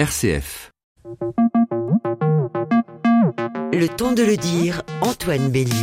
RCF. 0.00 0.70
Le 3.70 3.86
temps 3.86 4.12
de 4.12 4.22
le 4.22 4.38
dire, 4.38 4.82
Antoine 5.02 5.50
Bélier. 5.50 5.74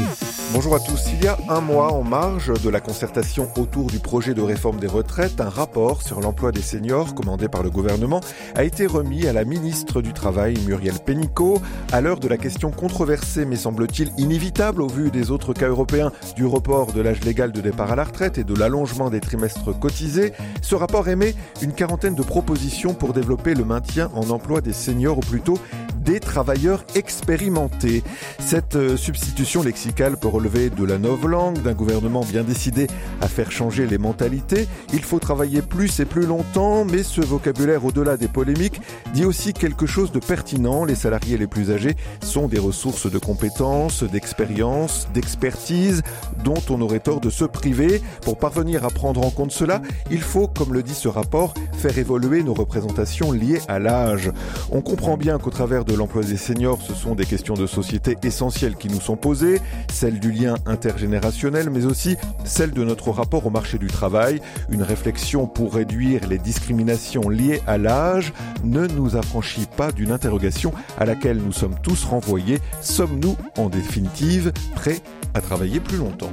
Bonjour 0.54 0.76
à 0.76 0.80
tous. 0.80 1.12
Il 1.12 1.26
y 1.26 1.28
a 1.28 1.38
un 1.50 1.60
mois, 1.60 1.92
en 1.92 2.04
marge 2.04 2.54
de 2.64 2.70
la 2.70 2.80
concertation 2.80 3.50
autour 3.58 3.88
du 3.88 4.00
projet 4.00 4.34
de 4.34 4.42
réforme 4.42 4.80
des 4.80 4.88
retraites, 4.88 5.42
un 5.42 5.50
rapport 5.50 6.02
sur 6.02 6.22
l'emploi 6.22 6.54
des 6.54 6.62
seniors 6.62 7.14
commandé 7.14 7.50
par 7.50 7.64
le 7.64 7.70
gouvernement 7.70 8.22
a 8.56 8.64
été 8.64 8.86
remis 8.86 9.28
à 9.28 9.34
la 9.34 9.44
ministre 9.44 10.02
du 10.02 10.14
Travail, 10.14 10.56
Muriel 10.66 11.00
Pénicaud. 11.06 11.62
À 11.92 12.00
l'heure 12.00 12.20
de 12.20 12.30
la 12.30 12.38
question 12.38 12.72
controversée, 12.72 13.46
mais 13.46 13.58
semble-t-il 13.58 14.12
inévitable 14.18 14.82
au 14.82 14.88
vu 14.88 15.12
des 15.12 15.32
autres 15.32 15.54
cas 15.54 15.68
européens 15.68 16.14
du 16.38 16.46
report 16.46 16.94
de 16.94 17.02
l'âge 17.02 17.24
légal 17.26 17.52
de 17.52 17.60
départ 17.60 17.92
à 17.92 17.98
la 17.98 18.06
retraite 18.06 18.38
et 18.38 18.46
de 18.46 18.56
l'allongement 18.56 19.10
des 19.10 19.20
trimestres 19.20 19.78
cotisés, 19.78 20.32
ce 20.62 20.76
rapport 20.76 21.10
émet 21.10 21.36
une 21.62 21.74
quarantaine 21.74 22.16
de 22.16 22.24
propositions 22.24 22.94
pour 22.94 23.12
développer 23.12 23.54
le 23.54 23.66
maintien 23.66 24.10
en 24.16 24.30
emploi 24.30 24.62
des 24.62 24.74
seniors, 24.74 25.18
ou 25.18 25.22
plutôt 25.22 25.60
des 26.08 26.20
travailleurs 26.22 26.86
expérimentés. 26.96 28.02
Cette 28.40 28.78
euh, 28.78 28.96
substitution 28.96 29.62
lexicale 29.62 30.16
peut 30.18 30.30
relever 30.30 30.70
de 30.70 30.86
la 30.86 30.98
langue, 30.98 31.62
d'un 31.62 31.74
gouvernement 31.74 32.24
bien 32.24 32.44
décidé 32.44 32.88
à 33.20 33.28
faire 33.28 33.52
changer 33.52 33.86
les 33.86 33.98
mentalités. 33.98 34.68
Il 34.94 35.04
faut 35.04 35.20
travailler 35.20 35.62
plus 35.62 36.00
et 36.00 36.06
plus 36.06 36.26
longtemps, 36.26 36.86
mais 36.86 37.04
ce 37.04 37.20
vocabulaire 37.20 37.84
au-delà 37.84 38.16
des 38.16 38.30
polémiques 38.30 38.80
dit 39.14 39.26
aussi 39.26 39.52
quelque 39.52 39.86
chose 39.86 40.14
de 40.14 40.20
pertinent. 40.20 40.86
Les 40.86 40.96
salariés 40.96 41.38
les 41.38 41.48
plus 41.48 41.72
âgés 41.72 41.98
sont 42.24 42.48
des 42.48 42.60
ressources 42.60 43.12
de 43.12 43.20
compétences, 43.20 44.04
d'expérience, 44.04 45.10
d'expertise 45.14 46.04
dont 46.46 46.62
on 46.70 46.80
aurait 46.80 47.02
tort 47.02 47.20
de 47.20 47.30
se 47.30 47.44
priver. 47.44 48.02
Pour 48.22 48.38
parvenir 48.38 48.86
à 48.86 48.92
prendre 48.92 49.26
en 49.26 49.30
compte 49.30 49.52
cela, 49.52 49.82
il 50.10 50.22
faut, 50.22 50.48
comme 50.48 50.74
le 50.74 50.84
dit 50.84 50.96
ce 50.96 51.10
rapport, 51.10 51.54
faire 51.74 51.98
évoluer 51.98 52.44
nos 52.44 52.54
représentations 52.54 53.34
liées 53.34 53.60
à 53.68 53.80
l'âge. 53.80 54.32
On 54.72 54.82
comprend 54.82 55.18
bien 55.18 55.38
qu'au 55.38 55.50
travers 55.50 55.84
de 55.84 55.97
l'emploi 55.98 56.24
des 56.24 56.38
seniors, 56.38 56.82
ce 56.82 56.94
sont 56.94 57.16
des 57.16 57.26
questions 57.26 57.56
de 57.56 57.68
société 57.68 58.18
essentielles 58.24 58.76
qui 58.76 58.88
nous 58.88 59.02
sont 59.02 59.18
posées, 59.18 59.60
celles 59.92 60.20
du 60.20 60.32
lien 60.32 60.56
intergénérationnel, 60.66 61.70
mais 61.70 61.86
aussi 61.86 62.16
celles 62.46 62.72
de 62.72 62.84
notre 62.84 63.12
rapport 63.12 63.46
au 63.46 63.50
marché 63.50 63.78
du 63.78 63.88
travail. 63.88 64.42
Une 64.70 64.84
réflexion 64.84 65.48
pour 65.48 65.74
réduire 65.74 66.28
les 66.28 66.38
discriminations 66.38 67.30
liées 67.30 67.62
à 67.68 67.78
l'âge 67.78 68.34
ne 68.64 68.88
nous 68.88 69.18
affranchit 69.18 69.68
pas 69.76 69.92
d'une 69.92 70.12
interrogation 70.12 70.72
à 70.98 71.06
laquelle 71.06 71.38
nous 71.38 71.52
sommes 71.52 71.76
tous 71.82 72.06
renvoyés. 72.06 72.60
Sommes-nous, 72.82 73.36
en 73.58 73.70
définitive, 73.70 74.54
prêts 74.76 75.02
à 75.34 75.42
travailler 75.42 75.80
plus 75.80 75.98
longtemps? 75.98 76.32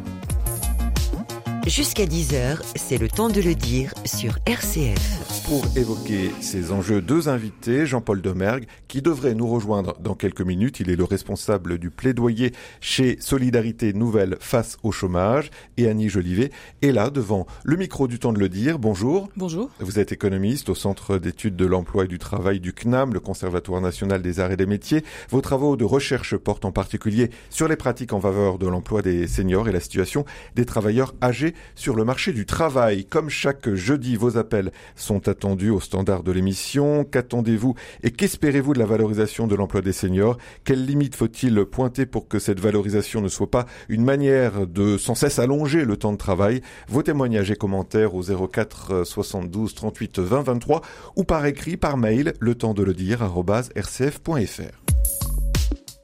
Jusqu'à 1.67 2.05
10h, 2.05 2.59
c'est 2.77 2.99
le 2.99 3.09
temps 3.09 3.31
de 3.31 3.41
le 3.41 3.55
dire 3.55 3.95
sur 4.05 4.37
RCF. 4.45 5.45
Pour 5.47 5.65
évoquer 5.77 6.31
ces 6.41 6.73
enjeux, 6.73 7.01
deux 7.01 7.31
invités, 7.31 7.87
Jean-Paul 7.87 8.21
Demergue, 8.21 8.67
qui 8.87 9.01
devrait 9.01 9.35
nous 9.35 9.47
rejoindre 9.47 9.99
dans 9.99 10.15
quelques 10.15 10.43
minutes. 10.43 10.81
Il 10.81 10.91
est 10.91 10.97
le 10.97 11.05
responsable 11.05 11.79
du 11.79 11.91
plaidoyer 11.91 12.53
chez 12.81 13.17
Solidarité 13.19 13.95
Nouvelle 13.95 14.37
face 14.41 14.77
au 14.83 14.93
chômage. 14.93 15.51
Et 15.79 15.89
Annie 15.89 16.11
Jolivet 16.11 16.51
est 16.83 16.93
là 16.93 17.09
devant 17.09 17.47
le 17.63 17.77
micro 17.77 18.09
du 18.09 18.19
temps 18.19 18.33
de 18.35 18.39
le 18.39 18.51
dire. 18.51 18.79
Bonjour. 18.79 19.29
Bonjour. 19.37 19.71
Vous 19.81 19.99
êtes 19.99 20.13
économiste 20.13 20.69
au 20.69 20.75
Centre 20.75 21.17
d'études 21.17 21.57
de 21.57 21.67
l'emploi 21.67 22.05
et 22.05 22.09
du 22.09 22.19
travail 22.19 22.61
du 22.61 22.75
CNAM, 22.75 23.15
le 23.15 23.21
Conservatoire 23.21 23.81
national 23.81 24.21
des 24.21 24.39
arts 24.39 24.53
et 24.53 24.57
des 24.57 24.67
métiers. 24.67 25.03
Vos 25.31 25.41
travaux 25.41 25.77
de 25.77 25.85
recherche 25.85 26.37
portent 26.37 26.67
en 26.67 26.73
particulier 26.73 27.31
sur 27.49 27.69
les 27.69 27.77
pratiques 27.77 28.13
en 28.13 28.21
faveur 28.21 28.59
de 28.59 28.67
l'emploi 28.67 29.01
des 29.01 29.27
seniors 29.27 29.69
et 29.69 29.73
la 29.73 29.81
situation 29.81 30.27
des 30.55 30.67
travailleurs 30.67 31.15
âgés 31.23 31.54
sur 31.75 31.97
le 31.97 32.05
marché 32.05 32.33
du 32.33 32.47
travail. 32.47 33.05
Comme 33.05 33.31
chaque 33.31 33.73
jeudi, 33.75 34.17
vos 34.17 34.37
appels 34.37 34.73
sont 34.97 35.29
attendus 35.29 35.71
au 35.71 35.81
standard 35.81 36.23
de 36.23 36.33
l'émission. 36.33 37.05
Qu'attendez-vous 37.05 37.75
et 38.03 38.11
qu'espérez-vous 38.11 38.75
de 38.75 38.79
la 38.79 38.87
valorisation 38.87 39.47
de 39.47 39.55
l'emploi 39.55 39.81
des 39.81 39.93
seniors? 39.93 40.37
Quelles 40.65 40.85
limites 40.85 41.17
faut-il 41.17 41.65
pointer 41.65 42.07
pour 42.07 42.29
que 42.29 42.39
cette 42.39 42.61
valorisation 42.61 43.21
ne 43.21 43.29
soit 43.29 43.51
pas 43.51 43.67
une 43.89 44.05
manière 44.05 44.67
de 44.67 44.99
sans 44.99 45.15
cesse 45.15 45.39
allonger 45.39 45.85
le 45.85 45.97
temps 45.97 46.13
de 46.13 46.19
travail? 46.19 46.61
Vos 46.89 47.03
témoignages 47.03 47.51
et 47.51 47.57
commentaires 47.57 48.15
au 48.15 48.23
04 48.23 49.05
72 49.05 49.75
38 49.75 50.19
20 50.19 50.43
23 50.43 50.83
ou 51.17 51.25
par 51.25 51.47
écrit, 51.47 51.77
par 51.77 51.97
mail, 51.97 52.35
le 52.41 52.55
temps 52.55 52.75
de 52.75 52.83
le 52.83 52.93
dire. 52.93 53.05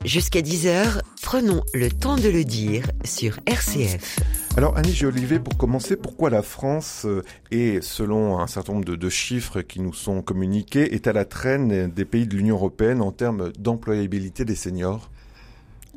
Jusqu'à 0.06 0.40
10h, 0.40 1.02
prenons 1.20 1.60
le 1.74 1.90
temps 1.90 2.16
de 2.16 2.30
le 2.30 2.42
dire 2.42 2.86
sur 3.04 3.38
RCF. 3.44 4.18
Alors 4.56 4.74
Annie 4.78 4.98
Olivier, 5.04 5.38
pour 5.38 5.58
commencer, 5.58 5.94
pourquoi 5.94 6.30
la 6.30 6.40
France 6.40 7.04
euh, 7.04 7.22
est, 7.50 7.82
selon 7.82 8.38
un 8.40 8.46
certain 8.46 8.72
nombre 8.72 8.86
de, 8.86 8.96
de, 8.96 9.08
chiffres 9.10 9.60
qui 9.60 9.78
nous 9.78 9.92
sont 9.92 10.22
communiqués, 10.22 10.94
est 10.94 11.06
à 11.06 11.12
la 11.12 11.26
traîne 11.26 11.90
des 11.90 12.04
pays 12.06 12.26
de 12.26 12.34
l'Union 12.34 12.56
européenne 12.56 13.02
en 13.02 13.12
termes 13.12 13.52
d'employabilité 13.58 14.46
des 14.46 14.54
seniors? 14.54 15.10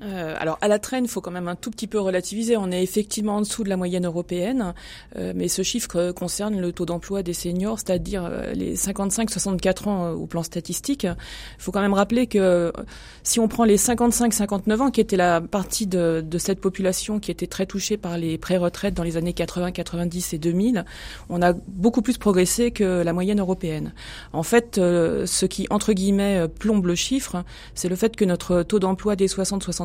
Euh, 0.01 0.35
alors 0.39 0.57
à 0.61 0.67
la 0.67 0.79
traîne, 0.79 1.05
il 1.05 1.09
faut 1.09 1.21
quand 1.21 1.31
même 1.31 1.47
un 1.47 1.55
tout 1.55 1.69
petit 1.69 1.87
peu 1.87 1.99
relativiser. 1.99 2.57
On 2.57 2.71
est 2.71 2.81
effectivement 2.81 3.37
en 3.37 3.41
dessous 3.41 3.63
de 3.63 3.69
la 3.69 3.77
moyenne 3.77 4.05
européenne, 4.05 4.73
euh, 5.17 5.33
mais 5.35 5.47
ce 5.47 5.61
chiffre 5.61 6.11
concerne 6.11 6.59
le 6.59 6.71
taux 6.71 6.85
d'emploi 6.85 7.21
des 7.21 7.33
seniors, 7.33 7.79
c'est-à-dire 7.79 8.25
euh, 8.25 8.53
les 8.53 8.75
55-64 8.75 9.89
ans 9.89 10.05
euh, 10.05 10.13
au 10.13 10.25
plan 10.25 10.41
statistique. 10.41 11.03
Il 11.03 11.15
faut 11.59 11.71
quand 11.71 11.81
même 11.81 11.93
rappeler 11.93 12.27
que 12.27 12.73
si 13.21 13.39
on 13.39 13.47
prend 13.47 13.65
les 13.65 13.77
55-59 13.77 14.79
ans, 14.79 14.91
qui 14.91 14.99
était 14.99 15.17
la 15.17 15.41
partie 15.41 15.85
de, 15.85 16.23
de, 16.25 16.37
cette 16.37 16.59
population 16.59 17.19
qui 17.19 17.31
était 17.31 17.47
très 17.47 17.65
touchée 17.65 17.97
par 17.97 18.17
les 18.17 18.37
pré-retraites 18.37 18.93
dans 18.93 19.03
les 19.03 19.17
années 19.17 19.33
80, 19.33 19.71
90 19.71 20.33
et 20.33 20.37
2000, 20.39 20.85
on 21.29 21.41
a 21.41 21.53
beaucoup 21.53 22.01
plus 22.01 22.17
progressé 22.17 22.71
que 22.71 23.03
la 23.03 23.13
moyenne 23.13 23.39
européenne. 23.39 23.93
En 24.33 24.43
fait, 24.43 24.75
ce 24.75 25.45
qui 25.45 25.67
entre 25.69 25.93
guillemets 25.93 26.47
plombe 26.47 26.85
le 26.85 26.95
chiffre, 26.95 27.43
c'est 27.75 27.89
le 27.89 27.95
fait 27.95 28.15
que 28.15 28.25
notre 28.25 28.63
taux 28.63 28.79
d'emploi 28.79 29.15
des 29.15 29.27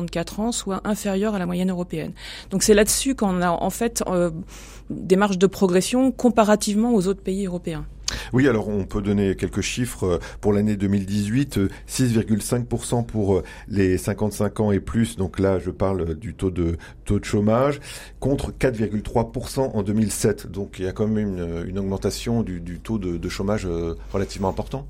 60-64 0.05 0.41
ans 0.41 0.51
soit 0.51 0.81
inférieure 0.83 1.35
à 1.35 1.39
la 1.39 1.45
moyenne 1.45 1.69
européenne. 1.69 2.13
Donc 2.49 2.63
c'est 2.63 2.73
là-dessus 2.73 3.15
qu'on 3.15 3.41
a 3.41 3.49
en 3.49 3.69
fait 3.69 4.03
euh, 4.07 4.31
des 4.89 5.15
marges 5.15 5.37
de 5.37 5.47
progression 5.47 6.11
comparativement 6.11 6.93
aux 6.93 7.07
autres 7.07 7.21
pays 7.21 7.45
européens. 7.45 7.85
Oui, 8.33 8.47
alors 8.47 8.69
on 8.69 8.85
peut 8.85 9.03
donner 9.03 9.35
quelques 9.35 9.61
chiffres 9.61 10.03
euh, 10.03 10.19
pour 10.41 10.51
l'année 10.51 10.75
2018, 10.75 11.59
6,5% 11.87 12.99
euh, 12.99 13.01
pour 13.03 13.43
les 13.67 13.99
55 13.99 14.59
ans 14.61 14.71
et 14.71 14.79
plus, 14.79 15.15
donc 15.15 15.39
là 15.39 15.59
je 15.59 15.69
parle 15.69 16.15
du 16.15 16.33
taux 16.33 16.49
de 16.49 16.77
taux 17.05 17.19
de 17.19 17.25
chômage, 17.25 17.79
contre 18.19 18.51
4,3% 18.51 19.59
en 19.73 19.83
2007. 19.83 20.47
Donc 20.47 20.77
il 20.79 20.85
y 20.85 20.87
a 20.87 20.91
quand 20.91 21.07
même 21.07 21.67
une, 21.67 21.77
augmentation 21.77 22.41
du, 22.41 22.59
du 22.59 22.79
taux 22.79 22.97
de, 22.97 23.17
de 23.17 23.29
chômage 23.29 23.67
relativement 24.11 24.49
important. 24.49 24.87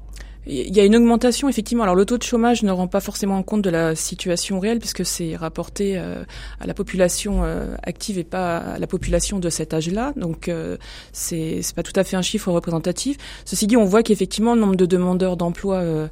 Il 0.47 0.75
y 0.75 0.79
a 0.79 0.85
une 0.85 0.95
augmentation, 0.95 1.49
effectivement. 1.49 1.83
Alors 1.83 1.95
le 1.95 2.05
taux 2.05 2.17
de 2.17 2.23
chômage 2.23 2.63
ne 2.63 2.71
rend 2.71 2.87
pas 2.87 3.01
forcément 3.01 3.43
compte 3.43 3.61
de 3.61 3.69
la 3.69 3.93
situation 3.93 4.59
réelle 4.59 4.79
puisque 4.79 5.05
c'est 5.05 5.35
rapporté 5.35 5.97
euh, 5.97 6.23
à 6.59 6.65
la 6.65 6.73
population 6.73 7.43
euh, 7.43 7.75
active 7.83 8.17
et 8.17 8.23
pas 8.23 8.57
à 8.57 8.79
la 8.79 8.87
population 8.87 9.39
de 9.39 9.49
cet 9.49 9.73
âge-là. 9.73 10.13
Donc 10.15 10.47
euh, 10.47 10.77
c'est 11.11 11.61
pas 11.75 11.83
tout 11.83 11.93
à 11.95 12.05
fait 12.05 12.15
un 12.15 12.21
chiffre 12.21 12.51
représentatif. 12.51 13.17
Ceci 13.43 13.67
dit, 13.67 13.75
on 13.75 13.83
voit 13.83 14.01
qu'effectivement 14.01 14.55
le 14.55 14.61
nombre 14.61 14.77
de 14.77 14.85
demandeurs 14.85 15.35
d'emploi 15.35 15.75
euh, 15.75 16.07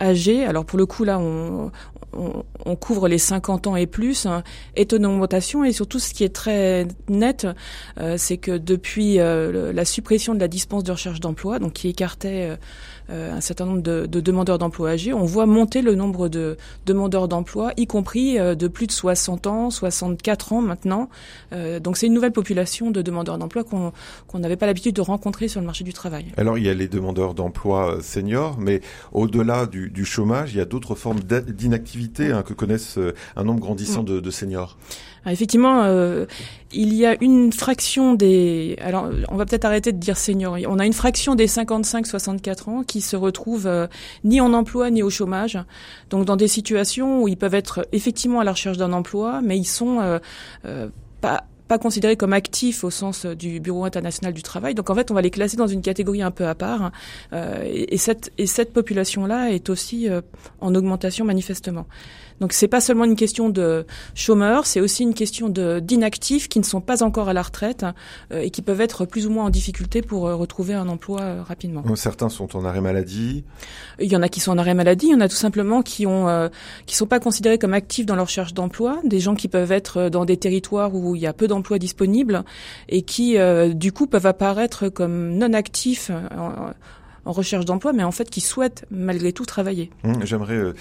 âgés, 0.00 0.44
alors 0.44 0.64
pour 0.64 0.78
le 0.78 0.86
coup 0.86 1.04
là 1.04 1.18
on, 1.18 1.70
on, 2.12 2.44
on, 2.64 2.76
couvre 2.76 3.08
les 3.08 3.18
50 3.18 3.66
ans 3.66 3.76
et 3.76 3.86
plus, 3.86 4.26
hein, 4.26 4.42
est 4.76 4.92
en 4.94 5.02
augmentation 5.04 5.64
et 5.64 5.72
surtout 5.72 5.98
ce 5.98 6.14
qui 6.14 6.24
est 6.24 6.34
très 6.34 6.86
net, 7.08 7.46
c'est 8.16 8.36
que 8.36 8.56
depuis 8.58 9.16
la 9.16 9.84
suppression 9.84 10.34
de 10.34 10.40
la 10.40 10.48
dispense 10.48 10.82
de 10.82 10.92
recherche 10.92 11.20
d'emploi, 11.20 11.58
donc 11.58 11.74
qui 11.74 11.88
écartait 11.88 12.56
un 13.12 13.40
certain 13.40 13.66
nombre 13.66 13.82
de, 13.82 14.06
de 14.06 14.20
demandeurs 14.20 14.58
d'emploi 14.58 14.90
âgés, 14.90 15.12
on 15.12 15.24
voit 15.24 15.46
monter 15.46 15.82
le 15.82 15.94
nombre 15.94 16.28
de 16.28 16.56
demandeurs 16.86 17.28
d'emploi, 17.28 17.72
y 17.76 17.86
compris 17.86 18.38
euh, 18.38 18.54
de 18.54 18.68
plus 18.68 18.86
de 18.86 18.92
60 18.92 19.46
ans, 19.46 19.70
64 19.70 20.52
ans 20.52 20.62
maintenant. 20.62 21.08
Euh, 21.52 21.80
donc 21.80 21.96
c'est 21.96 22.06
une 22.06 22.14
nouvelle 22.14 22.32
population 22.32 22.90
de 22.90 23.02
demandeurs 23.02 23.38
d'emploi 23.38 23.64
qu'on 23.64 23.92
n'avait 24.38 24.56
pas 24.56 24.66
l'habitude 24.66 24.94
de 24.94 25.00
rencontrer 25.00 25.48
sur 25.48 25.60
le 25.60 25.66
marché 25.66 25.84
du 25.84 25.92
travail. 25.92 26.26
Alors 26.36 26.58
il 26.58 26.64
y 26.64 26.68
a 26.68 26.74
les 26.74 26.88
demandeurs 26.88 27.34
d'emploi 27.34 27.96
euh, 27.96 28.00
seniors, 28.00 28.58
mais 28.58 28.80
au-delà 29.12 29.66
du, 29.66 29.90
du, 29.90 30.04
chômage, 30.04 30.54
il 30.54 30.58
y 30.58 30.60
a 30.60 30.64
d'autres 30.64 30.94
formes 30.94 31.20
d'inactivité 31.20 32.32
hein, 32.32 32.42
que 32.42 32.54
connaissent 32.54 32.98
un 33.36 33.44
nombre 33.44 33.60
grandissant 33.60 34.02
mm. 34.02 34.06
de, 34.06 34.20
de 34.20 34.30
seniors. 34.30 34.76
Alors, 35.24 35.32
effectivement, 35.32 35.82
euh, 35.84 36.26
il 36.72 36.94
y 36.94 37.06
a 37.06 37.16
une 37.22 37.52
fraction 37.52 38.14
des. 38.14 38.76
Alors, 38.80 39.08
on 39.28 39.36
va 39.36 39.46
peut-être 39.46 39.64
arrêter 39.64 39.92
de 39.92 39.98
dire 39.98 40.16
seniors. 40.16 40.58
On 40.66 40.78
a 40.78 40.86
une 40.86 40.92
fraction 40.92 41.34
des 41.34 41.46
55-64 41.46 42.70
ans 42.70 42.82
qui 42.82 43.00
se 43.00 43.14
retrouvent 43.14 43.68
euh, 43.68 43.86
ni 44.24 44.40
en 44.40 44.52
emploi 44.52 44.90
ni 44.90 45.02
au 45.02 45.10
chômage. 45.10 45.58
Donc, 46.10 46.24
dans 46.24 46.36
des 46.36 46.48
situations 46.48 47.22
où 47.22 47.28
ils 47.28 47.36
peuvent 47.36 47.54
être 47.54 47.86
effectivement 47.92 48.40
à 48.40 48.44
la 48.44 48.52
recherche 48.52 48.78
d'un 48.78 48.92
emploi, 48.92 49.40
mais 49.42 49.56
ils 49.58 49.64
sont 49.64 50.00
euh, 50.00 50.88
pas 51.20 51.44
pas 51.68 51.78
considérés 51.78 52.16
comme 52.16 52.34
actifs 52.34 52.84
au 52.84 52.90
sens 52.90 53.24
du 53.24 53.58
Bureau 53.58 53.86
international 53.86 54.34
du 54.34 54.42
travail. 54.42 54.74
Donc 54.74 54.90
en 54.90 54.94
fait, 54.94 55.10
on 55.10 55.14
va 55.14 55.22
les 55.22 55.30
classer 55.30 55.56
dans 55.56 55.68
une 55.68 55.80
catégorie 55.80 56.20
un 56.20 56.30
peu 56.30 56.46
à 56.46 56.54
part. 56.54 56.92
et, 57.32 57.96
cette, 57.96 58.30
et 58.36 58.46
cette 58.46 58.74
population-là 58.74 59.50
est 59.52 59.70
aussi 59.70 60.06
en 60.60 60.74
augmentation 60.74 61.24
manifestement. 61.24 61.86
Donc 62.40 62.52
c'est 62.52 62.68
pas 62.68 62.80
seulement 62.80 63.04
une 63.04 63.16
question 63.16 63.48
de 63.48 63.86
chômeurs, 64.14 64.66
c'est 64.66 64.80
aussi 64.80 65.02
une 65.02 65.14
question 65.14 65.48
de 65.48 65.80
d'inactifs 65.80 66.48
qui 66.48 66.58
ne 66.58 66.64
sont 66.64 66.80
pas 66.80 67.02
encore 67.02 67.28
à 67.28 67.32
la 67.32 67.42
retraite 67.42 67.84
euh, 68.32 68.40
et 68.40 68.50
qui 68.50 68.62
peuvent 68.62 68.80
être 68.80 69.04
plus 69.04 69.26
ou 69.26 69.30
moins 69.30 69.44
en 69.44 69.50
difficulté 69.50 70.02
pour 70.02 70.26
euh, 70.26 70.34
retrouver 70.34 70.74
un 70.74 70.88
emploi 70.88 71.20
euh, 71.20 71.42
rapidement. 71.42 71.84
Certains 71.94 72.28
sont 72.28 72.56
en 72.56 72.64
arrêt 72.64 72.80
maladie. 72.80 73.44
Il 74.00 74.10
y 74.10 74.16
en 74.16 74.22
a 74.22 74.28
qui 74.28 74.40
sont 74.40 74.52
en 74.52 74.58
arrêt 74.58 74.74
maladie, 74.74 75.06
il 75.06 75.12
y 75.12 75.14
en 75.14 75.20
a 75.20 75.28
tout 75.28 75.36
simplement 75.36 75.82
qui 75.82 76.06
ont 76.06 76.50
qui 76.86 76.96
sont 76.96 77.06
pas 77.06 77.20
considérés 77.20 77.58
comme 77.58 77.74
actifs 77.74 78.06
dans 78.06 78.16
leur 78.16 78.26
recherche 78.26 78.54
d'emploi, 78.54 79.00
des 79.04 79.20
gens 79.20 79.34
qui 79.34 79.48
peuvent 79.48 79.72
être 79.72 80.08
dans 80.08 80.24
des 80.24 80.36
territoires 80.36 80.94
où 80.94 81.14
il 81.14 81.22
y 81.22 81.26
a 81.26 81.32
peu 81.32 81.48
d'emplois 81.48 81.78
disponibles 81.78 82.44
et 82.88 83.02
qui 83.02 83.36
du 83.74 83.92
coup 83.92 84.06
peuvent 84.06 84.26
apparaître 84.26 84.88
comme 84.88 85.36
non 85.36 85.52
actifs 85.52 86.10
en, 86.10 86.72
en 87.24 87.32
recherche 87.32 87.64
d'emploi, 87.64 87.92
mais 87.92 88.04
en 88.04 88.12
fait 88.12 88.30
qui 88.30 88.40
souhaitent 88.40 88.84
malgré 88.90 89.32
tout 89.32 89.44
travailler. 89.44 89.90
Hum, 90.04 90.24
j'aimerais 90.24 90.72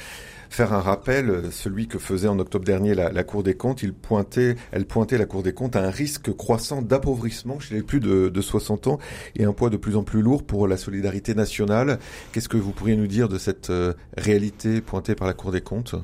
faire 0.51 0.73
un 0.73 0.81
rappel, 0.81 1.29
euh, 1.29 1.49
celui 1.49 1.87
que 1.87 1.97
faisait 1.97 2.27
en 2.27 2.37
octobre 2.37 2.65
dernier 2.65 2.93
la, 2.93 3.23
Cour 3.23 3.41
des 3.41 3.55
comptes. 3.55 3.83
Il 3.83 3.93
pointait, 3.93 4.57
elle 4.71 4.85
pointait 4.85 5.17
la 5.17 5.25
Cour 5.25 5.43
des 5.43 5.53
comptes 5.53 5.77
à 5.77 5.83
un 5.83 5.89
risque 5.89 6.35
croissant 6.35 6.81
d'appauvrissement 6.81 7.59
chez 7.59 7.75
les 7.75 7.83
plus 7.83 8.01
de, 8.01 8.27
de 8.27 8.41
60 8.41 8.87
ans 8.87 8.99
et 9.37 9.45
un 9.45 9.53
poids 9.53 9.69
de 9.69 9.77
plus 9.77 9.95
en 9.95 10.03
plus 10.03 10.21
lourd 10.21 10.43
pour 10.43 10.67
la 10.67 10.75
solidarité 10.75 11.33
nationale. 11.35 11.99
Qu'est-ce 12.33 12.49
que 12.49 12.57
vous 12.57 12.71
pourriez 12.71 12.97
nous 12.97 13.07
dire 13.07 13.29
de 13.29 13.37
cette 13.37 13.69
euh, 13.69 13.93
réalité 14.17 14.81
pointée 14.81 15.15
par 15.15 15.25
la 15.25 15.33
Cour 15.33 15.51
des 15.51 15.61
comptes? 15.61 15.95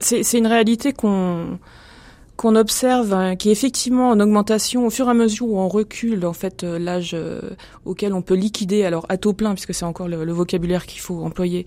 C'est 0.00 0.36
une 0.36 0.48
réalité 0.48 0.92
qu'on 0.92 1.58
qu'on 2.36 2.54
observe, 2.54 3.12
hein, 3.14 3.34
qui 3.34 3.48
est 3.48 3.52
effectivement 3.52 4.10
en 4.10 4.20
augmentation 4.20 4.86
au 4.86 4.90
fur 4.90 5.08
et 5.08 5.10
à 5.10 5.14
mesure 5.14 5.48
où 5.48 5.58
on 5.58 5.66
recule 5.66 6.24
en 6.24 6.32
fait 6.32 6.62
euh, 6.62 6.78
l'âge 6.78 7.16
auquel 7.84 8.12
on 8.12 8.22
peut 8.22 8.36
liquider, 8.36 8.84
alors 8.84 9.06
à 9.08 9.16
taux 9.16 9.32
plein 9.32 9.54
puisque 9.54 9.74
c'est 9.74 9.84
encore 9.84 10.06
le 10.06 10.32
vocabulaire 10.32 10.86
qu'il 10.86 11.00
faut 11.00 11.20
employer, 11.24 11.66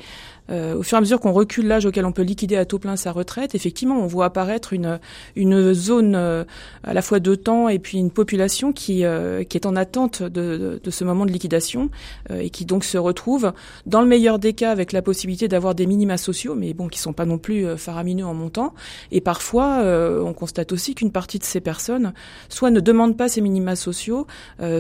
euh, 0.51 0.75
au 0.75 0.83
fur 0.83 0.98
et 0.98 1.00
à 1.00 1.01
mesure 1.01 1.19
qu'on 1.19 1.31
recule 1.31 1.68
l'âge 1.68 1.86
auquel 1.86 2.06
on 2.06 2.12
peut 2.12 2.21
liquider 2.21 2.57
à 2.57 2.65
taux 2.65 2.80
plein 2.80 2.95
sa 2.95 3.12
retraite, 3.12 3.56
effectivement, 3.56 4.00
on 4.00 4.07
voit 4.07 4.25
apparaître 4.25 4.74
une, 4.74 5.00
une 5.36 5.74
zone 5.74 6.13
euh, 6.15 6.44
à 6.83 6.94
la 6.94 7.01
fois 7.01 7.19
de 7.19 7.36
temps 7.36 7.69
et 7.69 7.80
puis 7.80 7.98
une 7.98 8.12
population 8.12 8.74
qui, 8.74 9.06
euh, 9.06 9.44
qui 9.44 9.57
est 9.57 9.65
en 9.65 9.75
attente 9.75 10.24
de, 10.24 10.80
de, 10.83 10.92
ce 10.92 11.03
moment 11.03 11.25
de 11.25 11.31
liquidation 11.31 11.89
et 12.30 12.50
qui 12.50 12.65
donc 12.65 12.83
se 12.83 12.98
retrouve, 12.98 13.53
dans 13.86 14.01
le 14.01 14.07
meilleur 14.07 14.39
des 14.39 14.53
cas, 14.53 14.71
avec 14.71 14.92
la 14.92 15.01
possibilité 15.01 15.48
d'avoir 15.48 15.74
des 15.74 15.86
minima 15.86 16.18
sociaux, 16.18 16.54
mais 16.56 16.74
bon, 16.74 16.88
qui 16.88 17.00
sont 17.00 17.13
pas 17.13 17.25
non 17.25 17.38
plus 17.38 17.77
faramineux 17.77 18.25
en 18.25 18.33
montant. 18.33 18.74
Et 19.12 19.21
parfois, 19.21 19.81
on 20.24 20.33
constate 20.33 20.71
aussi 20.71 20.95
qu'une 20.95 21.12
partie 21.12 21.39
de 21.39 21.44
ces 21.44 21.62
personnes 21.62 22.13
soit 22.50 22.71
ne 22.71 22.80
demandent 22.80 23.18
pas 23.18 23.30
ces 23.30 23.42
minima 23.42 23.75
sociaux, 23.75 24.27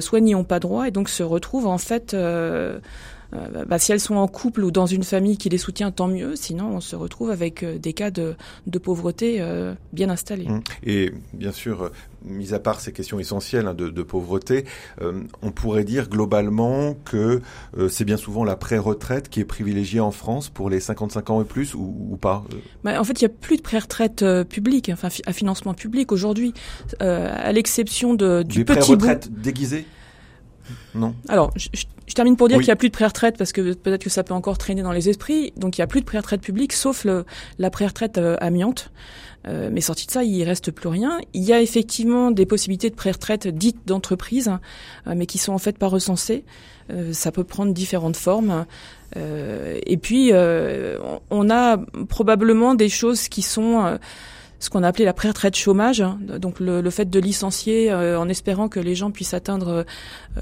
soit 0.01 0.19
n'y 0.19 0.35
ont 0.35 0.43
pas 0.43 0.59
droit 0.59 0.87
et 0.87 0.91
donc 0.91 1.09
se 1.09 1.23
retrouvent 1.23 1.67
en 1.67 1.77
fait 1.77 2.15
euh, 3.33 3.65
bah, 3.65 3.79
si 3.79 3.91
elles 3.91 3.99
sont 3.99 4.15
en 4.15 4.27
couple 4.27 4.63
ou 4.63 4.71
dans 4.71 4.85
une 4.85 5.03
famille 5.03 5.37
qui 5.37 5.49
les 5.49 5.57
soutient, 5.57 5.91
tant 5.91 6.07
mieux. 6.07 6.35
Sinon, 6.35 6.75
on 6.75 6.81
se 6.81 6.95
retrouve 6.95 7.31
avec 7.31 7.63
euh, 7.63 7.77
des 7.77 7.93
cas 7.93 8.11
de, 8.11 8.35
de 8.67 8.79
pauvreté 8.79 9.37
euh, 9.39 9.73
bien 9.93 10.09
installés. 10.09 10.47
Mmh. 10.47 10.61
Et 10.83 11.13
bien 11.33 11.51
sûr, 11.51 11.91
mis 12.25 12.53
à 12.53 12.59
part 12.59 12.81
ces 12.81 12.91
questions 12.91 13.19
essentielles 13.19 13.67
hein, 13.67 13.73
de, 13.73 13.89
de, 13.89 14.03
pauvreté, 14.03 14.65
on 15.41 15.51
pourrait 15.51 15.83
dire 15.83 16.09
globalement 16.09 16.95
que 17.05 17.41
c'est 17.89 18.05
bien 18.05 18.17
souvent 18.17 18.43
la 18.43 18.55
pré-retraite 18.55 19.29
qui 19.29 19.39
est 19.39 19.45
privilégiée 19.45 19.99
en 19.99 20.11
France 20.11 20.49
pour 20.49 20.69
les 20.69 20.79
55 20.79 21.29
ans 21.29 21.41
et 21.41 21.45
plus 21.45 21.73
ou, 21.73 21.95
ou 22.11 22.17
pas 22.17 22.43
bah, 22.83 22.99
En 22.99 23.03
fait, 23.03 23.21
il 23.21 23.25
n'y 23.25 23.31
a 23.31 23.35
plus 23.35 23.57
de 23.57 23.61
pré-retraite 23.61 24.23
publique, 24.49 24.89
enfin 24.93 25.07
à 25.25 25.33
financement 25.33 25.73
public 25.73 26.11
aujourd'hui, 26.11 26.53
à 26.99 27.51
l'exception 27.51 28.13
de, 28.13 28.43
du 28.43 28.59
Des 28.59 28.65
petit 28.65 28.95
bout... 28.95 29.07
déguisées? 29.29 29.85
Non? 30.93 31.15
Alors, 31.27 31.51
je, 31.55 31.69
je 31.73 31.85
termine 32.15 32.35
pour 32.35 32.47
dire 32.47 32.57
qu'il 32.57 32.67
n'y 32.67 32.71
a 32.71 32.75
plus 32.75 32.89
de 32.89 32.93
pré-retraite 32.93 33.37
parce 33.37 33.51
que 33.51 33.73
peut-être 33.73 34.03
que 34.03 34.09
ça 34.09 34.23
peut 34.23 34.33
encore 34.33 34.57
traîner 34.57 34.81
dans 34.81 34.91
les 34.91 35.09
esprits. 35.09 35.53
Donc, 35.57 35.77
il 35.77 35.81
n'y 35.81 35.83
a 35.83 35.87
plus 35.87 36.01
de 36.01 36.05
pré-retraite 36.05 36.41
publique 36.41 36.73
sauf 36.73 37.05
le, 37.05 37.25
la 37.59 37.69
pré-retraite 37.69 38.17
euh, 38.17 38.37
amiante. 38.39 38.91
Euh, 39.47 39.69
mais 39.71 39.81
sorti 39.81 40.05
de 40.05 40.11
ça, 40.11 40.23
il 40.23 40.43
reste 40.43 40.71
plus 40.71 40.89
rien. 40.89 41.19
Il 41.33 41.43
y 41.43 41.53
a 41.53 41.61
effectivement 41.61 42.31
des 42.31 42.45
possibilités 42.45 42.89
de 42.89 42.95
pré-retraite 42.95 43.47
dites 43.47 43.79
d'entreprise, 43.85 44.51
euh, 45.07 45.13
mais 45.15 45.25
qui 45.25 45.37
sont 45.37 45.53
en 45.53 45.57
fait 45.57 45.77
pas 45.77 45.87
recensées. 45.87 46.43
Euh, 46.91 47.13
ça 47.13 47.31
peut 47.31 47.43
prendre 47.43 47.73
différentes 47.73 48.17
formes. 48.17 48.65
et 49.15 49.97
puis, 49.97 50.31
on 50.33 51.49
a 51.49 51.77
probablement 52.07 52.75
des 52.75 52.89
choses 52.89 53.27
qui 53.27 53.41
sont 53.41 53.99
ce 54.61 54.69
qu'on 54.69 54.83
a 54.83 54.87
appelé 54.87 55.05
la 55.05 55.13
pré-retraite 55.13 55.55
chômage, 55.55 56.01
hein. 56.01 56.19
donc 56.39 56.59
le, 56.59 56.87
fait 56.91 57.09
de 57.09 57.19
licencier 57.19 57.91
euh, 57.91 58.19
en 58.19 58.29
espérant 58.29 58.69
que 58.69 58.79
les 58.79 58.93
gens 58.93 59.09
puissent 59.09 59.33
atteindre 59.33 59.85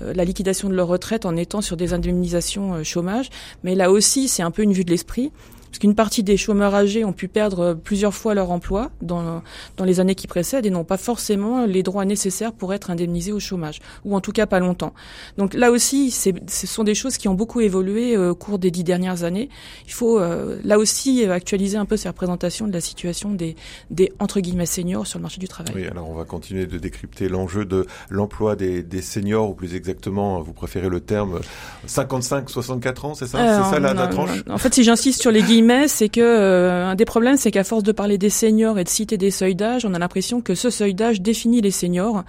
euh, 0.02 0.14
la 0.14 0.26
liquidation 0.26 0.68
de 0.70 0.76
leur 0.76 0.88
retraite 0.88 1.26
en 1.26 1.38
étant 1.38 1.62
sur 1.62 1.78
des 1.78 1.94
indemnisations 1.94 2.76
euh, 2.76 2.84
chômage. 2.84 3.30
Mais 3.64 3.76
là 3.76 3.90
aussi, 3.90 4.28
c'est 4.28 4.44
un 4.44 4.52
peu 4.52 4.62
une 4.62 4.74
vue 4.74 4.84
de 4.84 4.92
l'esprit 4.92 5.32
parce 5.70 5.80
qu'une 5.80 5.96
partie 5.96 6.24
des 6.24 6.38
chômeurs 6.38 6.74
âgés 6.74 7.06
ont 7.06 7.14
pu 7.14 7.28
perdre 7.28 7.74
plusieurs 7.76 8.14
fois 8.14 8.34
leur 8.34 8.52
emploi 8.52 8.90
dans, 9.02 9.42
dans 9.78 9.86
les 9.86 10.00
années 10.00 10.16
qui 10.16 10.28
précèdent 10.28 10.66
et 10.66 10.70
n'ont 10.72 10.84
pas 10.84 10.98
forcément 10.98 11.66
les 11.66 11.84
droits 11.84 12.06
nécessaires 12.06 12.54
pour 12.54 12.74
être 12.74 12.90
indemnisés 12.90 13.32
au 13.32 13.40
chômage, 13.40 13.80
ou 14.04 14.16
en 14.16 14.22
tout 14.22 14.32
cas 14.32 14.48
pas 14.48 14.60
longtemps. 14.60 14.94
Donc 15.38 15.54
là 15.54 15.70
aussi, 15.72 16.10
ce 16.12 16.32
sont 16.68 16.84
des 16.84 16.96
choses 16.96 17.18
qui 17.18 17.28
ont 17.28 17.36
beaucoup 17.36 17.62
évolué 17.62 18.16
euh, 18.16 18.32
au 18.32 18.36
cours 18.36 18.58
des 18.58 18.72
dix 18.72 18.84
dernières 18.84 19.24
années. 19.24 19.50
Il 19.86 19.94
faut 19.94 20.20
euh, 20.20 20.60
là 20.64 20.80
aussi 20.80 21.24
actualiser 21.26 21.78
un 21.78 21.86
peu 21.86 21.98
ces 21.98 22.10
représentations 22.10 22.68
de 22.68 22.74
la 22.74 22.82
situation 22.82 23.32
des, 23.32 23.56
des 23.92 24.12
entre 24.20 24.40
guillemets 24.40 24.66
seniors 24.66 25.06
sur 25.06 25.20
le 25.20 25.24
marché 25.24 25.40
du 25.40 25.48
travail. 25.48 25.74
Oui, 25.76 25.86
alors 25.86 26.10
on 26.10 26.16
va 26.16 26.26
continuer 26.26 26.66
de 26.66 26.80
décrypter 26.80 27.30
l'enjeu 27.30 27.66
de 27.66 27.86
l'emploi 28.10 28.56
des, 28.56 28.82
des 28.82 29.02
seniors, 29.02 29.50
ou 29.50 29.54
plus 29.54 29.76
exactement, 29.76 30.42
vous 30.42 30.54
préférez 30.54 30.90
le 30.90 31.00
terme 31.00 31.42
55-64 31.88 33.06
ans, 33.06 33.14
c'est 33.14 33.28
ça, 33.28 33.64
c'est 33.64 33.70
ça 33.70 33.80
la, 33.80 33.94
la 33.94 34.08
tranche? 34.08 34.32
En 34.50 34.58
fait, 34.58 34.74
si 34.74 34.84
j'insiste 34.84 35.22
sur 35.22 35.32
les 35.32 35.44
guillemets 35.44 35.59
c'est 35.88 36.10
que 36.10 36.22
euh, 36.22 36.88
un 36.88 36.96
des 36.96 37.06
problèmes, 37.06 37.38
c'est 37.38 37.52
qu'à 37.52 37.64
force 37.64 37.84
de 37.84 37.92
parler 37.92 38.18
des 38.18 38.30
seniors 38.30 38.78
et 38.80 38.84
de 38.84 38.90
citer 38.90 39.18
des 39.18 39.32
seuils 39.32 39.56
d'âge, 39.56 39.86
on 39.86 39.94
a 39.94 40.00
l'impression 40.00 40.42
que 40.42 40.56
ce 40.56 40.70
seuil 40.70 40.94
d'âge 40.94 41.22
définit 41.22 41.62
les 41.62 41.72
seniors. 41.72 42.24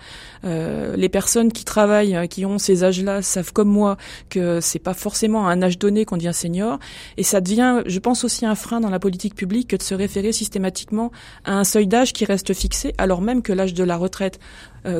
Euh, 0.45 0.97
les 0.97 1.09
personnes 1.09 1.53
qui 1.53 1.65
travaillent, 1.65 2.17
euh, 2.17 2.27
qui 2.27 2.45
ont 2.45 2.59
ces 2.59 2.85
âges-là, 2.85 3.23
savent 3.23 3.53
comme 3.53 3.69
moi 3.69 3.97
que 4.29 4.61
c'est 4.61 4.79
pas 4.79 4.95
forcément 4.95 5.49
à 5.49 5.53
un 5.53 5.63
âge 5.63 5.79
donné 5.79 6.05
qu'on 6.05 6.17
devient 6.17 6.35
senior, 6.35 6.79
et 7.17 7.23
ça 7.23 7.41
devient, 7.41 7.83
je 7.87 7.99
pense 7.99 8.25
aussi 8.25 8.47
un 8.47 8.55
frein 8.55 8.81
dans 8.81 8.91
la 8.91 8.99
politique 8.99 9.35
publique 9.35 9.69
que 9.69 9.77
de 9.77 9.83
se 9.83 9.95
référer 9.95 10.33
systématiquement 10.33 11.11
à 11.45 11.55
un 11.55 11.65
seuil 11.65 11.87
d'âge 11.87 12.13
qui 12.13 12.25
reste 12.25 12.55
fixé, 12.55 12.95
alors 12.99 13.21
même 13.21 13.43
que 13.43 13.53
l'âge 13.53 13.75
de 13.75 13.85
la 13.85 13.97
retraite 13.97 14.39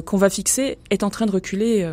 qu'on 0.05 0.19
va 0.19 0.29
fixer 0.29 0.77
est 0.91 1.03
en 1.05 1.09
train 1.09 1.25
de 1.25 1.31
reculer 1.31 1.91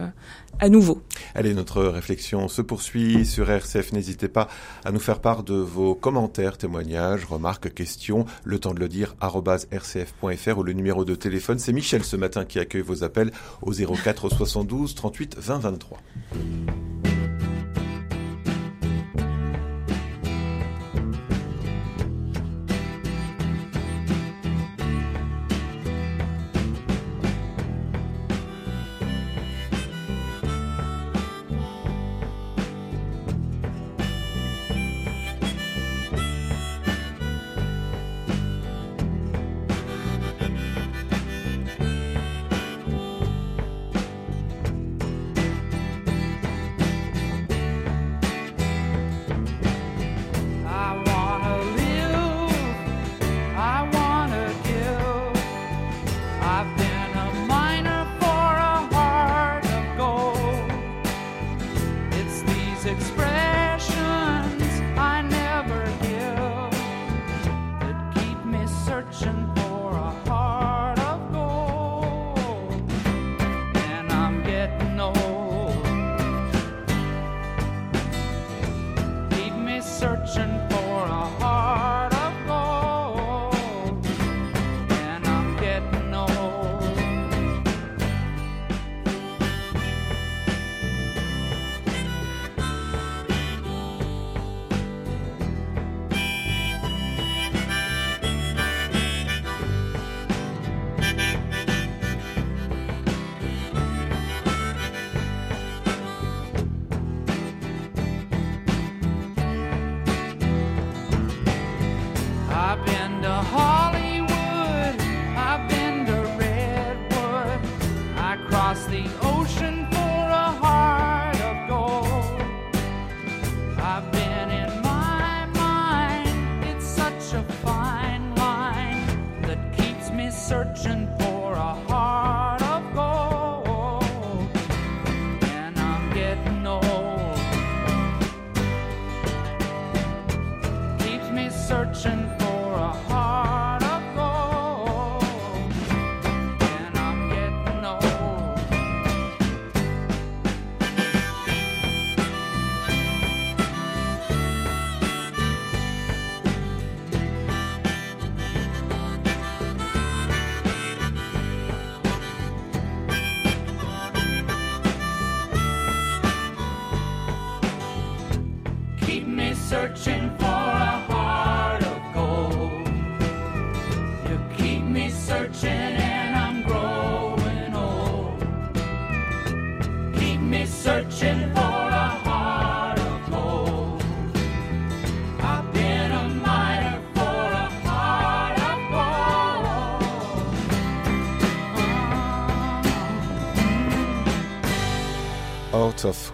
à 0.60 0.70
nouveau. 0.70 1.02
Allez, 1.36 1.54
notre 1.54 1.84
réflexion 1.84 2.48
se 2.48 2.62
poursuit 2.62 3.26
sur 3.26 3.50
RCF. 3.50 3.94
N'hésitez 3.94 4.28
pas 4.28 4.48
à 4.86 4.92
nous 4.92 5.00
faire 5.00 5.20
part 5.20 5.44
de 5.44 5.56
vos 5.56 5.96
commentaires, 5.96 6.58
témoignages, 6.58 7.26
remarques, 7.26 7.74
questions. 7.74 8.26
Le 8.44 8.60
temps 8.60 8.74
de 8.74 8.80
le 8.80 8.90
dire, 8.90 9.16
rcf.fr 9.22 10.58
ou 10.58 10.64
le 10.64 10.74
numéro 10.74 11.06
de 11.06 11.16
téléphone. 11.16 11.60
C'est 11.60 11.74
Michel 11.74 12.04
ce 12.04 12.16
matin 12.16 12.46
qui 12.46 12.60
accueille 12.60 12.82
vos 12.82 13.04
appels 13.04 13.32
au 13.62 13.72
04 13.72 14.30
72 14.30 14.96
38 14.96 15.38
20 15.40 15.60
23. 15.60 16.00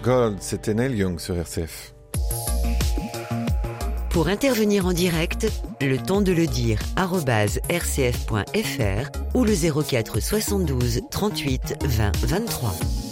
Gold, 0.04 0.42
c'était 0.42 0.74
Neil 0.74 0.98
Young 0.98 1.18
sur 1.18 1.38
RCF. 1.38 1.94
Pour 4.10 4.28
intervenir 4.28 4.86
en 4.86 4.92
direct, 4.92 5.48
le 5.80 5.98
temps 5.98 6.22
de 6.22 6.34
le 6.34 6.46
dire 6.46 6.78
rcf.fr 6.98 8.38
ou 9.34 9.46
le 9.46 9.84
04 9.84 10.20
72 10.20 11.02
38 11.10 11.86
20 11.86 12.12
23 12.26 13.03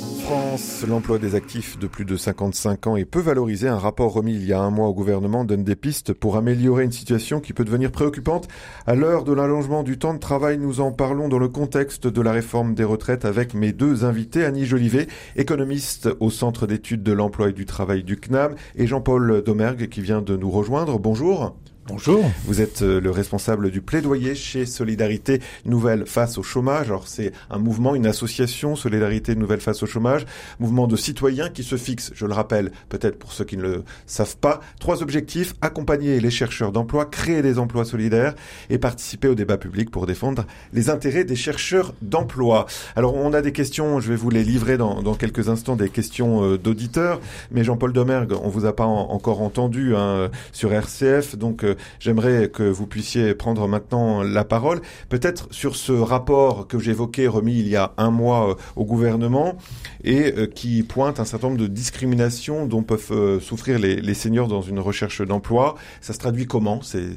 l'emploi 0.88 1.19
des 1.19 1.35
actifs 1.35 1.79
de 1.79 1.88
plus 1.88 2.05
de 2.05 2.15
55 2.15 2.88
ans 2.88 2.95
est 2.95 3.05
peu 3.05 3.19
valorisé. 3.19 3.67
Un 3.67 3.77
rapport 3.77 4.13
remis 4.13 4.33
il 4.33 4.45
y 4.45 4.53
a 4.53 4.59
un 4.59 4.69
mois 4.69 4.88
au 4.88 4.93
gouvernement 4.93 5.45
donne 5.45 5.63
des 5.63 5.75
pistes 5.75 6.13
pour 6.13 6.38
améliorer 6.38 6.83
une 6.83 6.91
situation 6.91 7.39
qui 7.39 7.53
peut 7.53 7.63
devenir 7.63 7.91
préoccupante. 7.91 8.47
À 8.85 8.95
l'heure 8.95 9.23
de 9.23 9.33
l'allongement 9.33 9.83
du 9.83 9.97
temps 9.97 10.13
de 10.13 10.19
travail, 10.19 10.57
nous 10.57 10.81
en 10.81 10.91
parlons 10.91 11.29
dans 11.29 11.39
le 11.39 11.50
contexte 11.50 12.07
de 12.07 12.21
la 12.21 12.31
réforme 12.31 12.75
des 12.75 12.83
retraites 12.83 13.25
avec 13.25 13.53
mes 13.53 13.73
deux 13.73 14.05
invités, 14.05 14.45
Annie 14.45 14.65
Jolivet, 14.65 15.07
économiste 15.35 16.09
au 16.19 16.29
Centre 16.29 16.67
d'études 16.67 17.03
de 17.03 17.13
l'emploi 17.13 17.50
et 17.50 17.53
du 17.53 17.65
travail 17.65 18.03
du 18.03 18.17
CNAM, 18.17 18.55
et 18.75 18.88
Jean-Paul 18.88 19.43
Domergue 19.43 19.88
qui 19.88 20.01
vient 20.01 20.21
de 20.21 20.35
nous 20.35 20.51
rejoindre. 20.51 21.00
Bonjour. 21.00 21.55
Bonjour. 21.88 22.23
Vous 22.45 22.61
êtes 22.61 22.83
euh, 22.83 23.01
le 23.01 23.09
responsable 23.09 23.71
du 23.71 23.81
plaidoyer 23.81 24.35
chez 24.35 24.67
Solidarité 24.67 25.41
Nouvelle 25.65 26.05
face 26.05 26.38
au 26.38 26.43
chômage. 26.43 26.88
Alors 26.88 27.07
c'est 27.07 27.31
un 27.50 27.57
mouvement, 27.57 27.95
une 27.95 28.05
association 28.05 28.75
Solidarité 28.75 29.33
Nouvelle 29.33 29.61
face 29.61 29.81
au 29.81 29.88
chômage, 29.88 30.27
mouvement 30.59 30.85
de 30.85 30.95
citoyens 30.95 31.50
qui 31.50 31.63
se 31.63 31.77
fixe, 31.77 32.11
je 32.13 32.27
le 32.27 32.33
rappelle, 32.33 32.71
peut-être 32.89 33.17
pour 33.17 33.33
ceux 33.33 33.45
qui 33.45 33.57
ne 33.57 33.63
le 33.63 33.83
savent 34.05 34.38
pas, 34.38 34.61
trois 34.79 35.01
objectifs 35.01 35.55
accompagner 35.61 36.19
les 36.19 36.29
chercheurs 36.29 36.71
d'emploi, 36.71 37.05
créer 37.05 37.41
des 37.41 37.57
emplois 37.57 37.83
solidaires 37.83 38.35
et 38.69 38.77
participer 38.77 39.27
au 39.27 39.35
débat 39.35 39.57
public 39.57 39.89
pour 39.89 40.05
défendre 40.05 40.45
les 40.73 40.91
intérêts 40.91 41.23
des 41.23 41.35
chercheurs 41.35 41.95
d'emploi. 42.03 42.67
Alors 42.95 43.15
on 43.15 43.33
a 43.33 43.41
des 43.41 43.53
questions, 43.53 44.00
je 44.00 44.09
vais 44.09 44.17
vous 44.17 44.29
les 44.29 44.43
livrer 44.43 44.77
dans, 44.77 45.15
quelques 45.15 45.50
instants, 45.50 45.75
des 45.75 45.89
questions 45.89 46.43
euh, 46.43 46.57
d'auditeurs. 46.59 47.19
Mais 47.50 47.63
Jean-Paul 47.63 47.91
Domergue, 47.91 48.33
on 48.43 48.50
vous 48.50 48.65
a 48.65 48.75
pas 48.75 48.85
encore 48.85 49.41
entendu 49.41 49.95
hein, 49.95 50.29
sur 50.51 50.71
RCF, 50.71 51.35
donc 51.35 51.63
euh, 51.63 51.75
j'aimerais 52.00 52.50
que 52.50 52.63
vous 52.63 52.88
puissiez 52.88 53.33
prendre 53.35 53.67
maintenant 53.67 54.23
la 54.23 54.43
parole, 54.43 54.81
peut-être 55.09 55.47
sur 55.51 55.75
ce 55.75 55.91
rapport 55.91 56.67
que 56.67 56.79
j'évoquais 56.79 57.27
remis 57.27 57.59
il 57.59 57.67
y 57.67 57.75
a 57.75 57.93
un 57.97 58.11
mois 58.11 58.51
euh, 58.51 58.55
au 58.75 58.85
gouvernement 58.85 59.57
et 60.03 60.33
euh, 60.33 60.47
qui 60.47 60.83
pointe 60.83 61.19
un 61.19 61.25
certain 61.25 61.47
nombre 61.47 61.59
de 61.59 61.67
discriminations 61.67 62.65
dont 62.65 62.83
peuvent 62.83 63.11
euh, 63.11 63.39
souffrir 63.39 63.79
les, 63.79 64.13
seniors 64.13 64.47
dans 64.47 64.61
une 64.61 64.79
recherche 64.79 65.21
d'emploi. 65.21 65.75
Ça 66.01 66.13
se 66.13 66.19
traduit 66.19 66.45
comment 66.45 66.81
ces, 66.81 67.15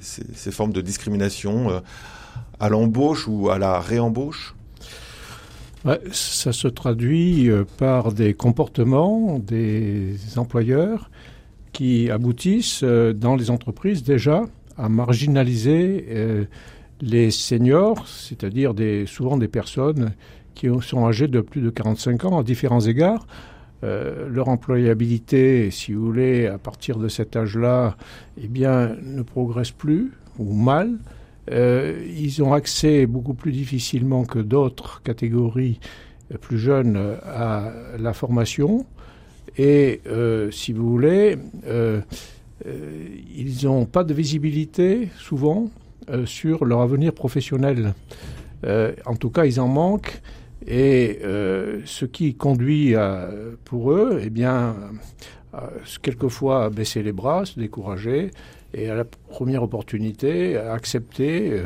formes 0.51 0.73
de 0.73 0.81
discrimination 0.81 1.83
à 2.61 2.69
l'embauche 2.69 3.27
ou 3.29 3.51
à 3.51 3.59
la 3.59 3.81
réembauche? 3.81 4.55
Ça 6.13 6.53
se 6.53 6.69
traduit 6.69 7.51
par 7.77 8.13
des 8.13 8.33
comportements 8.33 9.39
des 9.39 10.17
employeurs 10.37 11.11
qui 11.75 12.09
aboutissent 12.09 12.83
euh, 12.85 13.13
dans 13.13 13.37
les 13.37 13.51
entreprises 13.51 14.03
déjà 14.03 14.45
à 14.79 14.89
marginaliser 14.89 16.07
euh, 16.09 16.45
les 17.03 17.31
seniors, 17.31 18.09
c'est-à-dire 18.09 18.73
des, 18.73 19.05
souvent 19.05 19.37
des 19.37 19.49
personnes 19.49 20.15
qui 20.55 20.69
sont 20.81 21.07
âgées 21.07 21.29
de 21.29 21.41
plus 21.41 21.61
de 21.61 21.69
45 21.69 22.25
ans 22.25 22.39
à 22.39 22.43
différents 22.43 22.81
égards. 22.81 23.27
Euh, 23.83 24.29
leur 24.31 24.49
employabilité, 24.49 25.71
si 25.71 25.93
vous 25.93 26.07
voulez, 26.07 26.47
à 26.47 26.59
partir 26.59 26.97
de 26.97 27.09
cet 27.09 27.37
âge-là, 27.37 27.97
eh 28.41 28.47
bien, 28.49 28.97
ne 29.03 29.23
progresse 29.23 29.73
plus 29.73 30.13
ou 30.39 30.55
mal. 30.55 30.99
ils 31.51 32.43
ont 32.43 32.55
accès 32.55 33.07
beaucoup 33.07 33.35
plus 33.35 33.53
difficilement 33.53 34.25
que 34.25 34.39
d'autres 34.39 35.03
catégories 35.03 35.79
plus 36.41 36.59
jeunes 36.59 36.97
à 37.23 37.73
la 37.99 38.13
formation. 38.13 38.87
Et 39.57 40.01
euh, 40.07 40.51
si 40.51 40.73
vous 40.73 40.89
voulez, 40.91 41.37
euh, 41.67 42.01
euh, 42.67 43.07
ils 43.35 43.65
n'ont 43.67 43.87
pas 43.87 44.05
de 44.05 44.15
visibilité 44.15 45.09
souvent 45.19 45.71
sur 46.27 46.67
leur 46.67 46.83
avenir 46.83 47.15
professionnel. 47.15 47.95
en 48.63 49.17
tout 49.17 49.31
cas, 49.31 49.47
ils 49.47 49.59
en 49.59 49.69
manquent. 49.69 50.21
Et 50.67 51.21
ce 51.23 52.05
qui 52.05 52.35
conduit 52.35 52.95
pour 53.65 53.93
eux, 53.93 54.21
eh 54.23 54.29
bien, 54.29 54.77
quelquefois 56.03 56.67
à 56.67 56.69
baisser 56.69 57.03
les 57.03 57.13
bras, 57.13 57.47
se 57.47 57.59
décourager, 57.59 58.33
et 58.75 58.91
à 58.91 58.95
la 58.95 59.05
première 59.05 59.63
opportunité, 59.63 60.59
à 60.59 60.75
accepter 60.75 61.63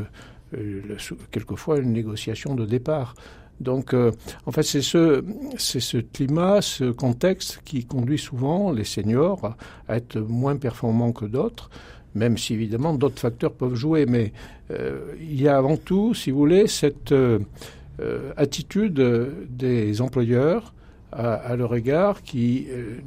quelquefois 1.32 1.80
une 1.80 1.92
négociation 1.92 2.54
de 2.54 2.64
départ. 2.64 3.16
Donc, 3.60 3.92
euh, 3.92 4.12
en 4.46 4.52
fait, 4.52 4.62
c'est 4.62 4.82
ce, 4.82 6.00
climat, 6.00 6.62
ce 6.62 6.90
contexte 6.90 7.60
qui 7.64 7.84
conduit 7.84 8.18
souvent 8.18 8.70
les 8.70 8.84
seniors 8.84 9.56
à 9.88 9.96
être 9.96 10.18
moins 10.18 10.56
performants 10.56 11.12
que 11.12 11.24
d'autres, 11.24 11.70
même 12.14 12.38
si 12.38 12.54
évidemment 12.54 12.94
d'autres 12.94 13.20
facteurs 13.20 13.52
peuvent 13.52 13.74
jouer. 13.74 14.06
Mais 14.06 14.32
euh, 14.70 15.12
il 15.20 15.40
y 15.40 15.48
a 15.48 15.56
avant 15.56 15.76
tout, 15.76 16.14
si 16.14 16.30
vous 16.30 16.38
voulez, 16.38 16.66
cette 16.68 17.12
euh, 17.12 17.40
attitude 18.36 19.02
des 19.50 20.00
employeurs 20.00 20.72
à, 21.12 21.56
leur 21.56 21.74
égard 21.74 22.22
qui 22.22 22.66
euh, 22.70 22.98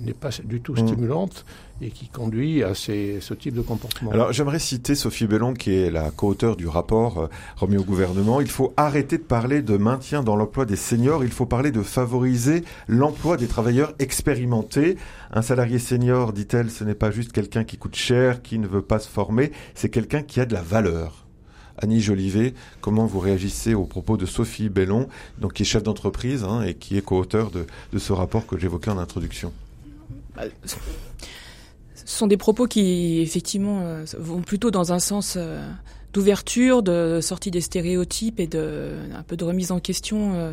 n'est 0.00 0.12
pas 0.12 0.30
du 0.44 0.60
tout 0.60 0.74
mm. 0.74 0.86
stimulante 0.86 1.44
et 1.80 1.90
qui 1.90 2.08
conduit 2.08 2.62
à 2.62 2.74
ces, 2.74 3.20
ce 3.20 3.34
type 3.34 3.54
de 3.54 3.60
comportement. 3.60 4.10
Alors 4.10 4.32
j'aimerais 4.32 4.58
citer 4.58 4.94
Sophie 4.94 5.26
Bellon 5.26 5.54
qui 5.54 5.74
est 5.74 5.90
la 5.90 6.10
co-auteure 6.10 6.56
du 6.56 6.66
rapport 6.66 7.18
euh, 7.18 7.28
remis 7.56 7.76
au 7.76 7.84
gouvernement. 7.84 8.40
Il 8.40 8.50
faut 8.50 8.72
arrêter 8.76 9.18
de 9.18 9.22
parler 9.22 9.62
de 9.62 9.76
maintien 9.76 10.22
dans 10.22 10.36
l'emploi 10.36 10.66
des 10.66 10.76
seniors, 10.76 11.24
il 11.24 11.30
faut 11.30 11.46
parler 11.46 11.70
de 11.70 11.82
favoriser 11.82 12.64
l'emploi 12.86 13.36
des 13.36 13.46
travailleurs 13.46 13.94
expérimentés. 13.98 14.96
Un 15.32 15.42
salarié 15.42 15.78
senior, 15.78 16.32
dit-elle, 16.32 16.70
ce 16.70 16.84
n'est 16.84 16.94
pas 16.94 17.10
juste 17.10 17.32
quelqu'un 17.32 17.64
qui 17.64 17.76
coûte 17.76 17.96
cher, 17.96 18.42
qui 18.42 18.58
ne 18.58 18.66
veut 18.66 18.82
pas 18.82 18.98
se 18.98 19.08
former, 19.08 19.52
c'est 19.74 19.88
quelqu'un 19.88 20.22
qui 20.22 20.40
a 20.40 20.46
de 20.46 20.54
la 20.54 20.62
valeur. 20.62 21.27
Annie 21.80 22.00
Jolivet, 22.00 22.54
comment 22.80 23.06
vous 23.06 23.20
réagissez 23.20 23.74
aux 23.74 23.84
propos 23.84 24.16
de 24.16 24.26
Sophie 24.26 24.68
Bellon, 24.68 25.08
donc 25.38 25.54
qui 25.54 25.62
est 25.62 25.66
chef 25.66 25.82
d'entreprise 25.82 26.44
hein, 26.44 26.62
et 26.62 26.74
qui 26.74 26.96
est 26.96 27.02
co-auteur 27.02 27.50
de, 27.50 27.66
ce 27.98 28.12
rapport 28.12 28.46
que 28.46 28.58
j'évoquais 28.58 28.90
en 28.90 28.98
introduction? 28.98 29.52
Ce 30.36 30.76
sont 32.04 32.26
des 32.26 32.36
propos 32.36 32.66
qui, 32.66 33.20
effectivement, 33.20 33.80
euh, 33.82 34.04
vont 34.18 34.40
plutôt 34.40 34.70
dans 34.70 34.92
un 34.92 34.98
sens 34.98 35.34
euh, 35.36 35.60
d'ouverture, 36.12 36.82
de 36.82 37.20
sortie 37.20 37.50
des 37.50 37.60
stéréotypes 37.60 38.40
et 38.40 38.46
de 38.46 38.94
un 39.14 39.22
peu 39.22 39.36
de 39.36 39.44
remise 39.44 39.72
en 39.72 39.80
question 39.80 40.34
euh, 40.34 40.52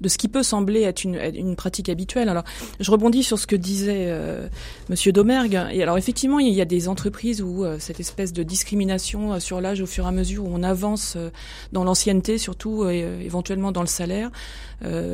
de 0.00 0.08
ce 0.08 0.18
qui 0.18 0.28
peut 0.28 0.42
sembler 0.42 0.82
être 0.82 1.04
une, 1.04 1.56
pratique 1.56 1.88
habituelle. 1.88 2.28
Alors, 2.28 2.44
je 2.80 2.90
rebondis 2.90 3.22
sur 3.22 3.38
ce 3.38 3.46
que 3.46 3.56
disait 3.56 4.06
euh, 4.08 4.48
Monsieur 4.90 5.12
Domergue. 5.12 5.60
Et 5.72 5.82
alors, 5.82 5.98
effectivement, 5.98 6.38
il 6.38 6.52
y 6.52 6.60
a 6.60 6.64
des 6.64 6.88
entreprises 6.88 7.42
où 7.42 7.64
euh, 7.64 7.76
cette 7.78 8.00
espèce 8.00 8.32
de 8.32 8.42
discrimination 8.42 9.34
euh, 9.34 9.40
sur 9.40 9.60
l'âge, 9.60 9.80
au 9.80 9.86
fur 9.86 10.04
et 10.04 10.08
à 10.08 10.12
mesure 10.12 10.44
où 10.44 10.50
on 10.52 10.62
avance 10.62 11.14
euh, 11.16 11.30
dans 11.72 11.84
l'ancienneté, 11.84 12.38
surtout 12.38 12.88
éventuellement 12.88 13.72
dans 13.72 13.80
le 13.80 13.86
salaire, 13.86 14.30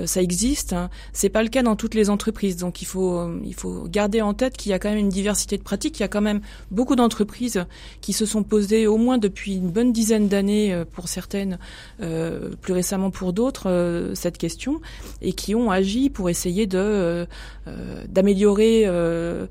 ça 0.06 0.22
existe. 0.22 0.72
Hein. 0.72 0.90
C'est 1.12 1.28
pas 1.28 1.42
le 1.42 1.48
cas 1.48 1.62
dans 1.62 1.76
toutes 1.76 1.94
les 1.94 2.10
entreprises. 2.10 2.56
Donc, 2.56 2.82
il 2.82 2.84
faut 2.86 3.30
il 3.44 3.54
faut 3.54 3.86
garder 3.88 4.20
en 4.20 4.34
tête 4.34 4.56
qu'il 4.56 4.70
y 4.70 4.72
a 4.72 4.78
quand 4.78 4.90
même 4.90 4.98
une 4.98 5.08
diversité 5.08 5.56
de 5.56 5.62
pratiques. 5.62 5.98
Il 5.98 6.02
y 6.02 6.04
a 6.04 6.08
quand 6.08 6.20
même 6.20 6.40
beaucoup 6.70 6.96
d'entreprises 6.96 7.64
qui 8.00 8.12
se 8.12 8.26
sont 8.26 8.42
posées 8.42 8.86
au 8.86 8.96
moins 8.96 9.18
depuis 9.18 9.54
une 9.54 9.70
bonne 9.70 9.92
dizaine 9.92 10.28
d'années 10.28 10.84
pour 10.92 11.08
certaines, 11.08 11.58
plus 11.98 12.72
récemment 12.72 13.10
pour 13.10 13.32
d'autres, 13.32 14.12
cette 14.14 14.38
question 14.38 14.80
et 15.22 15.32
qui 15.32 15.54
ont 15.54 15.70
agi 15.70 16.10
pour 16.10 16.30
essayer 16.30 16.66
de 16.66 16.78
euh, 16.78 17.26
euh, 17.66 18.04
d'améliorer 18.08 18.84
euh, 18.86 19.46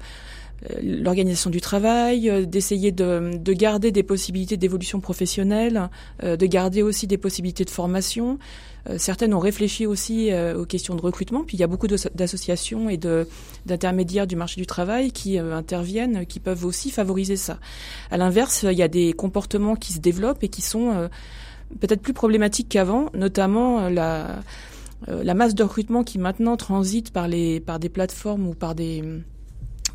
l'organisation 0.81 1.49
du 1.49 1.61
travail, 1.61 2.47
d'essayer 2.47 2.91
de, 2.91 3.37
de, 3.37 3.53
garder 3.53 3.91
des 3.91 4.03
possibilités 4.03 4.57
d'évolution 4.57 4.99
professionnelle, 5.01 5.89
de 6.21 6.45
garder 6.45 6.81
aussi 6.81 7.07
des 7.07 7.17
possibilités 7.17 7.65
de 7.65 7.69
formation. 7.69 8.39
certaines 8.97 9.33
ont 9.33 9.39
réfléchi 9.39 9.85
aussi 9.85 10.31
aux 10.33 10.65
questions 10.65 10.95
de 10.95 11.01
recrutement, 11.01 11.43
puis 11.43 11.57
il 11.57 11.59
y 11.59 11.63
a 11.63 11.67
beaucoup 11.67 11.87
d'associations 11.87 12.89
et 12.89 12.97
d'intermédiaires 13.65 14.27
du 14.27 14.35
marché 14.35 14.61
du 14.61 14.67
travail 14.67 15.11
qui 15.11 15.37
interviennent, 15.37 16.25
qui 16.25 16.39
peuvent 16.39 16.65
aussi 16.65 16.91
favoriser 16.91 17.35
ça. 17.35 17.59
À 18.09 18.17
l'inverse, 18.17 18.65
il 18.69 18.77
y 18.77 18.83
a 18.83 18.87
des 18.87 19.13
comportements 19.13 19.75
qui 19.75 19.93
se 19.93 19.99
développent 19.99 20.43
et 20.43 20.49
qui 20.49 20.61
sont 20.61 21.09
peut-être 21.79 22.01
plus 22.01 22.13
problématiques 22.13 22.69
qu'avant, 22.69 23.09
notamment 23.13 23.89
la 23.89 24.39
euh, 25.09 25.23
la 25.23 25.33
masse 25.33 25.55
de 25.55 25.63
recrutement 25.63 26.03
qui 26.03 26.17
maintenant 26.17 26.55
transite 26.57 27.11
par 27.11 27.27
les 27.27 27.59
par 27.59 27.79
des 27.79 27.89
plateformes 27.89 28.47
ou 28.47 28.53
par 28.53 28.75
des 28.75 29.03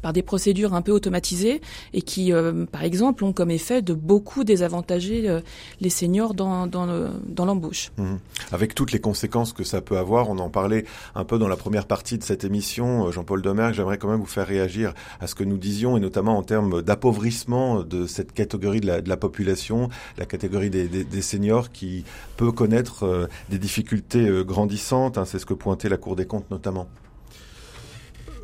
par 0.03 0.13
des 0.13 0.23
procédures 0.23 0.75
un 0.75 0.83
peu 0.83 0.93
automatisées 0.93 1.61
et 1.93 2.03
qui, 2.03 2.33
euh, 2.33 2.65
par 2.67 2.85
exemple, 2.85 3.25
ont 3.25 3.33
comme 3.33 3.51
effet 3.51 3.83
de 3.83 3.95
beaucoup 3.95 4.45
désavantager 4.45 5.29
euh, 5.29 5.41
les 5.81 5.91
seniors 5.91 6.35
dans, 6.35 6.67
dans 6.67 7.45
l'embauche. 7.45 7.91
Mmh. 7.97 8.17
Avec 8.53 8.75
toutes 8.75 8.93
les 8.93 9.01
conséquences 9.01 9.53
que 9.53 9.65
ça 9.65 9.81
peut 9.81 9.99
avoir, 9.99 10.29
on 10.31 10.39
en 10.39 10.51
parlait 10.51 10.85
un 11.15 11.25
peu 11.25 11.39
dans 11.39 11.49
la 11.49 11.57
première 11.57 11.87
partie 11.87 12.19
de 12.19 12.25
cette 12.25 12.45
émission, 12.45 13.07
euh, 13.07 13.13
Jean-Paul 13.13 13.43
Domergue, 13.43 13.75
j'aimerais 13.75 13.99
quand 13.99 14.09
même 14.09 14.21
vous 14.21 14.27
faire 14.27 14.47
réagir 14.47 14.95
à 15.21 15.27
ce 15.27 15.35
que 15.35 15.45
nous 15.45 15.59
disions, 15.59 15.97
et 15.97 16.01
notamment 16.01 16.37
en 16.37 16.43
termes 16.43 16.83
d'appauvrissement 16.83 17.83
de 17.83 18.07
cette 18.07 18.33
catégorie 18.33 18.81
de 18.81 19.09
la, 19.09 19.17
population, 19.17 19.89
la 20.17 20.27
catégorie 20.27 20.71
des, 20.71 21.23
seniors 21.23 21.71
qui 21.73 22.05
peut 22.37 22.53
connaître 22.53 23.29
des 23.51 23.59
difficultés 23.59 24.43
grandissantes, 24.45 25.19
hein, 25.19 25.25
c'est 25.25 25.39
ce 25.39 25.47
que 25.47 25.55
pointait 25.55 25.89
la 25.89 25.97
Cour 25.97 26.17
des 26.17 26.27
comptes 26.27 26.51
notamment. 26.51 26.89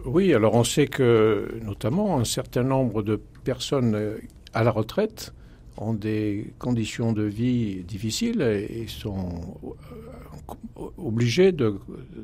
Oui, 0.04 0.34
alors 0.34 0.54
on 0.54 0.64
sait 0.64 0.86
que 0.86 1.48
notamment 1.62 2.18
un 2.18 2.24
certain 2.24 2.62
nombre 2.62 3.02
de 3.02 3.18
personnes 3.42 3.94
euh, 3.94 4.18
à 4.52 4.62
la 4.62 4.70
retraite 4.70 5.32
ont 5.78 5.94
des 5.94 6.52
conditions 6.58 7.12
de 7.14 7.22
vie 7.22 7.82
difficiles 7.84 8.42
et 8.42 8.86
sont 8.86 9.40
euh, 9.64 10.82
obligées 10.98 11.52
de, 11.52 11.74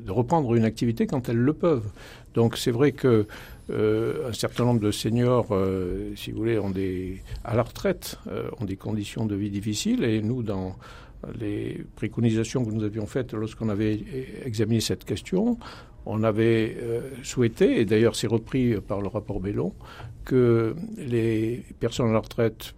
reprendre 0.07 0.53
une 0.53 0.63
activité 0.63 1.07
quand 1.07 1.27
elles 1.27 1.37
le 1.37 1.53
peuvent. 1.53 1.89
Donc 2.35 2.55
c'est 2.55 2.69
vrai 2.69 2.91
que 2.91 3.25
euh, 3.71 4.31
certain 4.31 4.65
nombre 4.65 4.79
de 4.79 4.91
seniors, 4.91 5.47
si 6.15 6.31
vous 6.31 6.37
voulez, 6.37 6.59
des, 6.73 7.23
à 7.43 7.55
la 7.55 7.63
retraite, 7.63 8.19
ont 8.59 8.65
des 8.65 8.77
conditions 8.77 9.25
de 9.25 9.35
vie 9.35 9.49
difficiles 9.49 10.03
et 10.03 10.21
nous, 10.21 10.43
dans 10.43 10.75
les 11.39 11.83
préconisations 11.95 12.65
que 12.65 12.71
nous 12.71 12.83
avions 12.83 13.05
faites 13.05 13.33
lorsqu'on 13.33 13.69
avait 13.69 14.03
examiné 14.45 14.81
cette 14.81 15.05
question, 15.05 15.57
on 16.05 16.23
avait 16.23 16.77
euh, 16.79 17.01
souhaité, 17.23 17.79
et 17.79 17.85
d'ailleurs 17.85 18.15
c'est 18.15 18.27
repris 18.27 18.75
par 18.81 19.01
le 19.01 19.07
rapport 19.07 19.39
Bellon, 19.39 19.73
que 20.25 20.75
les 20.97 21.63
personnes 21.79 22.09
à 22.09 22.13
la 22.13 22.19
retraite 22.19 22.73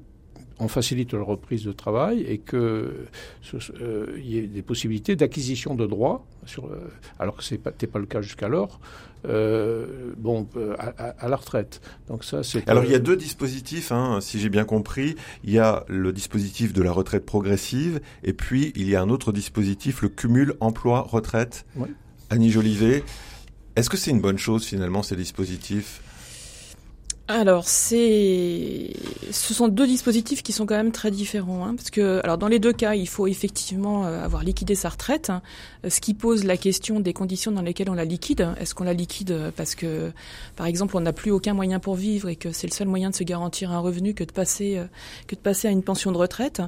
on 0.60 0.68
facilite 0.68 1.14
leur 1.14 1.28
reprise 1.28 1.64
de 1.64 1.72
travail 1.72 2.22
et 2.22 2.38
qu'il 2.38 2.60
euh, 2.60 4.18
y 4.18 4.38
ait 4.38 4.48
des 4.48 4.62
possibilités 4.62 5.16
d'acquisition 5.16 5.76
de 5.76 5.86
droits, 5.86 6.26
sur, 6.46 6.66
euh, 6.66 6.92
alors 7.20 7.38
que 7.38 7.44
ce 7.44 7.56
n'était 7.56 7.88
pas, 7.88 8.00
le 8.00 8.06
cas 8.06 8.22
jusqu'alors, 8.22 8.80
bon, 9.24 10.48
à, 10.80 11.28
la 11.28 11.36
retraite. 11.36 11.82
Donc 12.08 12.24
ça, 12.24 12.44
c'est. 12.44 12.68
Alors 12.70 12.84
il 12.84 12.92
y 12.92 12.96
a 12.96 13.00
deux 13.00 13.16
dispositifs, 13.16 13.92
hein, 13.92 14.20
si 14.22 14.40
j'ai 14.40 14.50
bien 14.50 14.66
compris. 14.66 15.16
Il 15.44 15.52
y 15.52 15.60
a 15.60 15.86
le 15.88 16.12
dispositif 16.12 16.74
de 16.74 16.82
la 16.82 16.92
retraite 16.92 17.26
progressive, 17.26 18.02
et 18.24 18.34
puis 18.34 18.74
il 18.76 18.90
y 18.90 18.96
a 18.96 19.02
un 19.02 19.10
autre 19.10 19.32
dispositif, 19.32 20.02
le 20.02 20.10
cumul 20.10 20.54
emploi-retraite. 20.60 21.66
Oui. 21.76 21.90
Annie 22.30 22.52
Jolivet, 22.52 23.04
est-ce 23.76 23.90
que 23.90 23.98
c'est 23.98 24.12
une 24.12 24.22
bonne 24.22 24.38
chose 24.38 24.66
finalement 24.66 25.04
ces 25.04 25.16
dispositifs? 25.16 26.02
Alors, 27.30 27.70
c'est, 27.70 28.92
ce 29.32 29.54
sont 29.54 29.70
deux 29.70 29.88
dispositifs 29.88 30.44
qui 30.44 30.52
sont 30.52 30.66
quand 30.66 30.76
même 30.76 30.92
très 30.92 31.10
différents, 31.10 31.66
hein, 31.66 31.74
parce 31.74 31.90
que, 31.90 32.20
alors 32.22 32.38
dans 32.38 32.50
les 32.50 32.60
deux 32.60 32.74
cas, 32.74 32.96
il 32.96 33.08
faut 33.08 33.28
effectivement 33.28 34.06
euh, 34.06 34.26
avoir 34.26 34.44
liquidé 34.44 34.76
sa 34.76 34.90
retraite, 34.90 35.30
hein, 35.30 35.42
ce 35.88 36.02
qui 36.02 36.14
pose 36.16 36.44
la 36.44 36.58
question 36.58 37.00
des 37.00 37.14
conditions 37.14 37.54
dans 37.54 37.62
lesquelles 37.62 37.90
on 37.90 37.94
la 37.94 38.04
liquide. 38.04 38.50
Est-ce 38.60 38.76
qu'on 38.76 38.84
la 38.84 38.92
liquide 38.92 39.54
parce 39.56 39.74
que, 39.74 40.12
par 40.58 40.66
exemple, 40.66 40.98
on 40.98 41.00
n'a 41.00 41.14
plus 41.14 41.32
aucun 41.32 41.54
moyen 41.54 41.80
pour 41.80 41.96
vivre 41.96 42.28
et 42.28 42.36
que 42.36 42.52
c'est 42.52 42.68
le 42.68 42.74
seul 42.74 42.90
moyen 42.90 43.10
de 43.10 43.16
se 43.16 43.24
garantir 43.24 43.72
un 43.72 43.80
revenu 43.80 44.14
que 44.14 44.26
de 44.26 44.32
passer 44.34 44.78
euh, 44.78 44.84
que 45.28 45.36
de 45.36 45.40
passer 45.40 45.70
à 45.70 45.72
une 45.72 45.84
pension 45.84 46.12
de 46.12 46.18
retraite 46.18 46.62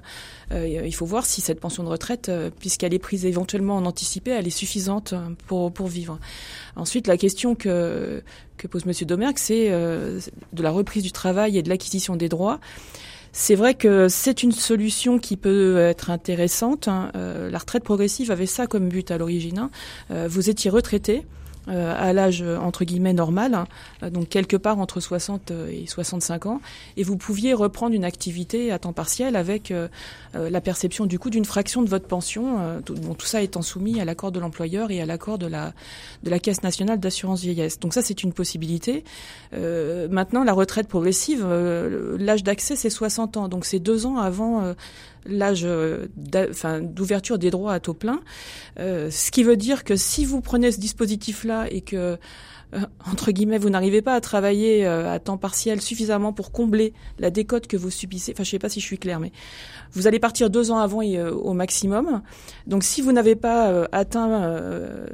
euh, 0.54 0.86
Il 0.86 0.96
faut 0.96 1.06
voir 1.06 1.26
si 1.26 1.42
cette 1.42 1.60
pension 1.60 1.84
de 1.84 1.90
retraite, 1.90 2.32
puisqu'elle 2.60 2.94
est 2.94 3.00
prise 3.00 3.26
éventuellement 3.26 3.76
en 3.76 3.86
anticipé, 3.86 4.32
elle 4.32 4.48
est 4.48 4.52
suffisante 4.52 5.16
pour 5.48 5.74
pour 5.74 5.88
vivre. 5.88 6.18
Ensuite, 6.76 7.08
la 7.08 7.18
question 7.18 7.56
que 7.56 8.22
pose 8.68 8.86
Monsieur 8.86 9.06
Domergue, 9.06 9.38
c'est 9.38 9.68
euh, 9.70 10.20
de 10.54 10.64
la 10.64 10.72
reprise 10.72 11.04
du 11.04 11.12
travail 11.12 11.58
et 11.58 11.64
de 11.64 11.70
l'acquisition 11.70 12.16
des 12.16 12.30
droits. 12.30 12.60
C'est 13.32 13.56
vrai 13.56 13.74
que 13.74 14.08
c'est 14.08 14.44
une 14.44 14.54
solution 14.54 15.20
qui 15.20 15.36
peut 15.36 15.78
être 15.78 16.10
intéressante. 16.10 16.88
Hein. 16.88 17.12
Euh, 17.16 17.50
la 17.50 17.58
retraite 17.58 17.84
progressive 17.84 18.32
avait 18.32 18.46
ça 18.46 18.66
comme 18.66 18.88
but 18.88 19.12
à 19.12 19.18
l'origine. 19.18 19.60
Hein. 19.60 19.72
Euh, 20.12 20.28
vous 20.30 20.50
étiez 20.50 20.72
retraité, 20.72 21.26
à 21.68 22.14
l'âge 22.14 22.44
entre 22.44 22.86
guillemets 22.86 23.14
normal, 23.14 23.54
hein, 23.54 23.68
euh, 24.04 24.10
donc 24.10 24.30
quelque 24.30 24.58
part 24.58 24.80
entre 24.80 25.00
60 25.00 25.52
euh, 25.52 25.70
et 25.70 25.86
65 25.88 26.46
ans, 26.46 26.62
et 26.98 27.04
vous 27.04 27.18
pouviez 27.18 27.54
reprendre 27.54 27.96
une 27.96 28.06
activité 28.06 28.72
à 28.72 28.80
temps 28.80 28.94
partiel 28.94 29.36
avec 29.36 29.74
la 30.34 30.62
perception 30.62 31.06
du 31.06 31.18
coup 31.20 31.30
d'une 31.30 31.46
fraction 31.46 31.82
de 31.82 31.90
votre 31.90 32.08
pension, 32.08 32.82
tout, 32.84 32.94
bon, 32.94 33.14
tout 33.14 33.26
ça 33.26 33.42
étant 33.42 33.62
soumis 33.62 34.02
à 34.02 34.06
l'accord 34.06 34.32
de 34.32 34.40
l'employeur 34.40 34.92
et 34.92 35.02
à 35.02 35.06
l'accord 35.06 35.38
de 35.38 35.48
la 35.48 35.74
de 36.24 36.30
la 36.30 36.40
Caisse 36.40 36.64
nationale 36.64 37.00
d'assurance 37.00 37.42
vieillesse. 37.42 37.80
Donc 37.80 37.94
ça 37.94 38.02
c'est 38.02 38.24
une 38.24 38.34
possibilité. 38.34 39.04
maintenant 39.54 40.44
la 40.44 40.54
retraite 40.54 40.88
progressive, 40.88 41.46
l'âge 42.20 42.44
d'accès 42.44 42.76
c'est 42.76 42.90
60 42.90 43.38
ans, 43.38 43.48
donc 43.48 43.66
c'est 43.66 43.80
deux 43.80 44.06
ans 44.06 44.18
avant 44.18 44.76
l'âge 45.26 45.64
euh, 45.64 46.08
d'ouverture 46.16 47.38
des 47.38 47.52
droits 47.52 47.74
à 47.74 47.80
taux 47.80 47.94
plein. 47.94 48.22
Euh, 48.80 49.10
ce 49.12 49.32
qui 49.32 49.44
veut 49.44 49.58
dire 49.58 49.84
que 49.84 49.96
si 49.96 50.26
vous 50.26 50.42
prenez 50.42 50.72
ce 50.72 50.80
dispositif-là 50.80 51.68
et 51.72 51.82
que 51.82 52.18
entre 53.12 53.32
guillemets, 53.32 53.58
vous 53.58 53.70
n'arrivez 53.70 54.02
pas 54.02 54.14
à 54.14 54.22
travailler 54.22 54.86
à 54.86 55.20
temps 55.20 55.38
partiel 55.38 55.82
suffisamment 55.82 56.34
pour 56.34 56.52
combler 56.52 56.94
la 57.20 57.30
décote 57.30 57.68
que 57.68 57.78
vous 57.78 57.90
subissez. 57.90 58.34
Enfin, 58.34 58.44
je 58.44 58.50
sais 58.50 58.60
pas 58.60 58.70
si 58.70 58.80
je 58.80 58.86
suis 58.86 58.98
claire, 58.98 59.20
mais 59.20 59.32
vous 59.94 60.08
allez 60.08 60.20
partir 60.20 60.50
deux 60.50 60.72
ans 60.72 60.78
avant 60.78 61.02
et, 61.02 61.22
au 61.22 61.54
maximum. 61.54 62.22
Donc, 62.68 62.84
si 62.84 63.02
vous 63.02 63.12
n'avez 63.12 63.36
pas 63.36 63.88
atteint 63.92 64.58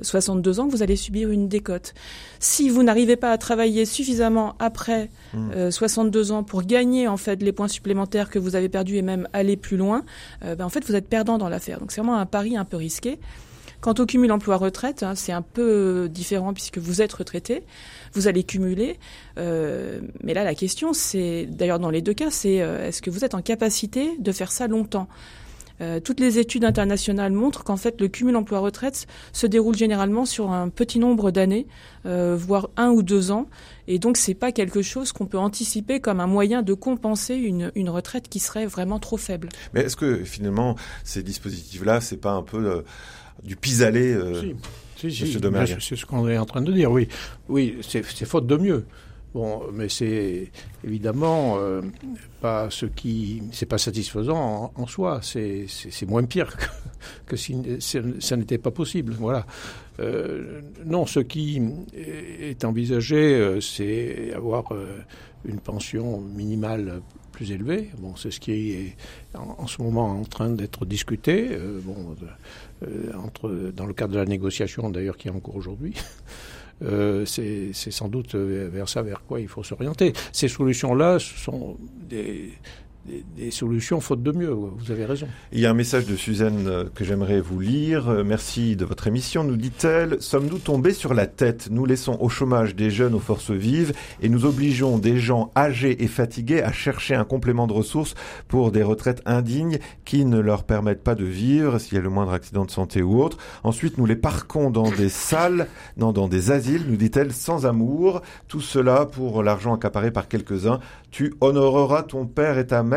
62 0.01 0.59
ans, 0.59 0.67
vous 0.67 0.83
allez 0.83 0.95
subir 0.95 1.29
une 1.29 1.47
décote. 1.47 1.93
Si 2.39 2.69
vous 2.69 2.83
n'arrivez 2.83 3.15
pas 3.15 3.31
à 3.31 3.37
travailler 3.37 3.85
suffisamment 3.85 4.55
après 4.59 5.09
62 5.69 6.23
mmh. 6.23 6.31
ans 6.31 6.43
pour 6.43 6.63
gagner 6.63 7.07
en 7.07 7.17
fait 7.17 7.41
les 7.41 7.51
points 7.51 7.67
supplémentaires 7.67 8.29
que 8.29 8.39
vous 8.39 8.55
avez 8.55 8.69
perdus 8.69 8.97
et 8.97 9.01
même 9.01 9.27
aller 9.33 9.57
plus 9.57 9.77
loin, 9.77 10.03
euh, 10.43 10.55
ben, 10.55 10.65
en 10.65 10.69
fait 10.69 10.85
vous 10.85 10.95
êtes 10.95 11.07
perdant 11.07 11.37
dans 11.37 11.49
l'affaire. 11.49 11.79
Donc 11.79 11.91
c'est 11.91 12.01
vraiment 12.01 12.17
un 12.17 12.25
pari 12.25 12.57
un 12.57 12.65
peu 12.65 12.77
risqué. 12.77 13.19
Quant 13.81 13.95
au 13.97 14.05
cumul 14.05 14.31
emploi-retraite, 14.31 15.01
hein, 15.01 15.15
c'est 15.15 15.31
un 15.31 15.41
peu 15.41 16.07
différent 16.07 16.53
puisque 16.53 16.77
vous 16.77 17.01
êtes 17.01 17.13
retraité, 17.13 17.63
vous 18.13 18.27
allez 18.27 18.43
cumuler. 18.43 18.99
Euh, 19.39 20.01
mais 20.23 20.35
là, 20.35 20.43
la 20.43 20.53
question, 20.53 20.93
c'est, 20.93 21.47
d'ailleurs 21.49 21.79
dans 21.79 21.89
les 21.89 22.03
deux 22.03 22.13
cas, 22.13 22.29
c'est 22.29 22.61
euh, 22.61 22.87
est-ce 22.87 23.01
que 23.01 23.09
vous 23.09 23.25
êtes 23.25 23.33
en 23.33 23.41
capacité 23.41 24.11
de 24.19 24.31
faire 24.31 24.51
ça 24.51 24.67
longtemps? 24.67 25.07
Euh, 25.81 25.99
toutes 25.99 26.19
les 26.19 26.37
études 26.37 26.63
internationales 26.63 27.31
montrent 27.31 27.63
qu'en 27.63 27.75
fait 27.75 27.99
le 27.99 28.07
cumul 28.07 28.35
emploi-retraite 28.35 29.07
se 29.33 29.47
déroule 29.47 29.75
généralement 29.75 30.25
sur 30.25 30.51
un 30.51 30.69
petit 30.69 30.99
nombre 30.99 31.31
d'années, 31.31 31.65
voire 32.03 32.69
un 32.77 32.89
ou 32.91 33.01
deux 33.01 33.31
ans, 33.31 33.47
et 33.87 33.97
donc 33.97 34.17
c'est 34.17 34.35
pas 34.35 34.51
quelque 34.51 34.83
chose 34.83 35.11
qu'on 35.11 35.25
peut 35.25 35.39
anticiper 35.39 35.99
comme 35.99 36.19
un 36.19 36.27
moyen 36.27 36.61
de 36.61 36.75
compenser 36.75 37.33
une, 37.33 37.71
une 37.73 37.89
retraite 37.89 38.29
qui 38.29 38.39
serait 38.39 38.67
vraiment 38.67 38.99
trop 38.99 39.17
faible. 39.17 39.49
Mais 39.73 39.81
est-ce 39.81 39.95
que 39.95 40.23
finalement 40.23 40.75
ces 41.03 41.23
dispositifs-là, 41.23 41.99
c'est 41.99 42.17
pas 42.17 42.33
un 42.33 42.43
peu 42.43 42.63
euh, 42.63 42.81
du 43.43 43.55
pis-aller 43.55 44.17
si. 44.39 44.55
Si, 44.95 45.11
si, 45.11 45.39
c'est 45.79 45.95
ce 45.95 46.05
qu'on 46.05 46.27
est 46.27 46.37
en 46.37 46.45
train 46.45 46.61
de 46.61 46.71
dire, 46.71 46.91
oui. 46.91 47.07
Oui, 47.49 47.77
c'est 47.81 48.03
faute 48.03 48.45
de 48.45 48.55
mieux. 48.55 48.85
Bon, 49.33 49.61
mais 49.71 49.87
c'est 49.87 50.51
évidemment 50.83 51.57
euh, 51.57 51.81
pas 52.41 52.69
ce 52.69 52.85
qui, 52.85 53.41
c'est 53.53 53.65
pas 53.65 53.77
satisfaisant 53.77 54.73
en, 54.75 54.87
soi. 54.87 55.21
C'est 55.21 55.67
moins 56.05 56.25
pire 56.25 56.53
que, 57.25 57.37
si 57.37 57.55
ça 58.19 58.35
n'était 58.35 58.57
pas 58.57 58.71
possible. 58.71 59.13
Voilà. 59.17 59.45
Euh, 60.01 60.61
non, 60.85 61.05
ce 61.05 61.21
qui 61.21 61.61
est 61.93 62.65
envisagé, 62.65 63.35
euh, 63.35 63.61
c'est 63.61 64.33
avoir 64.33 64.73
une 65.45 65.59
pension 65.59 66.19
minimale 66.19 67.01
plus 67.31 67.53
élevée. 67.53 67.89
Bon, 67.99 68.17
c'est 68.17 68.31
ce 68.31 68.39
qui 68.41 68.71
est 68.71 68.95
en, 69.33 69.65
ce 69.65 69.81
moment 69.81 70.11
en 70.11 70.25
train 70.25 70.49
d'être 70.49 70.85
discuté. 70.85 71.57
bon, 71.83 72.17
entre 73.15 73.71
dans 73.75 73.85
le 73.85 73.93
cadre 73.93 74.13
de 74.13 74.19
la 74.19 74.25
négociation 74.25 74.89
d'ailleurs 74.89 75.17
qui 75.17 75.27
est 75.27 75.31
en 75.31 75.39
cours 75.39 75.55
aujourd'hui. 75.55 75.93
Euh, 76.83 77.25
c'est 77.25 77.73
sans 77.73 78.07
doute 78.07 78.33
vers 78.33 78.89
ça 78.89 79.03
vers 79.03 79.23
quoi 79.23 79.39
il 79.39 79.47
faut 79.47 79.61
s'orienter. 79.61 80.13
Ces 80.31 80.47
solutions-là 80.47 81.19
sont 81.19 81.77
des, 82.09 82.53
des, 83.05 83.51
solutions 83.51 83.99
faute 83.99 84.23
de 84.23 84.31
mieux. 84.31 84.51
Vous 84.51 84.91
avez 84.91 85.05
raison. 85.05 85.27
Il 85.51 85.59
y 85.59 85.65
a 85.65 85.71
un 85.71 85.73
message 85.73 86.05
de 86.05 86.15
Suzanne 86.15 86.67
euh, 86.67 86.85
que 86.93 87.03
j'aimerais 87.03 87.41
vous 87.41 87.59
lire. 87.59 88.09
Euh, 88.09 88.23
merci 88.23 88.75
de 88.75 88.85
votre 88.85 89.07
émission, 89.07 89.43
nous 89.43 89.57
dit-elle. 89.57 90.21
Sommes-nous 90.21 90.59
tombés 90.59 90.93
sur 90.93 91.13
la 91.13 91.27
tête? 91.27 91.69
Nous 91.71 91.85
laissons 91.85 92.17
au 92.21 92.29
chômage 92.29 92.75
des 92.75 92.91
jeunes 92.91 93.15
aux 93.15 93.19
forces 93.19 93.51
vives 93.51 93.93
et 94.21 94.29
nous 94.29 94.45
obligeons 94.45 94.99
des 94.99 95.17
gens 95.17 95.51
âgés 95.55 96.03
et 96.03 96.07
fatigués 96.07 96.61
à 96.61 96.71
chercher 96.71 97.15
un 97.15 97.23
complément 97.23 97.67
de 97.67 97.73
ressources 97.73 98.15
pour 98.47 98.71
des 98.71 98.83
retraites 98.83 99.21
indignes 99.25 99.79
qui 100.05 100.23
ne 100.25 100.39
leur 100.39 100.63
permettent 100.63 101.03
pas 101.03 101.15
de 101.15 101.25
vivre 101.25 101.79
s'il 101.79 101.95
y 101.95 101.97
a 101.97 102.03
le 102.03 102.09
moindre 102.09 102.33
accident 102.33 102.65
de 102.65 102.71
santé 102.71 103.01
ou 103.01 103.21
autre. 103.21 103.37
Ensuite, 103.63 103.97
nous 103.97 104.05
les 104.05 104.15
parquons 104.15 104.69
dans 104.69 104.89
des 104.89 105.09
salles, 105.09 105.67
dans 105.97 106.27
des 106.27 106.51
asiles, 106.51 106.85
nous 106.87 106.97
dit-elle, 106.97 107.33
sans 107.33 107.65
amour. 107.65 108.21
Tout 108.47 108.61
cela 108.61 109.05
pour 109.05 109.43
l'argent 109.43 109.73
accaparé 109.73 110.11
par 110.11 110.27
quelques-uns. 110.27 110.79
Tu 111.09 111.33
honoreras 111.41 112.03
ton 112.03 112.25
père 112.25 112.57
et 112.57 112.67
ta 112.67 112.83
mère. 112.83 112.90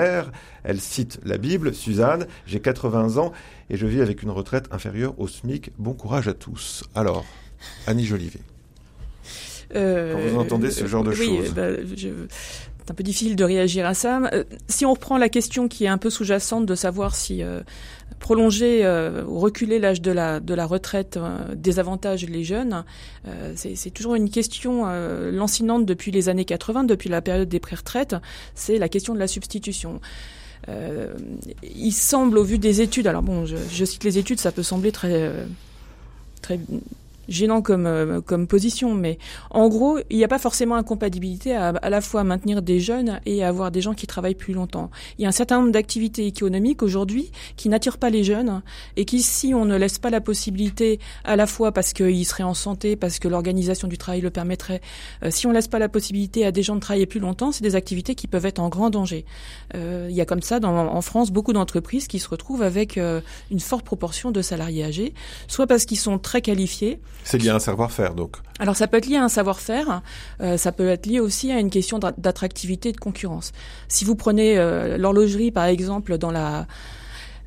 Elle 0.65 0.81
cite 0.81 1.21
la 1.25 1.39
Bible. 1.39 1.75
Suzanne, 1.75 2.27
j'ai 2.47 2.61
80 2.61 3.17
ans 3.19 3.33
et 3.71 3.77
je 3.77 3.87
vis 3.87 4.01
avec 4.01 4.23
une 4.23 4.31
retraite 4.31 4.67
inférieure 4.71 5.19
au 5.19 5.29
SMIC. 5.29 5.71
Bon 5.79 5.93
courage 5.95 6.29
à 6.29 6.35
tous. 6.35 6.85
Alors, 6.95 7.25
Annie 7.87 8.05
Jolivet. 8.05 8.41
Euh, 9.75 10.13
Quand 10.15 10.21
vous 10.21 10.39
entendez 10.39 10.71
ce 10.71 10.87
genre 10.87 11.03
de 11.05 11.13
choses. 11.13 11.53
Bah, 11.53 11.69
c'est 12.85 12.91
un 12.91 12.95
peu 12.95 13.03
difficile 13.03 13.35
de 13.35 13.45
réagir 13.45 13.87
à 13.87 13.95
ça. 13.95 14.21
Euh, 14.33 14.45
si 14.69 14.85
on 14.85 14.93
reprend 14.93 15.17
la 15.17 15.31
question 15.31 15.69
qui 15.69 15.85
est 15.85 15.89
un 15.89 15.97
peu 15.97 16.11
sous-jacente 16.11 16.67
de 16.67 16.75
savoir 16.75 17.15
si 17.15 17.43
euh, 17.43 17.61
prolonger 18.19 18.85
euh, 18.85 19.25
ou 19.27 19.39
reculer 19.39 19.79
l'âge 19.79 20.03
de 20.03 20.13
la, 20.13 20.39
de 20.39 20.53
la 20.53 20.67
retraite 20.67 21.19
désavantage 21.55 22.27
les 22.27 22.45
jeunes, 22.45 22.85
c'est 23.55 23.91
toujours 23.91 24.15
une 24.15 24.31
question 24.31 24.85
lancinante 25.33 25.87
depuis 25.87 26.11
les 26.11 26.29
années 26.29 26.45
80, 26.45 26.85
depuis 26.85 27.09
la 27.09 27.21
période 27.23 27.49
des 27.49 27.61
pré-retraites, 27.61 28.17
c'est 28.55 28.79
la 28.79 28.89
question 28.89 29.15
de 29.15 29.19
la 29.19 29.29
substitution. 29.29 30.01
il 30.69 31.93
semble, 31.93 32.39
au 32.39 32.45
vu 32.45 32.59
des 32.59 32.81
études, 32.81 33.07
alors 33.07 33.23
bon, 33.23 33.47
je, 33.47 33.57
je, 33.71 33.85
cite 33.85 34.05
les 34.05 34.19
études, 34.19 34.41
ça 34.41 34.53
peut 34.53 34.63
sembler 34.63 34.93
très 34.93 35.31
très 36.43 36.59
gênant 37.29 37.63
comme 37.63 37.87
euh, 37.87 38.21
comme 38.21 38.47
position, 38.47 38.95
mais 38.95 39.19
en 39.51 39.69
gros, 39.69 39.99
il 40.11 40.17
n'y 40.17 40.25
a 40.25 40.29
pas 40.29 40.39
forcément 40.39 40.77
incompatibilité 40.77 41.55
à, 41.55 41.69
à 41.69 41.91
la 41.91 42.01
fois 42.01 42.25
maintenir 42.25 42.63
des 42.63 42.81
jeunes 42.81 43.21
et 43.27 43.45
avoir 43.45 43.71
des 43.71 43.81
gens 43.81 43.95
qui 43.95 44.07
travaillent 44.07 44.35
plus 44.35 44.55
longtemps. 44.55 44.91
Il 45.19 45.23
y 45.23 45.25
a 45.27 45.29
un 45.29 45.33
certain 45.33 45.61
nombre 45.61 45.73
d'activités 45.73 46.27
économiques 46.27 46.83
aujourd'hui 46.83 47.31
qui 47.57 47.69
n'attirent 47.69 47.99
pas 47.99 48.11
les 48.11 48.25
jeunes 48.25 48.63
et 48.97 49.05
qui, 49.05 49.23
si 49.23 49.55
on 49.55 49.65
ne 49.65 49.77
laisse 49.77 49.99
pas 49.99 50.11
la 50.11 50.21
possibilité, 50.21 50.99
à 51.25 51.37
la 51.37 51.47
fois 51.47 51.73
parce 51.73 51.93
qu'ils 51.93 52.27
seraient 52.27 52.43
en 52.45 52.55
santé, 52.55 52.97
parce 52.97 53.19
que 53.19 53.29
l'organisation 53.29 53.89
du 53.89 53.99
travail 53.99 54.21
le 54.21 54.31
permettrait, 54.31 54.81
euh, 55.23 55.31
si 55.31 55.47
on 55.47 55.53
laisse 55.53 55.69
pas 55.69 55.79
la 55.79 55.89
possibilité 55.89 56.45
à 56.45 56.53
des 56.53 56.63
gens 56.63 56.75
de 56.75 56.81
travailler 56.81 57.07
plus 57.07 57.21
longtemps, 57.21 57.53
c'est 57.53 57.63
des 57.63 57.77
activités 57.77 58.15
qui 58.15 58.27
peuvent 58.27 58.47
être 58.47 58.59
en 58.59 58.69
grand 58.69 58.91
danger. 58.91 59.25
Euh, 59.75 60.09
il 60.11 60.17
y 60.17 60.21
a 60.21 60.27
comme 60.27 60.43
ça 60.43 60.61
dans, 60.61 60.75
en 60.75 61.03
France 61.03 61.31
beaucoup 61.31 61.53
d'entreprises 61.53 62.07
qui 62.07 62.19
se 62.19 62.29
retrouvent 62.29 62.63
avec 62.63 62.99
euh, 62.99 63.21
une 63.51 63.61
forte 63.61 63.85
proportion 63.85 64.31
de 64.31 64.43
salariés 64.43 64.85
âgés, 64.85 65.15
soit 65.49 65.67
parce 65.67 65.85
qu'ils 65.85 65.99
sont 65.99 66.19
très 66.19 66.41
qualifiés, 66.41 67.01
c'est 67.23 67.39
lié 67.39 67.51
à 67.51 67.57
un 67.57 67.61
savoir-faire, 67.61 68.15
donc. 68.15 68.37
Alors 68.59 68.77
ça 68.77 68.87
peut 68.87 68.99
être 68.99 69.07
lié 69.07 69.17
à 69.17 69.25
un 69.25 69.29
savoir-faire, 69.29 70.03
euh, 70.41 70.57
ça 70.57 70.73
peut 70.73 70.89
être 70.89 71.07
lié 71.07 71.21
aussi 71.21 71.53
à 71.53 71.59
une 71.59 71.71
question 71.71 71.99
d'attractivité 71.99 72.91
et 72.91 72.93
de 72.93 72.99
concurrence. 72.99 73.53
Si 73.89 74.05
vous 74.05 74.15
prenez 74.15 74.59
euh, 74.59 74.99
l'horlogerie, 74.99 75.51
par 75.51 75.65
exemple, 75.65 76.19
dans 76.19 76.31
la 76.31 76.67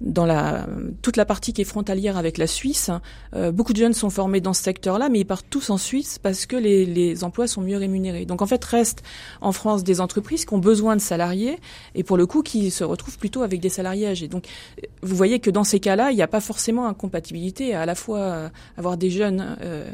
dans 0.02 0.26
la 0.26 0.68
toute 1.02 1.18
la 1.18 1.26
partie 1.26 1.54
qui 1.54 1.62
est 1.62 1.66
frontalière 1.66 2.18
avec 2.18 2.38
la 2.38 2.48
Suisse, 2.48 2.92
euh, 3.36 3.52
beaucoup 3.52 3.74
de 3.74 3.78
jeunes 3.78 3.94
sont 3.94 4.10
formés 4.10 4.42
dans 4.42 4.54
ce 4.54 4.64
secteur-là, 4.64 5.10
mais 5.10 5.20
ils 5.20 5.26
partent 5.26 5.48
tous 5.50 5.70
en 5.70 5.78
Suisse 5.78 6.20
parce 6.20 6.46
que 6.46 6.56
les, 6.56 6.86
les, 6.86 7.24
emplois 7.24 7.48
sont 7.48 7.62
mieux 7.62 7.78
rémunérés. 7.78 8.26
Donc 8.26 8.42
en 8.42 8.46
fait, 8.46 8.64
reste 8.64 9.04
en 9.42 9.52
France 9.52 9.84
des 9.84 10.02
entreprises 10.02 10.46
qui 10.46 10.54
ont 10.54 10.60
besoin 10.60 10.96
de 10.96 11.02
salariés 11.02 11.58
et 11.96 12.04
pour 12.04 12.18
le 12.18 12.26
coup 12.26 12.44
qui 12.44 12.70
se 12.72 12.84
retrouvent 12.84 13.18
plutôt 13.18 13.42
avec 13.42 13.60
des 13.60 13.70
salariés 13.70 14.08
âgés. 14.08 14.28
Donc 14.28 14.46
vous 15.02 15.16
voyez 15.16 15.40
que 15.40 15.50
dans 15.50 15.64
ces 15.64 15.80
cas-là, 15.80 16.12
il 16.12 16.16
n'y 16.16 16.22
a 16.22 16.28
pas 16.28 16.42
forcément 16.42 16.88
incompatibilité 16.88 17.74
à, 17.74 17.82
à 17.82 17.86
la 17.86 17.96
fois 17.96 18.52
avoir 18.78 18.98
des 18.98 19.10
jeunes 19.10 19.58
euh, 19.62 19.90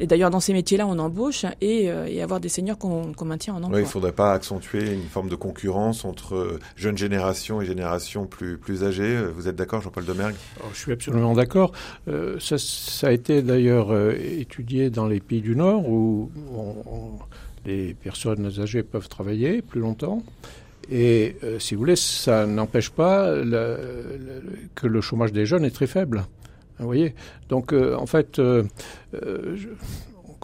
et 0.00 0.06
d'ailleurs 0.06 0.30
dans 0.30 0.40
ces 0.40 0.52
métiers-là, 0.52 0.86
on 0.86 0.98
embauche 0.98 1.44
et, 1.60 1.90
euh, 1.90 2.06
et 2.06 2.22
avoir 2.22 2.40
des 2.40 2.48
seniors 2.48 2.78
qu'on 2.78 3.24
maintient 3.24 3.54
en 3.54 3.58
emploi. 3.58 3.76
Oui, 3.76 3.82
il 3.82 3.86
ne 3.86 3.88
faudrait 3.88 4.12
pas 4.12 4.32
accentuer 4.32 4.92
une 4.92 5.08
forme 5.08 5.28
de 5.28 5.36
concurrence 5.36 6.04
entre 6.04 6.58
jeunes 6.76 6.98
générations 6.98 7.60
et 7.60 7.66
générations 7.66 8.26
plus 8.26 8.58
plus 8.58 8.84
âgées. 8.84 9.16
Vous 9.34 9.44
vous 9.44 9.50
êtes 9.50 9.56
d'accord, 9.56 9.82
Jean-Paul 9.82 10.06
Demergue? 10.06 10.36
Oh, 10.60 10.68
Je 10.72 10.78
suis 10.78 10.92
absolument 10.92 11.34
d'accord. 11.34 11.72
Euh, 12.08 12.38
ça, 12.40 13.08
a 13.08 13.12
été 13.12 13.42
d'ailleurs 13.42 13.92
euh, 13.92 14.14
étudié 14.14 14.88
dans 14.88 15.06
les 15.06 15.20
pays 15.20 15.42
du 15.42 15.54
Nord 15.54 15.86
où 15.86 16.30
les 17.66 17.92
personnes 17.92 18.50
âgées 18.58 18.82
peuvent 18.82 19.08
travailler 19.10 19.60
plus 19.60 19.80
longtemps. 19.80 20.22
Et 20.90 21.36
euh, 21.44 21.58
si 21.58 21.74
vous 21.74 21.80
voulez, 21.80 21.96
ça 21.96 22.46
n'empêche 22.46 22.88
pas 22.88 23.34
que 24.74 24.86
le 24.86 25.00
chômage 25.02 25.32
des 25.32 25.44
jeunes 25.44 25.66
est 25.66 25.74
très 25.74 25.86
faible. 25.86 26.24
Vous 26.78 26.86
voyez 26.86 27.14
Donc, 27.48 27.72
en 27.72 28.06
fait, 28.06 28.36
je, 28.36 29.68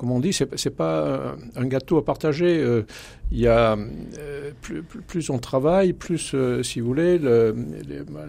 comme 0.00 0.12
on 0.12 0.20
dit, 0.20 0.32
c'est, 0.32 0.64
n'est 0.64 0.70
pas 0.70 1.36
un 1.56 1.66
gâteau 1.66 1.98
à 1.98 2.04
partager. 2.06 2.58
Euh, 2.58 2.86
il 3.30 3.40
y 3.40 3.46
a 3.46 3.76
euh, 3.76 4.50
plus, 5.06 5.28
on 5.28 5.38
travaille, 5.38 5.92
plus, 5.92 6.32
euh, 6.32 6.62
si 6.62 6.80
vous 6.80 6.86
voulez, 6.86 7.20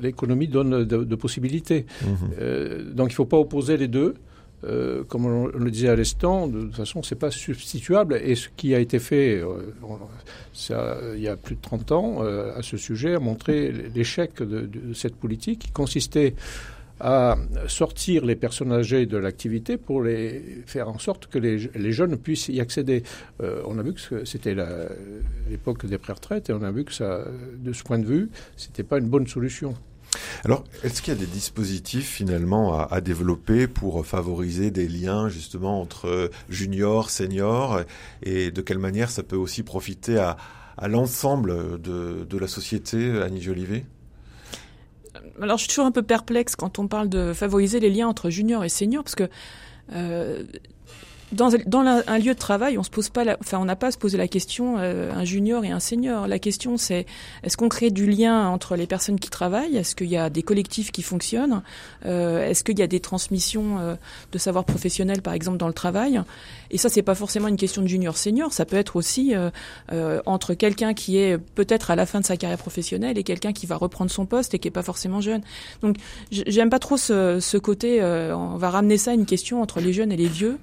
l'économie 0.02 0.50
donne 0.50 0.84
de, 0.84 1.16
possibilités. 1.16 1.86
Mhm. 2.04 2.92
donc 2.94 3.12
il 3.12 3.14
ne 3.14 3.16
faut 3.16 3.26
pas 3.26 3.38
opposer 3.38 3.78
les 3.78 3.88
deux. 3.88 4.16
comme 5.08 5.26
on, 5.26 5.48
le 5.48 5.72
disait 5.72 5.88
à 5.88 5.96
l'instant, 5.96 6.48
de 6.48 6.60
toute 6.60 6.76
façon, 6.76 7.04
c'est 7.04 7.16
pas 7.16 7.32
substituable. 7.32 8.20
Et 8.22 8.36
ce 8.36 8.50
qui 8.58 8.76
a 8.76 8.80
été 8.80 9.00
fait 9.00 9.42
ça, 10.54 10.98
il 11.16 11.22
y 11.22 11.30
a 11.30 11.38
plus 11.38 11.56
de 11.56 11.62
30 11.62 11.92
ans 11.94 12.22
à 12.22 12.62
ce 12.62 12.76
sujet 12.76 13.16
a 13.16 13.20
montré 13.20 13.72
l'échec 13.96 14.44
de, 14.44 14.66
de, 14.66 14.94
cette 14.94 15.16
politique 15.16 15.60
qui 15.60 15.72
consistait 15.72 16.34
à 17.02 17.36
sortir 17.68 18.26
les 18.26 18.36
personnes 18.36 18.72
âgées 18.72 19.08
de 19.08 19.18
l'activité 19.18 19.78
pour 19.78 20.04
les 20.04 20.62
faire 20.68 20.88
en 20.88 21.00
sorte 21.00 21.28
que 21.28 21.40
les, 21.40 21.92
jeunes 21.92 22.16
puissent 22.18 22.48
y 22.48 22.62
accéder. 22.62 23.04
Euh, 23.42 23.62
on 23.66 23.80
a 23.80 23.84
vu 23.84 23.94
que 23.94 24.24
c'était 24.24 24.56
l'époque 25.50 25.86
des 25.86 25.98
pré-retraites 25.98 26.50
et 26.50 26.54
on 26.54 26.62
a 26.62 26.72
vu 26.72 26.86
que 26.86 26.92
de 27.58 27.74
ce 27.74 27.84
point 27.84 27.98
de 27.98 28.06
vue, 28.06 28.30
c'était 28.56 28.84
pas 28.84 29.00
une 29.00 29.10
bonne 29.10 29.28
solution. 29.28 29.74
Alors, 30.44 30.64
est-ce 30.84 31.02
qu'il 31.02 31.14
y 31.14 31.18
a 31.18 31.20
des 31.20 31.26
dispositifs 31.26 32.08
finalement 32.08 32.80
à, 32.80 33.02
développer 33.02 33.68
pour 33.68 34.06
favoriser 34.06 34.70
des 34.70 34.88
liens 34.88 35.30
justement 35.30 35.82
entre 35.82 36.30
juniors, 36.50 37.10
seniors, 37.10 37.82
et 38.22 38.52
de 38.52 38.62
quelle 38.62 38.80
manière 38.80 39.10
ça 39.10 39.24
peut 39.24 39.36
aussi 39.36 39.64
profiter 39.64 40.18
à, 40.18 40.38
l'ensemble 40.88 41.80
de, 41.82 42.26
de, 42.28 42.38
la 42.38 42.48
société, 42.48 43.22
Annie 43.22 43.42
Jolivet? 43.42 43.86
Alors 45.42 45.58
je 45.58 45.64
suis 45.64 45.70
toujours 45.70 45.86
un 45.86 45.92
peu 45.92 46.04
perplexe 46.04 46.56
quand 46.56 46.80
on 46.80 46.88
parle 46.88 47.10
de 47.10 47.34
favoriser 47.34 47.80
les 47.80 47.90
liens 47.90 48.08
entre 48.08 48.30
juniors 48.30 48.64
et 48.64 48.70
seniors, 48.70 49.04
parce 49.04 49.16
que 49.16 49.30
euh, 49.94 50.44
dans, 51.32 51.56
un 51.86 52.18
lieu 52.20 52.34
de 52.34 52.40
travail, 52.40 52.78
on 52.78 52.84
se 52.84 52.90
pose 52.90 53.10
pas, 53.10 53.24
la, 53.24 53.38
enfin, 53.40 53.58
on 53.60 53.66
n'a 53.66 53.76
pas 53.76 53.88
à 53.88 53.92
se 53.92 53.98
poser 53.98 54.18
la 54.18 54.28
question 54.28 54.76
euh, 54.78 55.12
un 55.14 55.24
junior 55.24 55.64
et 55.64 55.70
un 55.70 55.80
senior. 55.80 56.28
La 56.28 56.40
question, 56.40 56.78
c'est 56.78 57.06
est-ce 57.44 57.56
qu'on 57.56 57.70
crée 57.70 57.90
du 57.90 58.06
lien 58.06 58.48
entre 58.48 58.76
les 58.76 58.86
personnes 58.86 59.20
qui 59.20 59.30
travaillent? 59.30 59.78
Est-ce 59.78 59.96
qu'il 59.96 60.10
y 60.10 60.18
a 60.18 60.30
des 60.30 60.44
collectifs 60.44 60.92
qui 60.92 61.02
fonctionnent? 61.02 61.62
Euh, 62.06 62.50
Est-ce 62.50 62.64
qu'il 62.64 62.78
y 62.78 62.82
a 62.82 62.88
des 62.88 63.00
transmissions 63.00 63.80
euh, 63.80 63.96
de 64.32 64.38
savoir 64.38 64.66
professionnel, 64.66 65.22
par 65.22 65.34
exemple, 65.34 65.58
dans 65.58 65.68
le 65.68 65.74
travail? 65.74 66.22
Et 66.70 66.78
ça, 66.78 66.90
c'est 66.90 67.02
pas 67.02 67.16
forcément 67.16 67.48
une 67.48 67.58
question 67.58 67.82
de 67.82 67.88
junior-senior. 67.88 68.52
Ça 68.52 68.66
peut 68.66 68.78
être 68.78 68.98
aussi 68.98 69.34
euh, 69.34 70.22
entre 70.26 70.54
quelqu'un 70.54 70.94
qui 70.94 71.18
est 71.18 71.38
peut-être 71.38 71.92
à 71.92 71.96
la 71.96 72.06
fin 72.06 72.20
de 72.20 72.26
sa 72.26 72.36
carrière 72.36 72.58
professionnelle 72.58 73.18
et 73.18 73.24
quelqu'un 73.24 73.54
qui 73.54 73.66
va 73.66 73.78
reprendre 73.78 74.12
son 74.12 74.26
poste 74.26 74.54
et 74.54 74.60
qui 74.60 74.68
est 74.68 74.72
pas 74.72 74.84
forcément 74.84 75.22
jeune. 75.22 75.42
Donc, 75.82 75.96
j'aime 76.32 76.70
pas 76.70 76.80
trop 76.80 76.98
ce, 76.98 77.40
ce 77.40 77.58
côté. 77.58 78.02
on 78.04 78.58
va 78.58 78.70
ramener 78.70 78.98
ça 78.98 79.12
à 79.12 79.14
une 79.14 79.26
question 79.26 79.62
entre 79.62 79.80
les 79.80 79.94
jeunes 79.94 80.12
et 80.12 80.18
les 80.18 80.28
vieux 80.28 80.58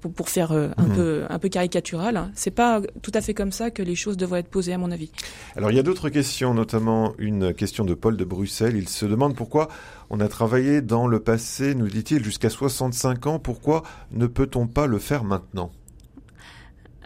pour, 0.00 0.12
pour 0.12 0.28
faire 0.28 0.52
euh, 0.52 0.68
un, 0.76 0.84
mhm. 0.84 0.94
peu, 0.94 1.24
un 1.28 1.38
peu 1.38 1.48
caricatural. 1.48 2.16
Hein. 2.16 2.30
C'est 2.34 2.50
pas 2.50 2.80
tout 3.02 3.12
à 3.14 3.20
fait 3.20 3.34
comme 3.34 3.52
ça 3.52 3.70
que 3.70 3.82
les 3.82 3.94
choses 3.94 4.16
devraient 4.16 4.40
être 4.40 4.48
posées, 4.48 4.72
à 4.72 4.78
mon 4.78 4.90
avis. 4.90 5.10
Alors, 5.56 5.70
il 5.70 5.76
y 5.76 5.80
a 5.80 5.82
d'autres 5.82 6.08
questions, 6.08 6.54
notamment 6.54 7.14
une 7.18 7.54
question 7.54 7.84
de 7.84 7.94
Paul 7.94 8.16
de 8.16 8.24
Bruxelles. 8.24 8.76
Il 8.76 8.88
se 8.88 9.06
demande 9.06 9.36
pourquoi 9.36 9.68
on 10.10 10.20
a 10.20 10.28
travaillé 10.28 10.80
dans 10.80 11.06
le 11.06 11.20
passé, 11.20 11.74
nous 11.74 11.88
dit-il, 11.88 12.24
jusqu'à 12.24 12.50
65 12.50 13.26
ans. 13.26 13.38
Pourquoi 13.38 13.82
ne 14.10 14.26
peut-on 14.26 14.66
pas 14.66 14.86
le 14.86 14.98
faire 14.98 15.24
maintenant? 15.24 15.70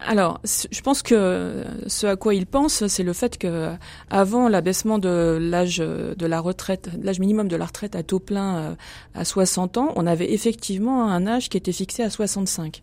Alors, 0.03 0.41
je 0.45 0.81
pense 0.81 1.03
que 1.03 1.65
ce 1.87 2.07
à 2.07 2.17
quoi 2.17 2.35
il 2.35 2.47
pense, 2.47 2.87
c'est 2.89 3.05
le 3.05 3.13
fait 3.13 3.39
que 3.39 3.71
avant 4.11 4.49
l'abaissement 4.49 4.99
de 4.99 5.39
l'âge 5.41 5.79
de 5.79 6.27
la 6.27 6.41
retraite, 6.41 6.91
l'âge 7.03 7.21
minimum 7.21 7.49
de 7.49 7.57
la 7.57 7.67
retraite 7.67 7.95
à 7.95 8.03
taux 8.03 8.19
plein 8.19 8.57
euh, 8.57 8.75
à 9.15 9.25
60 9.25 9.79
ans, 9.79 9.93
on 9.97 10.07
avait 10.07 10.33
effectivement 10.33 11.09
un 11.09 11.27
âge 11.27 11.49
qui 11.49 11.57
était 11.57 11.73
fixé 11.73 12.03
à 12.03 12.11
65. 12.11 12.83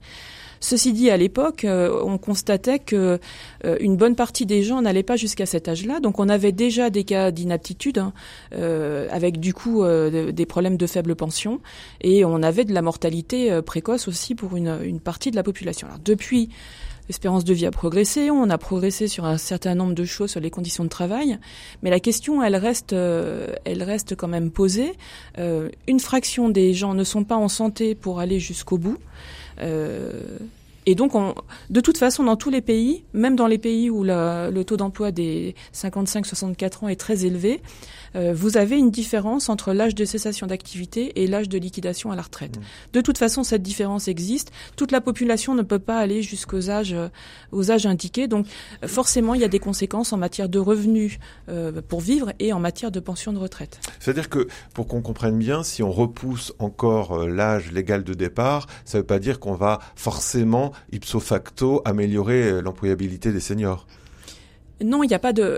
Ceci 0.64 0.94
dit, 0.94 1.10
à 1.10 1.18
l'époque, 1.18 1.66
euh, 1.66 2.00
on 2.04 2.18
constatait 2.18 2.80
que 2.80 3.20
euh, 3.66 3.78
une 3.82 3.98
bonne 3.98 4.16
partie 4.16 4.46
des 4.46 4.62
gens 4.64 4.82
n'allaient 4.82 5.02
pas 5.04 5.16
jusqu'à 5.16 5.48
cet 5.48 5.68
âge-là. 5.68 6.00
Donc, 6.00 6.20
on 6.20 6.30
avait 6.30 6.52
déjà 6.52 6.90
des 6.92 7.04
cas 7.04 7.32
d'inaptitude, 7.32 7.98
hein, 7.98 8.14
avec 8.52 9.40
du 9.40 9.54
coup 9.54 9.84
des 9.84 10.46
problèmes 10.46 10.78
de 10.78 10.88
faible 10.88 11.16
pension, 11.16 11.62
et 12.02 12.24
on 12.26 12.42
avait 12.44 12.64
de 12.64 12.74
la 12.74 12.82
mortalité 12.82 13.60
précoce 13.64 14.08
aussi 14.08 14.36
pour 14.36 14.56
une, 14.56 14.80
une 14.84 15.00
partie 15.00 15.32
de 15.32 15.36
la 15.36 15.44
population. 15.44 15.88
Alors, 15.88 16.00
depuis 16.00 16.50
l'espérance 17.12 17.44
de 17.44 17.54
vie 17.54 17.66
a 17.66 17.72
progressé, 17.72 18.32
on 18.32 18.50
a 18.50 18.58
progressé 18.58 19.10
sur 19.10 19.26
un 19.26 19.38
certain 19.38 19.76
nombre 19.76 19.94
de 19.94 20.06
choses 20.06 20.32
sur 20.32 20.40
les 20.40 20.50
conditions 20.50 20.86
de 20.86 20.90
travail, 20.90 21.40
mais 21.84 21.90
la 21.90 22.00
question, 22.00 22.42
elle 22.42 22.56
reste, 22.56 22.94
euh, 22.94 23.54
quand 24.18 24.30
même 24.30 24.50
posée. 24.50 24.94
Euh, 25.38 25.68
une 25.90 26.00
fraction 26.00 26.48
des 26.48 26.74
gens 26.74 26.94
ne 26.94 27.04
sont 27.04 27.26
pas 27.26 27.36
en 27.36 27.50
santé 27.50 27.96
pour 27.96 28.22
aller 28.22 28.40
jusqu'au 28.40 28.78
bout. 28.78 28.98
Euh, 29.60 30.22
et 30.86 30.96
donc, 30.96 31.14
on, 31.14 31.36
de 31.70 31.82
toute 31.82 31.98
façon, 31.98 32.24
dans 32.24 32.38
tous 32.38 32.50
les 32.50 32.62
pays, 32.62 33.04
même 33.14 33.36
dans 33.36 33.48
les 33.48 33.58
pays 33.58 33.90
où 33.90 34.06
le 34.06 34.64
taux 34.64 34.78
d'emploi 34.78 35.12
des 35.12 35.54
55-64 35.74 36.86
ans 36.86 36.88
est 36.88 36.96
très 36.96 37.26
élevé, 37.26 37.62
vous 38.14 38.58
avez 38.58 38.78
une 38.78 38.92
différence 38.92 39.50
entre 39.50 39.74
l'âge 39.74 39.96
de 39.96 40.06
cessation 40.06 40.48
d'activité 40.48 41.22
et 41.22 41.28
l'âge 41.28 41.50
de 41.50 41.58
liquidation 41.58 42.12
à 42.12 42.16
la 42.16 42.22
retraite. 42.22 42.58
Mmh. 42.58 42.62
De 42.94 43.02
toute 43.02 43.18
façon, 43.18 43.44
cette 43.44 43.62
différence 43.62 44.08
existe. 44.08 44.52
Toute 44.76 44.92
la 44.92 45.02
population 45.02 45.56
ne 45.56 45.62
peut 45.62 45.80
pas 45.80 45.98
aller 45.98 46.22
jusqu'aux 46.22 46.70
âges, 46.70 46.94
euh, 46.94 47.10
aux 47.52 47.72
âges 47.72 47.86
indiqués. 47.86 48.28
Donc, 48.28 48.48
forcément, 48.86 49.34
il 49.34 49.42
y 49.42 49.44
a 49.44 49.48
des 49.48 49.60
conséquences 49.60 50.14
en 50.14 50.18
matière 50.18 50.50
de 50.50 50.60
revenus 50.60 51.20
euh, 51.50 51.82
pour 51.88 52.02
vivre 52.02 52.34
et 52.40 52.54
en 52.54 52.60
matière 52.60 52.92
de 52.92 53.00
pension 53.00 53.34
de 53.34 53.38
retraite. 53.38 53.80
C'est-à-dire 54.00 54.30
que, 54.30 54.48
pour 54.74 54.88
qu'on 54.88 55.02
comprenne 55.02 55.38
bien, 55.38 55.64
si 55.64 55.84
on 55.84 55.92
repousse 55.92 56.54
encore 56.60 57.28
l'âge 57.28 57.72
légal 57.72 58.04
de 58.04 58.14
départ, 58.14 58.68
ça 58.86 58.98
ne 58.98 59.02
veut 59.02 59.08
pas 59.08 59.20
dire 59.20 59.40
qu'on 59.40 59.56
va 59.56 59.80
forcément, 59.96 60.72
ipso 60.92 61.20
facto, 61.20 61.82
améliorer 61.86 62.62
l'employabilité 62.62 63.32
des 63.32 63.40
seniors. 63.40 63.88
Non, 64.84 65.04
il 65.04 65.08
n'y 65.08 65.14
a 65.14 65.20
pas 65.20 65.34
de 65.34 65.58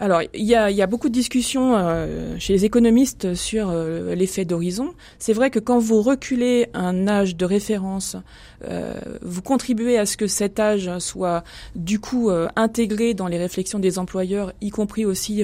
alors, 0.00 0.22
il 0.32 0.44
y 0.44 0.54
a, 0.54 0.70
y 0.70 0.80
a, 0.80 0.86
beaucoup 0.86 1.08
de 1.08 1.14
discussions 1.14 1.74
euh, 1.74 2.36
chez 2.38 2.52
les 2.52 2.64
économistes 2.64 3.34
sur 3.34 3.68
euh, 3.70 4.14
l'effet 4.14 4.44
d'horizon. 4.44 4.94
C'est 5.18 5.32
vrai 5.32 5.50
que 5.50 5.58
quand 5.58 5.80
vous 5.80 6.02
reculez 6.02 6.68
un 6.72 7.08
âge 7.08 7.34
de 7.34 7.44
référence, 7.44 8.16
euh, 8.68 8.94
vous 9.22 9.42
contribuez 9.42 9.98
à 9.98 10.06
ce 10.06 10.16
que 10.16 10.28
cet 10.28 10.60
âge 10.60 10.90
soit 10.98 11.42
du 11.74 11.98
coup 11.98 12.30
intégré 12.56 13.14
dans 13.14 13.26
les 13.26 13.38
réflexions 13.38 13.78
des 13.78 13.98
employeurs, 13.98 14.52
y 14.60 14.70
compris 14.70 15.04
aussi 15.04 15.42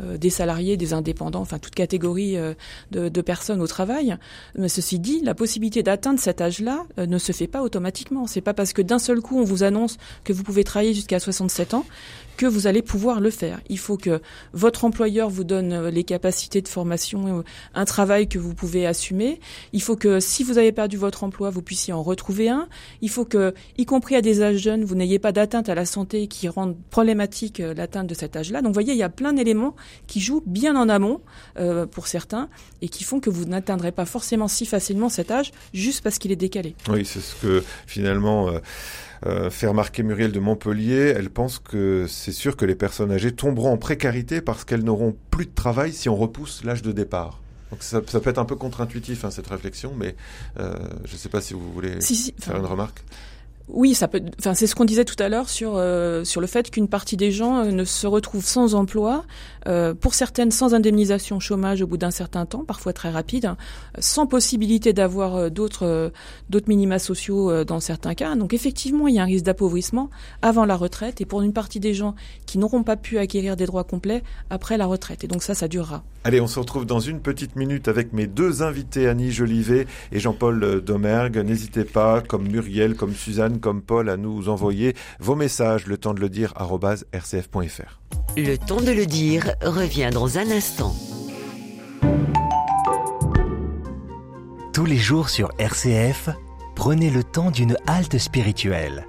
des 0.00 0.30
salariés, 0.30 0.76
des 0.76 0.92
indépendants, 0.92 1.40
enfin 1.40 1.58
toute 1.58 1.74
catégorie 1.74 2.36
de, 2.90 3.08
de, 3.08 3.20
personnes 3.20 3.60
au 3.60 3.66
travail. 3.66 4.16
Mais 4.56 4.68
ceci 4.68 4.98
dit, 4.98 5.20
la 5.22 5.34
possibilité 5.34 5.82
d'atteindre 5.82 6.20
cet 6.20 6.40
âge-là 6.40 6.84
ne 6.98 7.18
se 7.18 7.32
fait 7.32 7.46
pas 7.46 7.62
automatiquement. 7.62 8.26
C'est 8.26 8.40
pas 8.40 8.54
parce 8.54 8.72
que 8.72 8.82
d'un 8.82 8.98
seul 8.98 9.20
coup 9.20 9.38
on 9.38 9.44
vous 9.44 9.62
annonce 9.62 9.98
que 10.24 10.32
vous 10.32 10.42
pouvez 10.42 10.64
travailler 10.64 10.94
jusqu'à 10.94 11.18
67 11.18 11.74
ans 11.74 11.84
que 12.36 12.46
vous 12.46 12.66
allez 12.66 12.82
pouvoir 12.82 13.20
le 13.20 13.30
faire. 13.30 13.60
Il 13.68 13.78
faut 13.78 13.96
que 13.96 14.20
votre 14.52 14.84
employeur 14.84 15.28
vous 15.30 15.44
donne 15.44 15.72
euh, 15.72 15.90
les 15.90 16.04
capacités 16.04 16.62
de 16.62 16.68
formation, 16.68 17.38
euh, 17.38 17.42
un 17.74 17.84
travail 17.84 18.28
que 18.28 18.38
vous 18.38 18.54
pouvez 18.54 18.86
assumer. 18.86 19.40
Il 19.72 19.82
faut 19.82 19.96
que 19.96 20.20
si 20.20 20.44
vous 20.44 20.58
avez 20.58 20.72
perdu 20.72 20.96
votre 20.96 21.24
emploi, 21.24 21.50
vous 21.50 21.62
puissiez 21.62 21.92
en 21.92 22.02
retrouver 22.02 22.48
un. 22.48 22.68
Il 23.00 23.10
faut 23.10 23.24
que, 23.24 23.54
y 23.78 23.86
compris 23.86 24.16
à 24.16 24.20
des 24.20 24.42
âges 24.42 24.58
jeunes, 24.58 24.84
vous 24.84 24.94
n'ayez 24.94 25.18
pas 25.18 25.32
d'atteinte 25.32 25.68
à 25.68 25.74
la 25.74 25.86
santé 25.86 26.28
qui 26.28 26.48
rendent 26.48 26.76
problématique 26.90 27.60
euh, 27.60 27.74
l'atteinte 27.74 28.06
de 28.06 28.14
cet 28.14 28.36
âge-là. 28.36 28.62
Donc, 28.62 28.70
vous 28.70 28.74
voyez, 28.74 28.92
il 28.92 28.98
y 28.98 29.02
a 29.02 29.08
plein 29.08 29.32
d'éléments 29.32 29.74
qui 30.06 30.20
jouent 30.20 30.42
bien 30.46 30.76
en 30.76 30.88
amont 30.88 31.20
pour 31.90 32.06
certains 32.06 32.48
et 32.82 32.88
qui 32.88 33.04
font 33.04 33.20
que 33.20 33.30
vous 33.30 33.44
n'atteindrez 33.44 33.92
pas 33.92 34.04
forcément 34.04 34.48
si 34.48 34.66
facilement 34.66 35.08
cet 35.08 35.30
âge 35.30 35.52
juste 35.72 36.02
parce 36.02 36.18
qu'il 36.18 36.32
est 36.32 36.36
décalé. 36.36 36.74
Oui, 36.88 37.04
c'est 37.04 37.20
ce 37.20 37.34
que 37.36 37.64
finalement. 37.86 38.48
Euh, 38.48 38.58
fait 39.50 39.66
remarquer 39.66 40.02
Muriel 40.02 40.32
de 40.32 40.40
Montpellier, 40.40 41.14
elle 41.16 41.30
pense 41.30 41.58
que 41.58 42.06
c'est 42.08 42.32
sûr 42.32 42.56
que 42.56 42.64
les 42.64 42.74
personnes 42.74 43.12
âgées 43.12 43.32
tomberont 43.32 43.72
en 43.72 43.78
précarité 43.78 44.40
parce 44.40 44.64
qu'elles 44.64 44.84
n'auront 44.84 45.16
plus 45.30 45.46
de 45.46 45.54
travail 45.54 45.92
si 45.92 46.08
on 46.08 46.16
repousse 46.16 46.64
l'âge 46.64 46.82
de 46.82 46.92
départ. 46.92 47.40
Donc 47.70 47.82
ça, 47.82 48.00
peut 48.00 48.30
être 48.30 48.38
un 48.38 48.44
peu 48.44 48.56
contre-intuitif 48.56 49.24
hein, 49.24 49.30
cette 49.30 49.48
réflexion, 49.48 49.92
mais 49.96 50.14
euh, 50.58 50.74
je 51.04 51.12
ne 51.12 51.18
sais 51.18 51.28
pas 51.28 51.40
si 51.40 51.52
vous 51.52 51.72
voulez 51.72 52.00
faire 52.00 52.56
une 52.56 52.66
remarque. 52.66 53.02
Oui, 53.68 53.94
ça 53.94 54.06
peut. 54.06 54.22
Enfin, 54.38 54.54
c'est 54.54 54.68
ce 54.68 54.76
qu'on 54.76 54.84
disait 54.84 55.04
tout 55.04 55.20
à 55.20 55.28
l'heure 55.28 55.48
sur 55.48 55.72
euh, 55.74 56.22
sur 56.22 56.40
le 56.40 56.46
fait 56.46 56.70
qu'une 56.70 56.86
partie 56.86 57.16
des 57.16 57.32
gens 57.32 57.58
euh, 57.58 57.72
ne 57.72 57.84
se 57.84 58.06
retrouvent 58.06 58.44
sans 58.44 58.76
emploi, 58.76 59.24
euh, 59.66 59.92
pour 59.92 60.14
certaines 60.14 60.52
sans 60.52 60.72
indemnisation 60.72 61.40
chômage 61.40 61.82
au 61.82 61.88
bout 61.88 61.96
d'un 61.96 62.12
certain 62.12 62.46
temps, 62.46 62.64
parfois 62.64 62.92
très 62.92 63.10
rapide, 63.10 63.54
sans 63.98 64.26
possibilité 64.26 64.92
d'avoir 64.92 65.50
d'autres 65.50 66.12
d'autres 66.48 66.68
minima 66.68 67.00
sociaux 67.00 67.64
dans 67.64 67.80
certains 67.80 68.14
cas. 68.14 68.36
Donc 68.36 68.54
effectivement, 68.54 69.08
il 69.08 69.16
y 69.16 69.18
a 69.18 69.22
un 69.22 69.26
risque 69.26 69.44
d'appauvrissement 69.44 70.10
avant 70.42 70.64
la 70.64 70.76
retraite 70.76 71.20
et 71.20 71.24
pour 71.24 71.42
une 71.42 71.52
partie 71.52 71.80
des 71.80 71.92
gens 71.92 72.14
qui 72.46 72.58
n'auront 72.58 72.84
pas 72.84 72.96
pu 72.96 73.18
acquérir 73.18 73.56
des 73.56 73.66
droits 73.66 73.84
complets 73.84 74.22
après 74.48 74.76
la 74.76 74.86
retraite. 74.86 75.24
Et 75.24 75.26
donc 75.26 75.42
ça, 75.42 75.54
ça 75.54 75.66
durera. 75.66 76.04
Allez, 76.26 76.40
on 76.40 76.48
se 76.48 76.58
retrouve 76.58 76.86
dans 76.86 76.98
une 76.98 77.20
petite 77.20 77.54
minute 77.54 77.86
avec 77.86 78.12
mes 78.12 78.26
deux 78.26 78.64
invités, 78.64 79.06
Annie 79.06 79.30
Jolivet 79.30 79.86
et 80.10 80.18
Jean-Paul 80.18 80.82
Domergue. 80.82 81.36
N'hésitez 81.38 81.84
pas, 81.84 82.20
comme 82.20 82.48
Muriel, 82.48 82.96
comme 82.96 83.14
Suzanne 83.14 83.60
comme 83.60 83.80
Paul 83.80 84.10
à 84.10 84.16
nous 84.16 84.48
envoyer 84.48 84.96
vos 85.20 85.36
messages, 85.36 85.86
le 85.86 85.96
temps 85.98 86.14
de 86.14 86.18
le 86.18 86.28
dire, 86.28 86.52
rcf.fr. 86.56 88.00
Le 88.36 88.56
temps 88.56 88.80
de 88.80 88.90
le 88.90 89.06
dire 89.06 89.54
revient 89.62 90.10
dans 90.12 90.36
un 90.36 90.50
instant. 90.50 90.96
Tous 94.72 94.84
les 94.84 94.98
jours 94.98 95.28
sur 95.28 95.52
RCF, 95.60 96.30
prenez 96.74 97.10
le 97.10 97.22
temps 97.22 97.52
d'une 97.52 97.76
halte 97.86 98.18
spirituelle. 98.18 99.06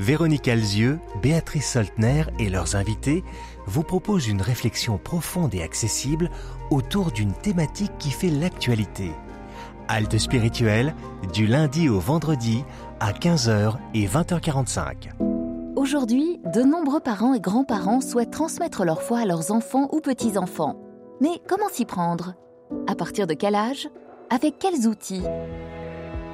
Véronique 0.00 0.48
Alzieux, 0.48 0.98
Béatrice 1.22 1.70
Soltner 1.70 2.24
et 2.38 2.48
leurs 2.48 2.74
invités 2.74 3.22
vous 3.70 3.84
proposent 3.84 4.28
une 4.28 4.42
réflexion 4.42 4.98
profonde 4.98 5.54
et 5.54 5.62
accessible 5.62 6.28
autour 6.70 7.12
d'une 7.12 7.32
thématique 7.32 7.92
qui 7.98 8.10
fait 8.10 8.28
l'actualité. 8.30 9.12
Halte 9.88 10.18
spirituelle, 10.18 10.94
du 11.32 11.46
lundi 11.46 11.88
au 11.88 12.00
vendredi 12.00 12.64
à 12.98 13.12
15h 13.12 13.76
et 13.94 14.06
20h45. 14.06 15.12
Aujourd'hui, 15.76 16.40
de 16.52 16.62
nombreux 16.62 17.00
parents 17.00 17.32
et 17.32 17.40
grands-parents 17.40 18.00
souhaitent 18.00 18.32
transmettre 18.32 18.84
leur 18.84 19.02
foi 19.02 19.20
à 19.20 19.24
leurs 19.24 19.52
enfants 19.52 19.88
ou 19.92 20.00
petits-enfants. 20.00 20.76
Mais 21.20 21.40
comment 21.48 21.68
s'y 21.72 21.84
prendre? 21.84 22.34
À 22.86 22.94
partir 22.94 23.26
de 23.26 23.34
quel 23.34 23.54
âge? 23.54 23.88
Avec 24.30 24.58
quels 24.58 24.86
outils? 24.86 25.24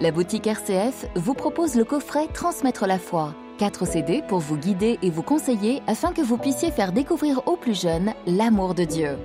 La 0.00 0.10
boutique 0.10 0.46
RCF 0.46 1.06
vous 1.14 1.34
propose 1.34 1.76
le 1.76 1.84
coffret 1.84 2.28
Transmettre 2.28 2.86
la 2.86 2.98
foi. 2.98 3.34
4 3.58 3.86
CD 3.86 4.22
pour 4.28 4.38
vous 4.38 4.56
guider 4.56 4.98
et 5.02 5.10
vous 5.10 5.22
conseiller 5.22 5.82
afin 5.86 6.12
que 6.12 6.20
vous 6.20 6.36
puissiez 6.36 6.70
faire 6.70 6.92
découvrir 6.92 7.46
aux 7.46 7.56
plus 7.56 7.80
jeunes 7.80 8.12
l'amour 8.26 8.74
de 8.74 8.84
Dieu. 8.84 9.18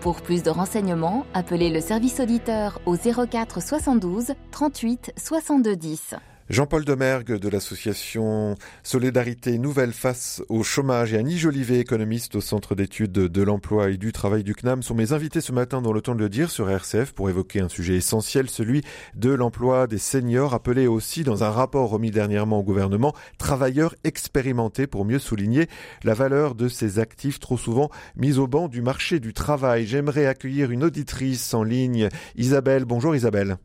Pour 0.00 0.22
plus 0.22 0.42
de 0.42 0.50
renseignements, 0.50 1.26
appelez 1.34 1.70
le 1.70 1.80
service 1.80 2.20
auditeur 2.20 2.80
au 2.86 2.96
04 2.96 3.62
72 3.62 4.32
38 4.50 5.12
62 5.16 5.76
10. 5.76 6.14
Jean-Paul 6.50 6.84
Demergue 6.84 7.38
de 7.38 7.48
l'association 7.48 8.56
Solidarité 8.82 9.56
Nouvelle 9.56 9.92
face 9.92 10.42
au 10.48 10.64
chômage 10.64 11.14
et 11.14 11.16
Annie 11.16 11.38
Jolivet, 11.38 11.78
économiste 11.78 12.34
au 12.34 12.40
Centre 12.40 12.74
d'études 12.74 13.12
de 13.12 13.42
l'emploi 13.42 13.90
et 13.90 13.96
du 13.96 14.10
travail 14.10 14.42
du 14.42 14.56
CNAM, 14.56 14.82
sont 14.82 14.96
mes 14.96 15.12
invités 15.12 15.40
ce 15.40 15.52
matin 15.52 15.80
dans 15.80 15.92
le 15.92 16.00
temps 16.00 16.16
de 16.16 16.18
le 16.18 16.28
dire 16.28 16.50
sur 16.50 16.68
RCF 16.68 17.12
pour 17.12 17.30
évoquer 17.30 17.60
un 17.60 17.68
sujet 17.68 17.94
essentiel, 17.94 18.50
celui 18.50 18.82
de 19.14 19.30
l'emploi 19.30 19.86
des 19.86 19.98
seniors, 19.98 20.52
appelé 20.52 20.88
aussi 20.88 21.22
dans 21.22 21.44
un 21.44 21.50
rapport 21.50 21.88
remis 21.88 22.10
dernièrement 22.10 22.58
au 22.58 22.64
gouvernement, 22.64 23.14
travailleurs 23.38 23.94
expérimentés 24.02 24.88
pour 24.88 25.04
mieux 25.04 25.20
souligner 25.20 25.68
la 26.02 26.14
valeur 26.14 26.56
de 26.56 26.66
ces 26.66 26.98
actifs 26.98 27.38
trop 27.38 27.58
souvent 27.58 27.90
mis 28.16 28.38
au 28.38 28.48
banc 28.48 28.66
du 28.66 28.82
marché 28.82 29.20
du 29.20 29.32
travail. 29.32 29.86
J'aimerais 29.86 30.26
accueillir 30.26 30.72
une 30.72 30.82
auditrice 30.82 31.54
en 31.54 31.62
ligne, 31.62 32.08
Isabelle. 32.34 32.86
Bonjour 32.86 33.14
Isabelle. 33.14 33.56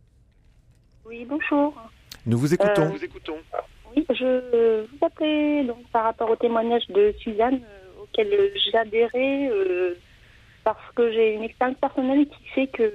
Oui, 1.07 1.25
bonjour. 1.27 1.73
Nous 2.25 2.39
vous 2.39 2.53
écoutons. 2.53 2.85
vous 2.85 3.03
écoutons. 3.03 3.37
Oui, 3.95 4.05
je 4.09 4.81
vous 4.81 5.05
appelais 5.05 5.63
donc, 5.63 5.87
par 5.91 6.05
rapport 6.05 6.29
au 6.29 6.35
témoignage 6.35 6.87
de 6.87 7.13
Suzanne 7.19 7.61
euh, 7.63 8.03
auquel 8.03 8.51
j'ai 8.55 8.77
adhéré 8.77 9.47
euh, 9.47 9.93
parce 10.63 10.91
que 10.95 11.11
j'ai 11.11 11.35
une 11.35 11.43
expérience 11.43 11.77
personnelle 11.77 12.25
qui 12.25 12.47
fait 12.55 12.67
que 12.67 12.91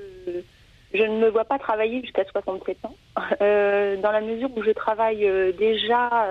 je 0.93 1.03
ne 1.05 1.21
me 1.21 1.29
vois 1.29 1.45
pas 1.45 1.61
travailler 1.61 2.01
jusqu'à 2.01 2.25
67 2.25 2.85
ans, 2.85 2.97
euh, 3.41 3.97
dans 3.99 4.11
la 4.11 4.21
mesure 4.21 4.51
où 4.57 4.65
je 4.65 4.73
travaille 4.73 5.25
déjà 5.57 6.29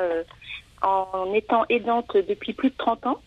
en 0.82 1.34
étant 1.34 1.64
aidante 1.70 2.18
depuis 2.18 2.52
plus 2.52 2.70
de 2.70 2.78
30 2.78 3.08
ans. 3.08 3.22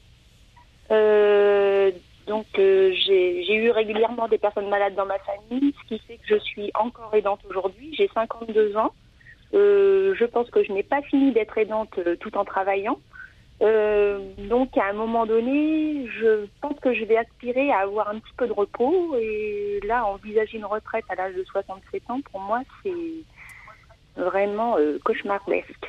donc 2.26 2.46
j'ai 2.54 3.54
eu 3.54 3.70
régulièrement 3.70 4.28
des 4.28 4.37
personnes 4.37 4.68
malades 4.68 4.94
dans 4.94 5.06
ma 5.06 5.18
famille, 5.20 5.74
ce 5.82 5.88
qui 5.88 5.98
fait 6.00 6.18
que 6.18 6.26
je 6.26 6.38
suis 6.40 6.70
encore 6.74 7.14
aidante 7.14 7.40
aujourd'hui. 7.48 7.94
J'ai 7.96 8.11
52 8.14 8.76
ans. 8.76 8.92
Je 9.52 10.24
pense 10.24 10.50
que 10.50 10.64
je 10.64 10.72
n'ai 10.72 10.82
pas 10.82 11.02
fini 11.02 11.32
d'être 11.32 11.56
aidante 11.58 11.98
tout 12.20 12.36
en 12.36 12.44
travaillant. 12.44 12.98
donc 13.60 14.76
à 14.76 14.88
un 14.90 14.92
moment 14.92 15.26
donné, 15.26 16.06
je 16.20 16.46
pense 16.60 16.78
que 16.80 16.94
je 16.94 17.04
vais 17.04 17.16
aspirer 17.16 17.70
à 17.70 17.78
avoir 17.78 18.08
un 18.08 18.18
petit 18.18 18.32
peu 18.36 18.46
de 18.46 18.52
repos. 18.52 19.16
Et 19.18 19.80
là, 19.86 20.06
envisager 20.06 20.58
une 20.58 20.64
retraite 20.64 21.04
à 21.08 21.14
l'âge 21.14 21.34
de 21.34 21.44
67 21.44 22.02
ans, 22.10 22.20
pour 22.30 22.40
moi, 22.40 22.62
c'est 22.82 22.92
vraiment 24.16 24.76
cauchemardesque. 25.04 25.88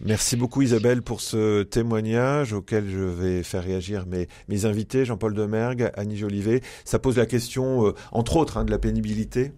Merci 0.00 0.36
beaucoup 0.36 0.60
Isabelle 0.60 1.00
pour 1.02 1.20
ce 1.20 1.62
témoignage 1.62 2.52
auquel 2.52 2.90
je 2.90 2.98
vais 2.98 3.42
faire 3.42 3.62
réagir 3.62 4.04
mes, 4.06 4.64
invités, 4.66 5.04
Jean-Paul 5.04 5.34
Demergue, 5.34 5.90
Annie 5.96 6.16
Jolivet. 6.16 6.60
Ça 6.84 6.98
pose 6.98 7.16
la 7.16 7.26
question, 7.26 7.86
euh, 7.86 7.94
entre 8.12 8.36
autres, 8.36 8.58
hein, 8.58 8.64
de 8.64 8.70
la 8.70 8.78
pénibilité 8.78 9.52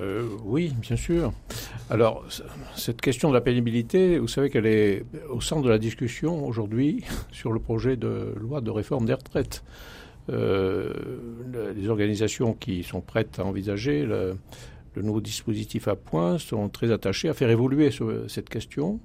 euh, 0.00 0.26
oui, 0.44 0.72
bien 0.80 0.96
sûr. 0.96 1.32
Alors, 1.90 2.24
cette 2.76 3.00
question 3.00 3.28
de 3.28 3.34
la 3.34 3.40
pénibilité, 3.40 4.18
vous 4.18 4.28
savez 4.28 4.48
qu'elle 4.48 4.66
est 4.66 5.04
au 5.28 5.40
centre 5.40 5.62
de 5.62 5.68
la 5.68 5.78
discussion 5.78 6.46
aujourd'hui 6.46 7.04
sur 7.32 7.52
le 7.52 7.60
projet 7.60 7.96
de 7.96 8.34
loi 8.40 8.60
de 8.60 8.70
réforme 8.70 9.06
des 9.06 9.14
retraites. 9.14 9.62
Euh, 10.30 10.92
les 11.74 11.88
organisations 11.88 12.54
qui 12.54 12.84
sont 12.84 13.00
prêtes 13.00 13.38
à 13.38 13.44
envisager 13.44 14.04
le, 14.06 14.36
nouveau 14.96 15.20
dispositif 15.20 15.88
à 15.88 15.96
point 15.96 16.38
sont 16.38 16.68
très 16.68 16.92
attachés 16.92 17.28
à 17.28 17.34
faire 17.34 17.50
évoluer 17.50 17.90
cette 18.28 18.48
question. 18.48 19.00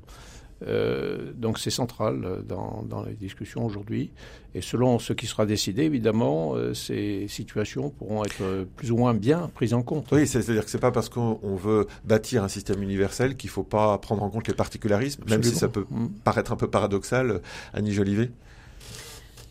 Euh, 0.65 1.31
donc 1.35 1.59
c'est 1.59 1.69
central 1.69 2.43
dans, 2.47 3.03
les 3.05 3.13
discussions 3.13 3.65
aujourd'hui. 3.65 4.11
Et 4.55 4.61
selon 4.61 4.97
ce 4.97 5.13
qui 5.13 5.27
sera 5.27 5.45
décidé, 5.45 5.83
évidemment, 5.83 6.55
euh, 6.55 6.73
ces 6.73 7.27
situations 7.27 7.89
pourront 7.91 8.25
être 8.25 8.65
plus 8.75 8.91
ou 8.91 8.97
moins 8.97 9.13
bien 9.13 9.51
prises 9.53 9.73
en 9.73 9.83
compte. 9.83 10.07
Oui, 10.11 10.25
c'est-à-dire 10.25 10.65
que 10.65 10.71
c'est 10.71 10.79
pas 10.79 10.91
parce 10.91 11.09
qu'on 11.09 11.55
veut 11.55 11.87
bâtir 12.05 12.43
un 12.43 12.47
système 12.47 12.81
universel 12.81 13.35
qu'il 13.35 13.49
ne 13.49 13.53
faut 13.53 13.63
pas 13.63 13.97
prendre 13.99 14.23
en 14.23 14.29
compte 14.29 14.47
les 14.47 14.55
particularismes, 14.55 15.23
même 15.29 15.43
si 15.43 15.55
ça 15.55 15.67
peut 15.67 15.85
mm. 15.89 16.07
paraître 16.23 16.51
un 16.51 16.55
peu 16.55 16.67
paradoxal. 16.67 17.41
Annie 17.73 17.93
Jolivet 17.93 18.31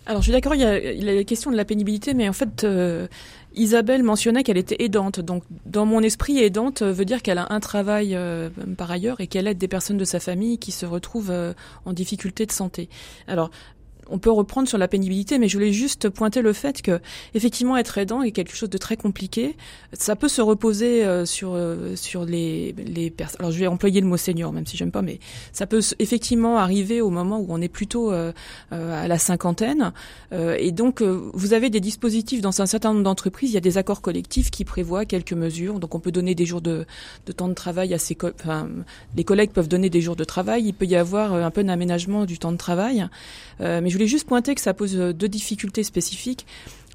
alors 0.06 0.22
je 0.22 0.26
suis 0.26 0.32
d'accord, 0.32 0.54
il, 0.54 0.60
y 0.60 0.64
a 0.64 1.14
la 1.14 1.24
question 1.24 1.50
de 1.50 1.56
la 1.56 1.64
pénibilité, 1.64 2.14
mais 2.14 2.28
en 2.28 2.32
fait, 2.32 2.62
euh, 2.62 3.08
Isabelle 3.56 4.02
mentionnait 4.02 4.42
qu'elle 4.42 4.58
était 4.58 4.76
aidante. 4.84 5.20
Donc 5.20 5.42
dans 5.64 5.86
mon 5.86 6.02
esprit, 6.02 6.38
aidante 6.38 6.82
veut 6.82 7.04
dire 7.04 7.22
qu'elle 7.22 7.38
a 7.38 7.46
un 7.50 7.60
travail 7.60 8.14
euh, 8.14 8.50
par 8.76 8.90
ailleurs 8.90 9.20
et 9.20 9.26
qu'elle 9.26 9.46
aide 9.46 9.58
des 9.58 9.68
personnes 9.68 9.96
de 9.96 10.04
sa 10.04 10.20
famille 10.20 10.58
qui 10.58 10.72
se 10.72 10.86
retrouvent 10.86 11.30
euh, 11.30 11.54
en 11.84 11.92
difficulté 11.92 12.46
de 12.46 12.52
santé. 12.52 12.88
Alors 13.26 13.50
on 14.08 14.18
peut 14.18 14.30
reprendre 14.30 14.68
sur 14.68 14.78
la 14.78 14.88
pénibilité, 14.88 15.38
mais 15.38 15.48
je 15.48 15.56
voulais 15.56 15.72
juste 15.72 16.08
pointer 16.08 16.42
le 16.42 16.52
fait 16.52 16.82
que 16.82 17.00
effectivement 17.34 17.76
être 17.76 17.98
aidant 17.98 18.22
est 18.22 18.30
quelque 18.30 18.54
chose 18.54 18.70
de 18.70 18.78
très 18.78 18.96
compliqué. 18.96 19.56
Ça 19.92 20.16
peut 20.16 20.28
se 20.28 20.40
reposer 20.40 21.04
euh, 21.04 21.24
sur 21.24 21.54
euh, 21.54 21.96
sur 21.96 22.24
les 22.24 22.72
les 22.72 23.10
personnes. 23.10 23.40
Alors 23.40 23.52
je 23.52 23.58
vais 23.58 23.66
employer 23.66 24.00
le 24.00 24.06
mot 24.06 24.16
senior, 24.16 24.52
même 24.52 24.66
si 24.66 24.76
j'aime 24.76 24.90
pas, 24.90 25.02
mais 25.02 25.18
ça 25.52 25.66
peut 25.66 25.80
effectivement 25.98 26.58
arriver 26.58 27.00
au 27.00 27.10
moment 27.10 27.38
où 27.38 27.46
on 27.48 27.60
est 27.60 27.68
plutôt 27.68 28.12
euh, 28.12 28.32
à 28.70 29.08
la 29.08 29.18
cinquantaine. 29.18 29.92
et 30.32 30.72
donc 30.72 31.02
vous 31.02 31.52
avez 31.52 31.70
des 31.70 31.80
dispositifs 31.80 32.40
dans 32.40 32.60
un 32.60 32.66
certain 32.66 32.92
nombre 32.92 33.04
d'entreprises. 33.04 33.50
Il 33.50 33.54
y 33.54 33.58
a 33.58 33.60
des 33.60 33.78
accords 33.78 34.00
collectifs 34.00 34.50
qui 34.50 34.64
prévoient 34.64 35.04
quelques 35.04 35.32
mesures. 35.32 35.78
Donc 35.80 35.94
on 35.94 36.00
peut 36.00 36.12
donner 36.12 36.34
des 36.34 36.46
jours 36.46 36.60
de, 36.60 36.86
de 37.26 37.32
temps 37.32 37.48
de 37.48 37.54
travail 37.54 37.94
à 37.94 37.98
ses 37.98 38.16
enfin 38.40 38.68
les 39.16 39.24
collègues 39.24 39.50
peuvent 39.50 39.68
donner 39.68 39.90
des 39.90 40.00
jours 40.00 40.16
de 40.16 40.24
travail. 40.24 40.64
Il 40.66 40.74
peut 40.74 40.86
y 40.86 40.96
avoir 40.96 41.32
un 41.34 41.50
peu 41.50 41.64
d'aménagement 41.64 42.24
du 42.24 42.38
temps 42.38 42.52
de 42.52 42.56
travail. 42.56 43.06
mais 43.60 43.90
voulais 43.96 44.06
juste 44.06 44.26
pointer 44.26 44.54
que 44.54 44.60
ça 44.60 44.74
pose 44.74 44.96
euh, 44.96 45.12
deux 45.12 45.28
difficultés 45.28 45.82
spécifiques. 45.82 46.46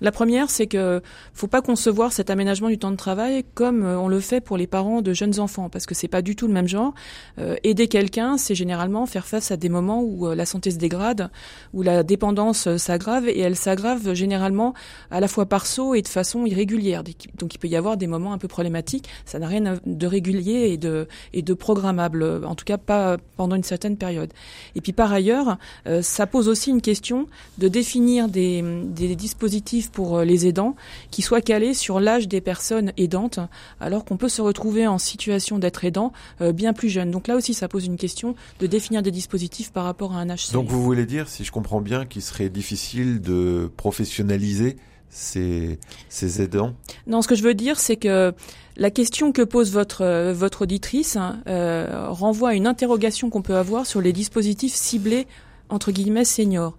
La 0.01 0.11
première, 0.11 0.49
c'est 0.49 0.65
que 0.65 0.99
faut 1.31 1.47
pas 1.47 1.61
concevoir 1.61 2.11
cet 2.11 2.31
aménagement 2.31 2.69
du 2.69 2.79
temps 2.79 2.89
de 2.89 2.95
travail 2.95 3.45
comme 3.53 3.83
euh, 3.83 3.99
on 3.99 4.07
le 4.07 4.19
fait 4.19 4.41
pour 4.41 4.57
les 4.57 4.65
parents 4.65 5.03
de 5.03 5.13
jeunes 5.13 5.39
enfants, 5.39 5.69
parce 5.69 5.85
que 5.85 5.93
c'est 5.93 6.07
pas 6.07 6.23
du 6.23 6.35
tout 6.35 6.47
le 6.47 6.53
même 6.53 6.67
genre. 6.67 6.95
Euh, 7.37 7.55
aider 7.63 7.87
quelqu'un, 7.87 8.37
c'est 8.37 8.55
généralement 8.55 9.05
faire 9.05 9.27
face 9.27 9.51
à 9.51 9.57
des 9.57 9.69
moments 9.69 10.01
où 10.01 10.27
euh, 10.27 10.33
la 10.33 10.47
santé 10.47 10.71
se 10.71 10.77
dégrade, 10.77 11.29
où 11.75 11.83
la 11.83 12.01
dépendance 12.01 12.77
s'aggrave, 12.77 13.29
et 13.29 13.39
elle 13.41 13.55
s'aggrave 13.55 14.15
généralement 14.15 14.73
à 15.11 15.19
la 15.19 15.27
fois 15.27 15.45
par 15.45 15.67
saut 15.67 15.93
et 15.93 16.01
de 16.01 16.07
façon 16.07 16.47
irrégulière. 16.47 17.03
Donc 17.37 17.53
il 17.53 17.59
peut 17.59 17.67
y 17.67 17.75
avoir 17.75 17.95
des 17.95 18.07
moments 18.07 18.33
un 18.33 18.39
peu 18.39 18.47
problématiques. 18.47 19.07
Ça 19.25 19.37
n'a 19.37 19.45
rien 19.45 19.77
de 19.85 20.07
régulier 20.07 20.71
et 20.71 20.77
de 20.77 21.07
et 21.33 21.43
de 21.43 21.53
programmable, 21.53 22.43
en 22.43 22.55
tout 22.55 22.65
cas 22.65 22.79
pas 22.79 23.17
pendant 23.37 23.55
une 23.55 23.63
certaine 23.63 23.97
période. 23.97 24.33
Et 24.73 24.81
puis 24.81 24.93
par 24.93 25.11
ailleurs, 25.13 25.57
ça 26.01 26.25
pose 26.25 26.47
aussi 26.47 26.71
une 26.71 26.81
question 26.81 27.27
de 27.59 27.67
définir 27.67 28.27
des, 28.27 28.63
des 28.85 29.15
dispositifs 29.15 29.90
pour 29.91 30.17
euh, 30.17 30.25
les 30.25 30.47
aidants 30.47 30.75
qui 31.11 31.21
soient 31.21 31.41
calés 31.41 31.73
sur 31.73 31.99
l'âge 31.99 32.27
des 32.27 32.41
personnes 32.41 32.91
aidantes, 32.97 33.39
alors 33.79 34.05
qu'on 34.05 34.17
peut 34.17 34.29
se 34.29 34.41
retrouver 34.41 34.87
en 34.87 34.97
situation 34.97 35.59
d'être 35.59 35.85
aidant 35.85 36.11
euh, 36.41 36.51
bien 36.51 36.73
plus 36.73 36.89
jeune. 36.89 37.11
Donc 37.11 37.27
là 37.27 37.35
aussi, 37.35 37.53
ça 37.53 37.67
pose 37.67 37.85
une 37.85 37.97
question 37.97 38.35
de 38.59 38.67
définir 38.67 39.01
des 39.01 39.11
dispositifs 39.11 39.71
par 39.71 39.83
rapport 39.83 40.13
à 40.13 40.19
un 40.19 40.29
âge. 40.29 40.51
Donc 40.51 40.67
vous 40.67 40.81
voulez 40.81 41.05
dire, 41.05 41.27
si 41.27 41.43
je 41.43 41.51
comprends 41.51 41.81
bien, 41.81 42.05
qu'il 42.05 42.21
serait 42.21 42.49
difficile 42.49 43.21
de 43.21 43.69
professionnaliser 43.77 44.77
ces, 45.09 45.77
ces 46.09 46.41
aidants? 46.41 46.73
Non, 47.05 47.21
ce 47.21 47.27
que 47.27 47.35
je 47.35 47.43
veux 47.43 47.53
dire, 47.53 47.79
c'est 47.79 47.97
que 47.97 48.33
la 48.77 48.91
question 48.91 49.33
que 49.33 49.41
pose 49.41 49.71
votre 49.71 50.03
euh, 50.03 50.33
votre 50.33 50.63
auditrice 50.63 51.17
renvoie 51.45 52.49
à 52.49 52.53
une 52.53 52.67
interrogation 52.67 53.29
qu'on 53.29 53.41
peut 53.41 53.57
avoir 53.57 53.85
sur 53.85 54.01
les 54.01 54.13
dispositifs 54.13 54.73
ciblés 54.73 55.27
entre 55.71 55.91
guillemets 55.91 56.25
seniors. 56.25 56.75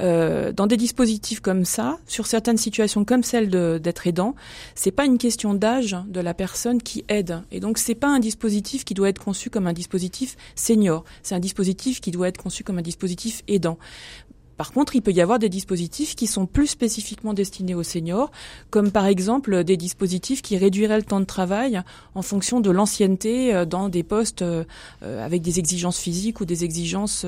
Euh, 0.00 0.52
dans 0.52 0.66
des 0.66 0.76
dispositifs 0.76 1.40
comme 1.40 1.64
ça, 1.64 1.98
sur 2.06 2.26
certaines 2.26 2.56
situations 2.56 3.04
comme 3.04 3.22
celle 3.22 3.48
d'être 3.80 4.06
aidant, 4.06 4.34
c'est 4.74 4.90
pas 4.90 5.04
une 5.04 5.18
question 5.18 5.54
d'âge 5.54 5.96
de 6.08 6.20
la 6.20 6.34
personne 6.34 6.82
qui 6.82 7.04
aide. 7.08 7.42
Et 7.50 7.60
donc 7.60 7.78
c'est 7.78 7.94
pas 7.94 8.08
un 8.08 8.18
dispositif 8.18 8.84
qui 8.84 8.94
doit 8.94 9.08
être 9.08 9.22
conçu 9.22 9.50
comme 9.50 9.66
un 9.66 9.72
dispositif 9.72 10.36
senior. 10.54 11.04
C'est 11.22 11.34
un 11.34 11.40
dispositif 11.40 12.00
qui 12.00 12.10
doit 12.10 12.28
être 12.28 12.42
conçu 12.42 12.64
comme 12.64 12.78
un 12.78 12.82
dispositif 12.82 13.42
aidant. 13.48 13.78
Par 14.56 14.72
contre, 14.72 14.96
il 14.96 15.02
peut 15.02 15.12
y 15.12 15.20
avoir 15.20 15.38
des 15.38 15.48
dispositifs 15.48 16.14
qui 16.14 16.26
sont 16.26 16.46
plus 16.46 16.68
spécifiquement 16.68 17.34
destinés 17.34 17.74
aux 17.74 17.82
seniors, 17.82 18.30
comme 18.70 18.90
par 18.90 19.06
exemple 19.06 19.64
des 19.64 19.76
dispositifs 19.76 20.42
qui 20.42 20.56
réduiraient 20.56 20.96
le 20.96 21.02
temps 21.02 21.20
de 21.20 21.24
travail 21.24 21.82
en 22.14 22.22
fonction 22.22 22.60
de 22.60 22.70
l'ancienneté 22.70 23.54
euh, 23.54 23.64
dans 23.64 23.88
des 23.88 24.02
postes 24.02 24.42
euh, 24.42 24.64
euh, 25.02 25.24
avec 25.24 25.42
des 25.42 25.58
exigences 25.58 25.98
physiques 25.98 26.40
ou 26.40 26.44
des 26.44 26.64
exigences 26.64 27.26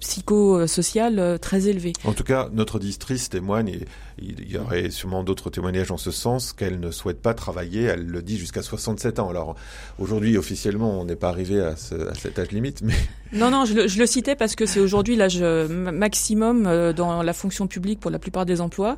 psychosociales 0.00 1.38
très 1.40 1.68
élevées. 1.68 1.92
En 2.04 2.12
tout 2.12 2.24
cas, 2.24 2.48
notre 2.52 2.78
districe 2.78 3.28
témoigne, 3.28 3.68
et 3.68 3.86
il 4.18 4.50
y 4.50 4.58
aurait 4.58 4.90
sûrement 4.90 5.22
d'autres 5.22 5.50
témoignages 5.50 5.90
en 5.90 5.96
ce 5.96 6.10
sens, 6.10 6.52
qu'elle 6.52 6.80
ne 6.80 6.90
souhaite 6.90 7.20
pas 7.20 7.34
travailler, 7.34 7.82
elle 7.82 8.06
le 8.06 8.22
dit, 8.22 8.38
jusqu'à 8.38 8.62
67 8.62 9.18
ans. 9.18 9.28
Alors 9.28 9.56
aujourd'hui, 9.98 10.36
officiellement, 10.36 11.00
on 11.00 11.04
n'est 11.04 11.16
pas 11.16 11.28
arrivé 11.28 11.60
à, 11.60 11.68
à 11.70 12.14
cet 12.14 12.38
âge 12.38 12.50
limite, 12.50 12.82
mais... 12.82 12.94
Non, 13.32 13.50
non, 13.50 13.64
je 13.64 13.74
le, 13.74 13.88
je 13.88 13.98
le 13.98 14.06
citais 14.06 14.36
parce 14.36 14.54
que 14.54 14.66
c'est 14.66 14.80
aujourd'hui 14.80 15.16
l'âge 15.16 15.40
maximum 15.68 16.66
euh, 16.66 16.92
dans 16.92 17.22
la 17.22 17.32
fonction 17.32 17.66
publique 17.66 18.00
pour 18.00 18.10
la 18.10 18.18
plupart 18.18 18.46
des 18.46 18.60
emplois. 18.60 18.96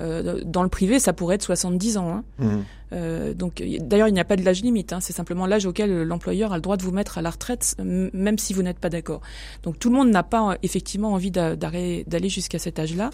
Euh, 0.00 0.40
dans 0.44 0.62
le 0.62 0.68
privé, 0.68 0.98
ça 0.98 1.12
pourrait 1.12 1.36
être 1.36 1.42
70 1.42 1.96
ans. 1.98 2.10
Hein. 2.10 2.24
Mmh. 2.38 2.58
Euh, 2.92 3.34
donc, 3.34 3.62
d'ailleurs, 3.80 4.08
il 4.08 4.14
n'y 4.14 4.20
a 4.20 4.24
pas 4.24 4.36
de 4.36 4.44
l'âge 4.44 4.62
limite. 4.62 4.92
Hein. 4.92 5.00
c'est 5.00 5.12
simplement 5.12 5.46
l'âge 5.46 5.66
auquel 5.66 6.02
l'employeur 6.02 6.52
a 6.52 6.56
le 6.56 6.62
droit 6.62 6.76
de 6.76 6.82
vous 6.82 6.90
mettre 6.90 7.18
à 7.18 7.22
la 7.22 7.30
retraite, 7.30 7.76
même 7.78 8.38
si 8.38 8.52
vous 8.52 8.62
n'êtes 8.62 8.78
pas 8.78 8.90
d'accord. 8.90 9.20
Donc, 9.62 9.78
tout 9.78 9.90
le 9.90 9.96
monde 9.96 10.10
n'a 10.10 10.22
pas 10.22 10.56
effectivement 10.62 11.12
envie 11.12 11.30
d'aller 11.30 12.28
jusqu'à 12.28 12.58
cet 12.58 12.78
âge-là. 12.78 13.10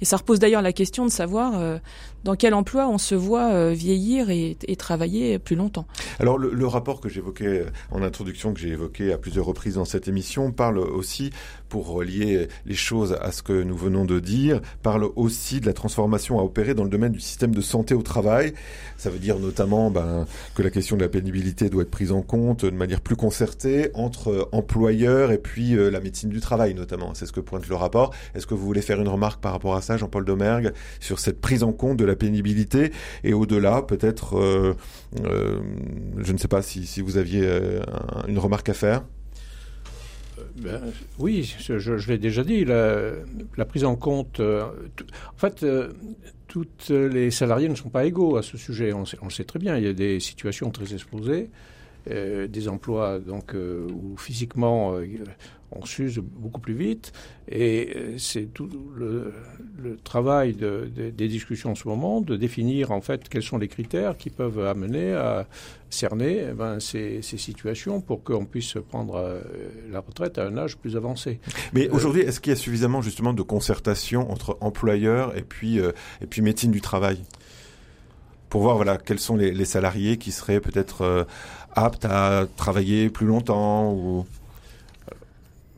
Et 0.00 0.06
ça 0.06 0.16
repose 0.16 0.38
d'ailleurs 0.38 0.62
la 0.62 0.72
question 0.72 1.04
de 1.04 1.10
savoir 1.10 1.58
euh, 1.58 1.78
dans 2.24 2.34
quel 2.34 2.54
emploi 2.54 2.88
on 2.88 2.96
se 2.96 3.14
voit 3.14 3.52
euh, 3.52 3.72
vieillir 3.72 4.30
et, 4.30 4.56
et, 4.66 4.76
travailler 4.76 5.38
plus 5.38 5.56
longtemps. 5.56 5.86
Alors 6.18 6.38
le, 6.38 6.54
le 6.54 6.66
rapport 6.66 7.02
que 7.02 7.10
j'évoquais 7.10 7.66
en 7.90 8.02
introduction, 8.02 8.54
que 8.54 8.60
j'ai 8.60 8.70
évoqué 8.70 9.12
à 9.12 9.18
plusieurs 9.18 9.44
reprises 9.44 9.74
dans 9.74 9.84
cette 9.84 10.08
émission, 10.08 10.52
parle 10.52 10.78
aussi, 10.78 11.30
pour 11.68 11.88
relier 11.88 12.48
les 12.64 12.74
choses 12.74 13.16
à 13.20 13.30
ce 13.30 13.42
que 13.42 13.62
nous 13.62 13.76
venons 13.76 14.06
de 14.06 14.20
dire, 14.20 14.60
parle 14.82 15.04
aussi 15.16 15.60
de 15.60 15.66
la 15.66 15.74
transformation 15.74 16.29
à 16.38 16.44
opérer 16.44 16.74
dans 16.74 16.84
le 16.84 16.90
domaine 16.90 17.12
du 17.12 17.20
système 17.20 17.54
de 17.54 17.60
santé 17.60 17.94
au 17.94 18.02
travail. 18.02 18.52
Ça 18.96 19.10
veut 19.10 19.18
dire 19.18 19.38
notamment 19.38 19.90
ben, 19.90 20.26
que 20.54 20.62
la 20.62 20.70
question 20.70 20.96
de 20.96 21.02
la 21.02 21.08
pénibilité 21.08 21.70
doit 21.70 21.82
être 21.82 21.90
prise 21.90 22.12
en 22.12 22.22
compte 22.22 22.64
de 22.64 22.70
manière 22.70 23.00
plus 23.00 23.16
concertée 23.16 23.90
entre 23.94 24.48
employeurs 24.52 25.32
et 25.32 25.38
puis 25.38 25.74
euh, 25.74 25.90
la 25.90 26.00
médecine 26.00 26.30
du 26.30 26.40
travail 26.40 26.74
notamment. 26.74 27.14
C'est 27.14 27.26
ce 27.26 27.32
que 27.32 27.40
pointe 27.40 27.68
le 27.68 27.74
rapport. 27.74 28.12
Est-ce 28.34 28.46
que 28.46 28.54
vous 28.54 28.64
voulez 28.64 28.82
faire 28.82 29.00
une 29.00 29.08
remarque 29.08 29.40
par 29.40 29.52
rapport 29.52 29.74
à 29.74 29.82
ça 29.82 29.96
Jean-Paul 29.96 30.24
Domergue, 30.24 30.72
sur 31.00 31.18
cette 31.18 31.40
prise 31.40 31.62
en 31.62 31.72
compte 31.72 31.96
de 31.96 32.04
la 32.04 32.16
pénibilité 32.16 32.92
et 33.24 33.32
au-delà, 33.32 33.82
peut-être, 33.82 34.38
euh, 34.38 34.74
euh, 35.24 35.60
je 36.18 36.32
ne 36.32 36.38
sais 36.38 36.48
pas 36.48 36.62
si, 36.62 37.00
vous 37.00 37.16
aviez 37.16 37.42
euh, 37.44 37.80
une 38.28 38.38
remarque 38.38 38.68
à 38.68 38.74
faire? 38.74 39.02
Ben, 40.56 40.80
oui, 41.18 41.54
je, 41.60 42.08
l'ai 42.08 42.18
déjà 42.18 42.44
dit, 42.44 42.64
la, 42.64 43.64
prise 43.66 43.84
en 43.84 43.96
compte. 43.96 44.40
en 44.40 45.36
fait, 45.36 45.64
toutes 46.48 46.88
les 46.90 47.30
salariés 47.30 47.68
ne 47.68 47.74
sont 47.74 47.90
pas 47.90 48.04
égaux 48.04 48.36
à 48.36 48.42
ce 48.42 48.56
sujet. 48.56 48.92
On, 48.92 49.04
on, 49.22 49.26
le 49.26 49.30
sait 49.30 49.44
très 49.44 49.58
bien. 49.58 49.76
Il 49.76 49.84
y 49.84 49.88
a 49.88 49.92
des 49.92 50.20
situations 50.20 50.70
très 50.70 50.92
exposées 50.92 51.50
des 52.06 52.68
emplois 52.68 53.18
donc 53.18 53.54
où 53.54 54.16
physiquement 54.16 54.96
on 55.72 55.84
s'use 55.84 56.18
beaucoup 56.18 56.60
plus 56.60 56.74
vite. 56.74 57.12
Et 57.48 57.92
euh, 57.96 58.18
c'est 58.18 58.52
tout 58.52 58.68
le, 58.96 59.32
travail 60.04 60.54
des 60.54 61.28
discussions 61.28 61.72
en 61.72 61.74
ce 61.74 61.88
moment 61.88 62.20
de 62.20 62.36
définir 62.36 62.90
en 62.90 63.00
fait 63.00 63.28
quels 63.28 63.42
sont 63.42 63.58
les 63.58 63.68
critères 63.68 64.16
qui 64.16 64.28
peuvent 64.30 64.64
amener 64.64 65.12
à 65.12 65.46
cerner 65.88 66.44
eh 66.50 66.52
ben, 66.52 66.80
ces, 66.80 67.22
situations 67.22 68.00
pour 68.00 68.22
qu'on 68.22 68.44
puisse 68.44 68.74
prendre 68.88 69.16
euh, 69.16 69.40
la 69.90 70.00
retraite 70.00 70.38
à 70.38 70.46
un 70.46 70.56
âge 70.58 70.76
plus 70.76 70.96
avancé. 70.96 71.40
Mais 71.72 71.88
euh, 71.88 71.92
aujourd'hui, 71.92 72.22
est-ce 72.22 72.40
qu'il 72.40 72.50
y 72.50 72.52
a 72.52 72.56
suffisamment 72.56 73.02
justement 73.02 73.32
de 73.32 73.42
concertation 73.42 74.30
entre 74.30 74.58
employeurs 74.60 75.36
et 75.36 75.42
puis, 75.42 75.78
et 75.78 76.26
puis 76.28 76.42
médecine 76.42 76.70
du 76.70 76.80
travail? 76.80 77.18
Pour 78.50 78.60
voir 78.60 78.76
voilà 78.76 78.98
quels 78.98 79.18
sont 79.18 79.36
les, 79.36 79.64
salariés 79.64 80.18
qui 80.18 80.32
seraient 80.32 80.60
peut-être 80.60 81.26
aptes 81.74 82.04
à 82.04 82.46
travailler 82.56 83.08
plus 83.08 83.26
longtemps 83.26 83.92
ou 83.92 84.26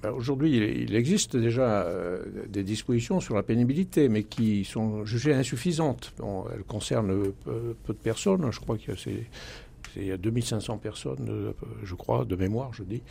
ben, 0.03 0.11
aujourd'hui, 0.11 0.57
il 0.57 0.97
existe 0.97 1.37
déjà 1.37 1.83
euh, 1.83 2.25
des 2.49 2.65
dispositions 2.65 3.21
sur 3.21 3.37
la 3.37 3.45
pénibilité, 3.45 4.09
mais 4.09 4.25
qui 4.25 4.65
sont 4.65 5.05
jugées 5.05 5.33
insuffisantes. 5.33 6.13
elles 6.53 6.65
concernent 6.65 7.33
peu, 7.45 7.75
de 7.87 7.93
personnes. 7.93 8.51
Je 8.51 8.59
crois 8.59 8.77
qu'il 8.77 10.05
y 10.05 10.11
a 10.11 10.17
2500 10.17 10.79
personnes, 10.79 11.29
euh, 11.29 11.53
je 11.85 11.95
crois, 11.95 12.25
de 12.25 12.35
mémoire, 12.35 12.75
je 12.75 12.83
dis, 12.83 13.03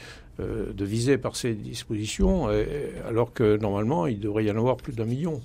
euh, 0.42 0.74
de 0.74 0.84
visées 0.84 1.18
par 1.18 1.38
ces 1.38 1.54
dispositions, 1.54 2.50
alors 3.08 3.32
que 3.32 3.56
normalement, 3.56 4.06
il 4.06 4.20
devrait 4.20 4.44
y 4.44 4.52
en 4.52 4.58
avoir 4.58 4.76
plus 4.76 4.94
d'un 4.94 5.06
million. 5.06 5.42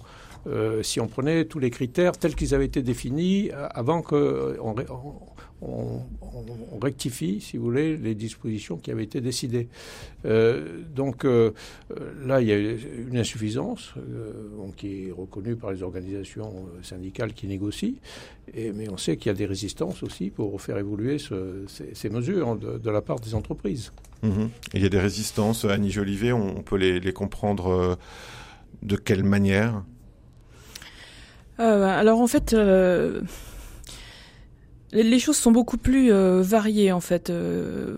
Si 0.83 1.01
on 1.01 1.09
prenait 1.09 1.45
tous 1.45 1.59
les 1.59 1.71
critères 1.71 2.17
tels 2.17 2.35
qu'ils 2.35 2.55
avaient 2.55 2.67
été 2.67 2.83
définis 2.83 3.51
avant 3.53 4.03
qu'on 4.03 4.75
on, 5.63 6.79
rectifie, 6.81 7.41
si 7.41 7.57
vous 7.57 7.65
voulez, 7.65 7.97
les 7.97 8.15
dispositions 8.15 8.77
qui 8.77 8.91
avaient 8.91 9.05
été 9.05 9.21
décidées. 9.21 9.69
Euh, 10.25 10.83
donc 10.95 11.25
euh, 11.25 11.53
là, 12.25 12.41
il 12.41 12.49
y 12.49 12.53
a 12.53 12.59
une 12.59 13.17
insuffisance 13.17 13.95
euh, 13.97 14.33
qui 14.77 15.09
est 15.09 15.13
reconnue 15.13 15.57
par 15.57 15.73
les 15.73 15.83
organisations 15.83 16.67
syndicales 16.83 17.33
qui 17.33 17.47
négocient, 17.47 17.95
mais 18.55 18.89
on 18.91 18.97
sait 18.97 19.17
qu'il 19.17 19.31
y 19.31 19.35
a 19.35 19.39
des 19.39 19.47
résistances 19.47 20.03
aussi 20.03 20.31
pour 20.31 20.61
faire 20.61 20.79
évoluer 20.79 21.17
ces, 21.19 22.11
mesures 22.11 22.57
de, 22.57 22.91
la 22.91 23.01
part 23.01 23.21
des 23.21 23.35
entreprises. 23.35 23.93
Mhm. 24.23 24.51
Il 24.75 24.83
y 24.83 24.87
a 24.87 24.89
des 24.89 25.01
résistances, 25.01 25.65
Annie 25.65 25.91
Jolivet, 25.91 26.33
on, 26.33 26.63
peut 26.63 26.77
les 26.77 27.13
comprendre 27.13 27.99
de 28.83 28.97
quelle 28.97 29.25
manière? 29.25 29.83
Alors 31.59 32.21
en 32.21 32.27
fait, 32.27 32.55
les 34.93 35.19
choses 35.19 35.37
sont 35.37 35.53
beaucoup 35.53 35.79
plus 35.79 36.13
euh, 36.13 36.43
variées 36.43 36.93
en 36.93 37.01
fait. 37.01 37.31
Euh, 37.31 37.97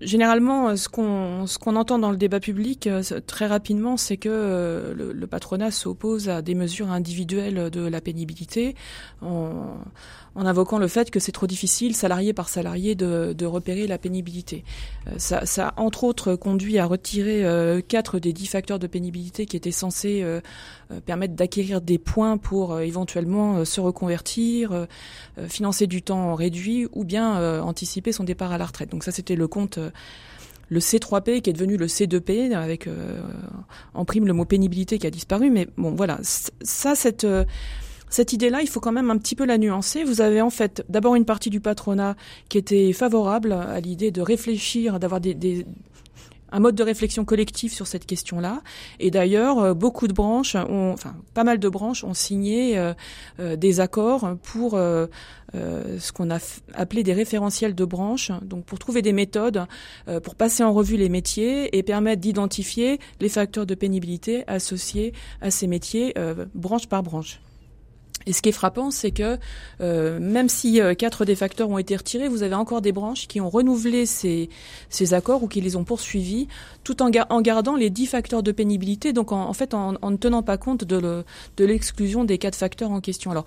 généralement, 0.00 0.76
ce 0.76 0.88
qu'on 0.88 1.76
entend 1.76 1.98
dans 1.98 2.10
le 2.10 2.16
débat 2.16 2.40
public 2.40 2.86
euh, 2.86 3.02
très 3.26 3.46
rapidement, 3.46 3.96
c'est 3.96 4.16
que 4.16 4.94
le, 4.96 5.26
patronat 5.26 5.70
s'oppose 5.70 6.28
à 6.28 6.42
des 6.42 6.54
mesures 6.54 6.90
individuelles 6.90 7.70
de 7.70 7.86
la 7.86 8.00
pénibilité 8.00 8.74
en 10.36 10.46
invoquant 10.46 10.78
le 10.78 10.88
fait 10.88 11.10
que 11.10 11.20
c'est 11.20 11.32
trop 11.32 11.46
difficile, 11.46 11.94
salarié 11.94 12.32
par 12.32 12.48
salarié, 12.48 12.94
de, 12.94 13.44
repérer 13.44 13.86
la 13.86 13.98
pénibilité. 13.98 14.64
Euh, 15.06 15.18
ça, 15.18 15.74
entre 15.76 16.04
autres 16.04 16.34
conduit 16.34 16.78
à 16.78 16.86
retirer 16.86 17.44
euh, 17.44 17.82
quatre 17.86 18.18
des 18.18 18.32
dix 18.32 18.46
facteurs 18.46 18.78
de 18.78 18.86
pénibilité 18.86 19.44
qui 19.46 19.56
étaient 19.56 19.70
censés 19.70 20.22
euh, 20.22 20.40
permettre 21.00 21.34
d'acquérir 21.34 21.80
des 21.80 21.98
points 21.98 22.36
pour 22.38 22.80
éventuellement 22.80 23.64
se 23.64 23.80
reconvertir, 23.80 24.86
financer 25.48 25.86
du 25.86 26.02
temps 26.02 26.34
réduit 26.34 26.86
ou 26.92 27.04
bien 27.04 27.60
anticiper 27.62 28.12
son 28.12 28.24
départ 28.24 28.52
à 28.52 28.58
la 28.58 28.66
retraite. 28.66 28.90
Donc 28.90 29.04
ça, 29.04 29.12
c'était 29.12 29.36
le 29.36 29.48
compte 29.48 29.78
le 30.70 30.80
C3P 30.80 31.42
qui 31.42 31.50
est 31.50 31.52
devenu 31.52 31.76
le 31.76 31.86
C2P 31.86 32.54
avec 32.54 32.88
en 33.92 34.04
prime 34.04 34.26
le 34.26 34.32
mot 34.32 34.44
pénibilité 34.44 34.98
qui 34.98 35.06
a 35.06 35.10
disparu 35.10 35.50
mais 35.50 35.68
bon 35.76 35.94
voilà 35.94 36.18
ça 36.22 36.94
cette 36.94 37.26
cette 38.14 38.32
idée-là, 38.32 38.60
il 38.62 38.68
faut 38.68 38.78
quand 38.78 38.92
même 38.92 39.10
un 39.10 39.18
petit 39.18 39.34
peu 39.34 39.44
la 39.44 39.58
nuancer. 39.58 40.04
Vous 40.04 40.20
avez 40.20 40.40
en 40.40 40.48
fait 40.48 40.84
d'abord 40.88 41.16
une 41.16 41.24
partie 41.24 41.50
du 41.50 41.58
patronat 41.58 42.14
qui 42.48 42.58
était 42.58 42.92
favorable 42.92 43.50
à 43.50 43.80
l'idée 43.80 44.12
de 44.12 44.20
réfléchir, 44.20 45.00
d'avoir 45.00 45.20
des, 45.20 45.66
un 46.52 46.60
mode 46.60 46.74
de 46.74 46.82
réflexion 46.82 47.24
collectif 47.24 47.72
sur 47.72 47.86
cette 47.86 48.06
question-là. 48.06 48.62
Et 49.00 49.10
d'ailleurs, 49.10 49.58
euh, 49.58 49.74
beaucoup 49.74 50.08
de 50.08 50.12
branches, 50.12 50.54
ont, 50.54 50.92
enfin 50.92 51.16
pas 51.34 51.44
mal 51.44 51.58
de 51.58 51.68
branches 51.68 52.04
ont 52.04 52.14
signé 52.14 52.78
euh, 52.78 52.94
euh, 53.40 53.56
des 53.56 53.80
accords 53.80 54.36
pour 54.42 54.78
ce 55.52 56.12
qu'on 56.12 56.30
a 56.30 56.38
appelé 56.74 57.04
des 57.04 57.12
référentiels 57.12 57.74
de 57.76 57.84
branches, 57.84 58.32
donc 58.42 58.64
pour 58.64 58.80
trouver 58.80 59.02
des 59.02 59.12
méthodes 59.12 59.66
pour 60.24 60.34
passer 60.34 60.64
en 60.64 60.72
revue 60.72 60.96
les 60.96 61.08
métiers 61.08 61.76
et 61.76 61.84
permettre 61.84 62.20
d'identifier 62.20 62.98
les 63.20 63.28
facteurs 63.28 63.64
de 63.64 63.76
pénibilité 63.76 64.42
associés 64.48 65.12
à 65.40 65.52
ces 65.52 65.68
métiers, 65.68 66.12
branche 66.54 66.88
par 66.88 67.04
branche. 67.04 67.40
Et 68.26 68.32
ce 68.32 68.42
qui 68.42 68.48
est 68.48 68.52
frappant, 68.52 68.90
c'est 68.90 69.10
que 69.10 69.38
euh, 69.80 70.18
même 70.18 70.48
si 70.48 70.80
euh, 70.80 70.94
quatre 70.94 71.24
des 71.24 71.34
facteurs 71.34 71.68
ont 71.68 71.78
été 71.78 71.94
retirés, 71.96 72.28
vous 72.28 72.42
avez 72.42 72.54
encore 72.54 72.80
des 72.80 72.92
branches 72.92 73.26
qui 73.28 73.40
ont 73.40 73.50
renouvelé 73.50 74.06
ces, 74.06 74.48
ces 74.88 75.14
accords 75.14 75.42
ou 75.42 75.48
qui 75.48 75.60
les 75.60 75.76
ont 75.76 75.84
poursuivis, 75.84 76.48
tout 76.84 77.02
en, 77.02 77.10
en 77.30 77.40
gardant 77.40 77.76
les 77.76 77.90
dix 77.90 78.06
facteurs 78.06 78.42
de 78.42 78.52
pénibilité, 78.52 79.12
donc 79.12 79.32
en, 79.32 79.52
fait 79.52 79.74
en, 79.74 79.94
en, 80.00 80.10
ne 80.10 80.16
tenant 80.16 80.42
pas 80.42 80.56
compte 80.56 80.84
de 80.84 81.24
l'exclusion 81.58 82.24
des 82.24 82.38
quatre 82.38 82.56
facteurs 82.56 82.90
en 82.90 83.00
question. 83.00 83.30
Alors, 83.30 83.44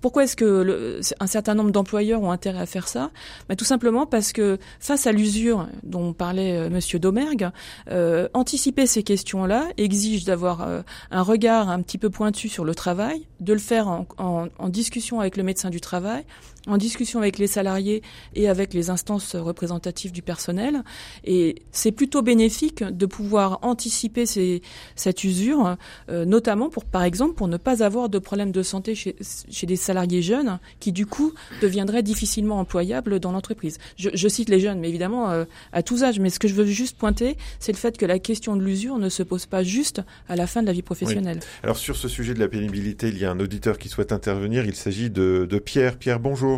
pourquoi 0.00 0.24
est-ce 0.24 0.36
que 0.36 1.00
un 1.20 1.26
certain 1.26 1.54
nombre 1.54 1.70
d'employeurs 1.70 2.22
ont 2.22 2.30
intérêt 2.30 2.60
à 2.60 2.66
faire 2.66 2.88
ça? 2.88 3.10
Bah, 3.48 3.56
Tout 3.56 3.64
simplement 3.64 4.06
parce 4.06 4.32
que 4.32 4.58
face 4.80 5.06
à 5.06 5.12
l'usure 5.12 5.66
dont 5.82 6.12
parlait 6.12 6.56
euh, 6.56 6.70
Monsieur 6.70 6.98
Domergue, 6.98 7.50
euh, 7.90 8.28
anticiper 8.34 8.86
ces 8.86 9.02
questions-là 9.02 9.68
exige 9.76 10.24
d'avoir 10.24 10.62
euh, 10.62 10.82
un 11.10 11.22
regard 11.22 11.68
un 11.68 11.82
petit 11.82 11.98
peu 11.98 12.10
pointu 12.10 12.48
sur 12.48 12.64
le 12.64 12.74
travail, 12.74 13.26
de 13.40 13.52
le 13.52 13.58
faire 13.58 13.88
en, 13.88 14.06
en 14.18 14.68
discussion 14.68 15.20
avec 15.20 15.36
le 15.36 15.42
médecin 15.42 15.70
du 15.70 15.80
travail, 15.80 16.24
en 16.68 16.76
discussion 16.76 17.18
avec 17.18 17.38
les 17.38 17.46
salariés 17.46 18.02
et 18.34 18.48
avec 18.48 18.74
les 18.74 18.90
instances 18.90 19.34
représentatives 19.34 20.12
du 20.12 20.22
personnel. 20.22 20.84
Et 21.24 21.56
c'est 21.72 21.92
plutôt 21.92 22.22
bénéfique 22.22 22.84
de 22.84 23.06
pouvoir 23.06 23.58
anticiper 23.62 24.24
cette 24.26 25.24
usure, 25.24 25.76
euh, 26.10 26.24
notamment 26.24 26.68
pour, 26.68 26.84
par 26.84 27.02
exemple, 27.02 27.34
pour 27.34 27.48
ne 27.48 27.56
pas 27.56 27.82
avoir 27.82 28.08
de 28.08 28.18
problèmes 28.18 28.52
de 28.52 28.62
santé 28.62 28.94
chez, 28.94 29.16
des 29.62 29.76
salariés 29.76 30.22
jeunes 30.22 30.58
qui, 30.78 30.92
du 30.92 31.06
coup, 31.06 31.32
deviendraient 31.62 32.02
difficilement 32.02 32.60
employables 32.60 33.18
dans 33.18 33.32
l'entreprise. 33.32 33.78
Je, 33.96 34.28
cite 34.28 34.50
les 34.50 34.60
jeunes, 34.60 34.78
mais 34.78 34.88
évidemment 34.88 35.30
euh, 35.30 35.44
à 35.72 35.82
tous 35.82 36.04
âges. 36.04 36.20
Mais 36.20 36.30
ce 36.30 36.38
que 36.38 36.48
je 36.48 36.54
veux 36.54 36.66
juste 36.66 36.96
pointer, 36.98 37.36
c'est 37.60 37.72
le 37.72 37.78
fait 37.78 37.96
que 37.96 38.04
la 38.04 38.18
question 38.18 38.56
de 38.56 38.62
l'usure 38.62 38.98
ne 38.98 39.08
se 39.08 39.22
pose 39.22 39.46
pas 39.46 39.62
juste 39.62 40.02
à 40.28 40.36
la 40.36 40.46
fin 40.46 40.60
de 40.60 40.66
la 40.66 40.72
vie 40.72 40.82
professionnelle. 40.82 41.40
Alors 41.62 41.78
sur 41.78 41.96
ce 41.96 42.08
sujet 42.08 42.34
de 42.34 42.40
la 42.40 42.48
pénibilité, 42.48 43.08
il 43.08 43.18
y 43.18 43.24
a 43.24 43.30
un 43.30 43.40
auditeur 43.40 43.78
qui 43.78 43.88
souhaite 43.88 44.12
intervenir. 44.12 44.66
Il 44.66 44.74
s'agit 44.74 45.08
de 45.10 45.46
Pierre. 45.64 45.96
Pierre, 45.96 46.20
bonjour. 46.20 46.57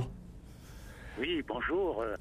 Oui, 1.20 1.44
bonjour. 1.46 2.00
Euh, 2.00 2.16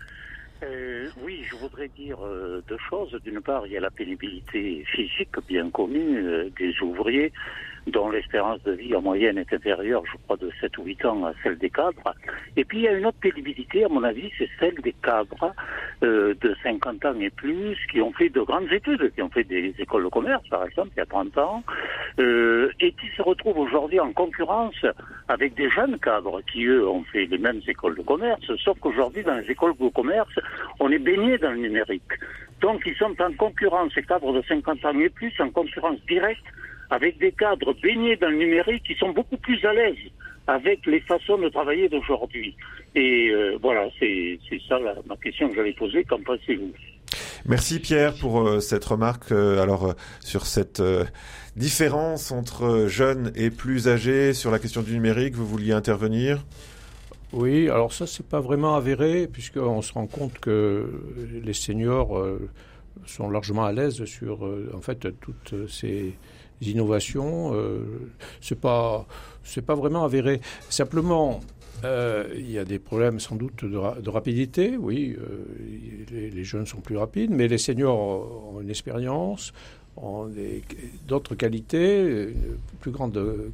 euh, 0.61 1.09
oui, 1.23 1.45
je 1.49 1.55
voudrais 1.55 1.87
dire 1.87 2.17
euh, 2.21 2.61
deux 2.67 2.77
choses. 2.89 3.17
D'une 3.23 3.39
part, 3.39 3.65
il 3.65 3.71
y 3.71 3.77
a 3.77 3.79
la 3.79 3.91
pénibilité 3.91 4.83
physique 4.91 5.35
bien 5.47 5.69
connue 5.71 6.51
des 6.59 6.73
ouvriers 6.81 7.31
dont 7.91 8.09
l'espérance 8.09 8.61
de 8.63 8.71
vie 8.71 8.95
en 8.95 9.01
moyenne 9.01 9.37
est 9.37 9.53
inférieure, 9.53 10.03
je 10.05 10.17
crois, 10.23 10.37
de 10.37 10.51
7 10.61 10.77
ou 10.77 10.83
8 10.83 11.05
ans 11.05 11.25
à 11.25 11.33
celle 11.43 11.57
des 11.57 11.69
cadres. 11.69 12.15
Et 12.55 12.65
puis 12.65 12.79
il 12.79 12.83
y 12.83 12.87
a 12.87 12.93
une 12.93 13.05
autre 13.05 13.19
pénibilité, 13.19 13.83
à 13.85 13.89
mon 13.89 14.03
avis, 14.03 14.31
c'est 14.37 14.49
celle 14.59 14.75
des 14.75 14.93
cadres 15.03 15.53
euh, 16.03 16.33
de 16.41 16.55
50 16.63 17.05
ans 17.05 17.19
et 17.19 17.29
plus, 17.29 17.77
qui 17.91 18.01
ont 18.01 18.13
fait 18.13 18.29
de 18.29 18.41
grandes 18.41 18.71
études, 18.71 19.13
qui 19.13 19.21
ont 19.21 19.29
fait 19.29 19.43
des 19.43 19.73
écoles 19.77 20.03
de 20.03 20.09
commerce, 20.09 20.47
par 20.49 20.65
exemple, 20.65 20.89
il 20.95 20.99
y 20.99 21.01
a 21.01 21.05
30 21.05 21.37
ans, 21.37 21.63
euh, 22.19 22.71
et 22.79 22.91
qui 22.93 23.07
se 23.15 23.21
retrouvent 23.21 23.59
aujourd'hui 23.59 23.99
en 23.99 24.11
concurrence 24.13 24.85
avec 25.27 25.55
des 25.55 25.69
jeunes 25.69 25.99
cadres 25.99 26.41
qui, 26.51 26.65
eux, 26.65 26.87
ont 26.87 27.03
fait 27.03 27.25
les 27.25 27.37
mêmes 27.37 27.61
écoles 27.67 27.95
de 27.95 28.01
commerce, 28.01 28.41
sauf 28.63 28.79
qu'aujourd'hui, 28.79 29.23
dans 29.23 29.35
les 29.35 29.49
écoles 29.51 29.73
de 29.79 29.89
commerce, 29.89 30.33
on 30.79 30.91
est 30.91 30.99
baigné 30.99 31.37
dans 31.37 31.51
le 31.51 31.57
numérique. 31.57 32.13
Donc, 32.61 32.81
ils 32.85 32.95
sont 32.95 33.15
en 33.21 33.31
concurrence, 33.33 33.93
ces 33.93 34.03
cadres 34.03 34.33
de 34.33 34.41
50 34.47 34.83
ans 34.85 34.99
et 34.99 35.09
plus, 35.09 35.33
en 35.39 35.49
concurrence 35.49 35.99
directe 36.07 36.43
avec 36.89 37.17
des 37.19 37.31
cadres 37.31 37.73
baignés 37.81 38.15
dans 38.17 38.29
le 38.29 38.37
numérique 38.37 38.83
qui 38.83 38.95
sont 38.95 39.09
beaucoup 39.09 39.37
plus 39.37 39.63
à 39.65 39.73
l'aise 39.73 39.97
avec 40.47 40.85
les 40.87 40.99
façons 41.01 41.37
de 41.37 41.49
travailler 41.49 41.87
d'aujourd'hui. 41.89 42.55
Et 42.95 43.29
euh, 43.29 43.57
voilà, 43.61 43.87
c'est 43.99 44.39
ça 44.67 44.79
ma 45.07 45.15
question 45.17 45.49
que 45.49 45.55
j'avais 45.55 45.73
posée. 45.73 46.03
Qu'en 46.03 46.21
pensez-vous? 46.21 46.71
Merci 47.45 47.79
Pierre 47.79 48.13
pour 48.19 48.41
euh, 48.41 48.59
cette 48.59 48.83
remarque. 48.83 49.31
Euh, 49.31 49.61
alors 49.61 49.93
sur 50.19 50.47
cette 50.47 50.81
différence 51.55 52.31
entre 52.31 52.87
jeunes 52.87 53.31
et 53.35 53.51
plus 53.51 53.87
âgés 53.87 54.33
sur 54.33 54.49
la 54.49 54.57
question 54.57 54.81
du 54.81 54.93
numérique, 54.93 55.35
vous 55.35 55.45
vouliez 55.45 55.73
intervenir? 55.73 56.43
Oui, 57.31 57.69
alors 57.69 57.93
ça 57.93 58.07
c'est 58.07 58.27
pas 58.27 58.39
vraiment 58.39 58.75
avéré 58.75 59.27
puisqu'on 59.27 59.83
se 59.83 59.93
rend 59.93 60.07
compte 60.07 60.39
que 60.39 60.89
les 61.43 61.53
seniors 61.53 62.19
sont 63.05 63.29
largement 63.29 63.65
à 63.65 63.71
l'aise 63.71 64.03
sur 64.05 64.51
en 64.73 64.81
fait 64.81 65.07
toutes 65.21 65.53
ces 65.69 66.15
innovations. 66.61 67.53
c'est 68.41 68.59
pas 68.59 69.05
pas 69.65 69.75
vraiment 69.75 70.03
avéré. 70.03 70.41
Simplement, 70.69 71.39
il 71.83 72.51
y 72.51 72.57
a 72.57 72.65
des 72.65 72.79
problèmes 72.79 73.19
sans 73.19 73.35
doute 73.35 73.65
de, 73.65 74.09
rapidité, 74.09 74.77
oui. 74.77 75.15
les, 76.11 76.29
les, 76.29 76.43
jeunes 76.43 76.65
sont 76.65 76.81
plus 76.81 76.97
rapides, 76.97 77.31
mais 77.31 77.47
les 77.47 77.57
seniors 77.57 78.53
ont 78.53 78.61
une 78.61 78.69
expérience, 78.69 79.53
d'autres 81.07 81.35
qualités, 81.35 82.29
une 82.29 82.57
plus 82.79 82.91
grande 82.91 83.17
euh, 83.17 83.51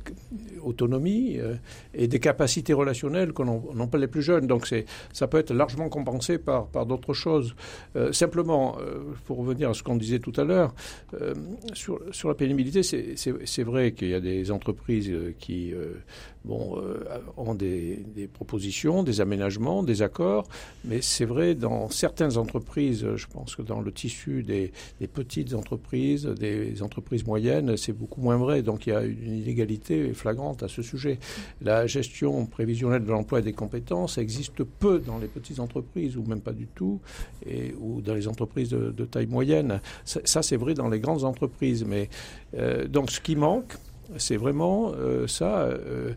autonomie 0.64 1.38
euh, 1.40 1.56
et 1.94 2.08
des 2.08 2.20
capacités 2.20 2.74
relationnelles 2.74 3.34
qu'on 3.34 3.46
n'ont 3.46 3.88
pas 3.88 3.98
les 3.98 4.08
plus 4.08 4.22
jeunes. 4.22 4.48
Donc 4.48 4.72
ça 5.14 5.28
peut 5.28 5.38
être 5.38 5.54
largement 5.54 5.90
compensé 5.90 6.38
par, 6.38 6.68
par 6.68 6.86
d'autres 6.86 7.14
choses. 7.14 7.56
Euh, 7.96 8.12
simplement, 8.12 8.78
pour 9.26 9.38
revenir 9.38 9.70
à 9.70 9.74
ce 9.74 9.84
qu'on 9.84 9.96
disait 9.96 10.20
tout 10.20 10.34
à 10.38 10.44
l'heure, 10.44 10.74
sur, 11.74 12.00
sur, 12.12 12.30
la 12.30 12.36
pénibilité, 12.36 12.84
c'est 12.84 13.64
vrai 13.64 13.94
qu'il 13.94 14.10
y 14.10 14.14
a 14.14 14.20
des 14.20 14.52
entreprises 14.52 15.12
qui 15.40 15.74
bon, 16.46 16.82
ont 17.38 17.56
des, 17.56 17.98
des, 18.16 18.28
propositions, 18.28 19.04
des 19.04 19.22
aménagements, 19.22 19.84
des 19.84 20.02
accords, 20.02 20.48
mais 20.84 21.02
c'est 21.02 21.26
vrai 21.26 21.56
dans 21.56 21.90
certaines 21.90 22.38
entreprises, 22.38 23.06
je 23.16 23.28
pense 23.28 23.56
que 23.56 23.62
dans 23.62 23.82
le 23.82 23.92
tissu 23.92 24.44
des, 24.44 24.72
des 25.00 25.08
petites 25.08 25.54
entreprises, 25.54 26.26
des 26.26 26.82
entreprises 26.82 27.26
moyennes, 27.26 27.78
c'est 27.78 27.94
beaucoup 27.94 28.22
moins 28.22 28.38
vrai. 28.38 28.62
Donc 28.62 28.88
il 28.88 28.92
y 28.92 28.94
a 28.94 29.04
une 29.04 29.38
inégalité 29.38 30.14
flagrante 30.14 30.64
à 30.64 30.68
ce 30.68 30.82
sujet. 30.82 31.20
La 31.62 31.88
gestion 31.88 32.46
prévisionnelle 32.46 33.04
de 33.04 33.12
l'emploi 33.12 33.40
et 33.40 33.42
des 33.42 33.54
compétences 33.54 34.18
existe 34.18 34.64
peu 34.64 35.00
dans 35.00 35.18
les 35.18 35.28
petites 35.28 35.60
entreprises, 35.60 36.18
ou 36.18 36.24
même 36.24 36.42
pas 36.42 36.54
du 36.54 36.68
tout, 36.68 37.00
et, 37.46 37.74
ou 37.80 38.02
dans 38.02 38.14
les 38.14 38.28
entreprises 38.28 38.70
de, 38.70 39.06
taille 39.06 39.28
moyenne. 39.28 39.82
Ça, 40.04 40.42
c'est 40.42 40.58
vrai 40.58 40.74
dans 40.74 40.90
les 40.90 41.00
grandes 41.00 41.24
entreprises. 41.24 41.86
Mais 41.86 42.10
euh, 42.56 42.88
donc 42.88 43.12
ce 43.12 43.20
qui 43.20 43.36
manque, 43.36 43.76
c'est 44.18 44.38
vraiment 44.38 44.92
euh, 44.96 45.28
ça, 45.28 45.60
euh, 45.60 46.14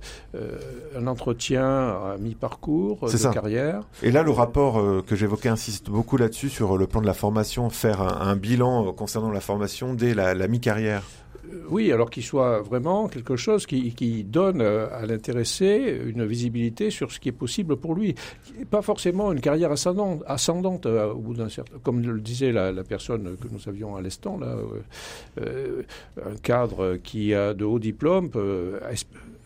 un 0.96 1.06
entretien 1.06 1.64
à 1.64 2.16
mi-parcours 2.18 3.08
de 3.10 3.32
carrière. 3.32 3.82
Et 4.02 4.10
là, 4.10 4.22
le 4.22 4.30
rapport 4.30 4.82
que 5.06 5.16
j'évoquais 5.16 5.48
insiste 5.48 5.90
beaucoup 5.90 6.16
là-dessus 6.16 6.48
sur 6.48 6.76
le 6.76 6.86
plan 6.86 7.00
de 7.00 7.06
la 7.06 7.14
formation, 7.14 7.70
faire 7.70 8.00
un, 8.00 8.36
bilan 8.36 8.92
concernant 8.92 9.30
la 9.30 9.40
formation 9.40 9.94
dès 9.94 10.14
la 10.14 10.48
mi-carrière. 10.48 11.02
Euh, 11.52 11.64
oui, 11.68 11.92
alors 11.92 12.10
qu'il 12.10 12.22
soit 12.22 12.60
vraiment 12.62 13.08
quelque 13.08 13.36
chose 13.36 13.66
qui, 13.66 14.24
donne 14.24 14.60
euh, 14.60 14.86
à 14.92 15.06
l'intéressé 15.06 16.00
une 16.06 16.24
visibilité 16.26 16.90
sur 16.90 17.12
ce 17.12 17.20
qui 17.20 17.28
est 17.28 17.32
possible 17.32 17.76
pour 17.76 17.94
lui. 17.94 18.14
Pas 18.70 18.82
forcément 18.82 19.32
une 19.32 19.40
carrière 19.40 19.72
ascendante, 19.72 20.22
ascendante 20.26 20.86
euh, 20.86 21.12
au 21.12 21.18
bout 21.18 21.34
d'un 21.34 21.48
certain, 21.48 21.78
comme 21.82 22.02
le 22.02 22.20
disait 22.20 22.52
la, 22.52 22.72
personne 22.84 23.36
que 23.36 23.48
nous 23.50 23.68
avions 23.68 23.96
à 23.96 24.00
l'instant, 24.00 24.38
là, 24.38 24.56
un 25.38 26.36
cadre 26.42 26.96
qui 26.96 27.34
a 27.34 27.52
de 27.52 27.64
hauts 27.64 27.78
diplômes 27.78 28.30
peut 28.30 28.78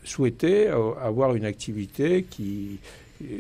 souhaiter 0.05 0.69
avoir 0.69 1.35
une 1.35 1.45
activité 1.45 2.25
qui 2.29 2.79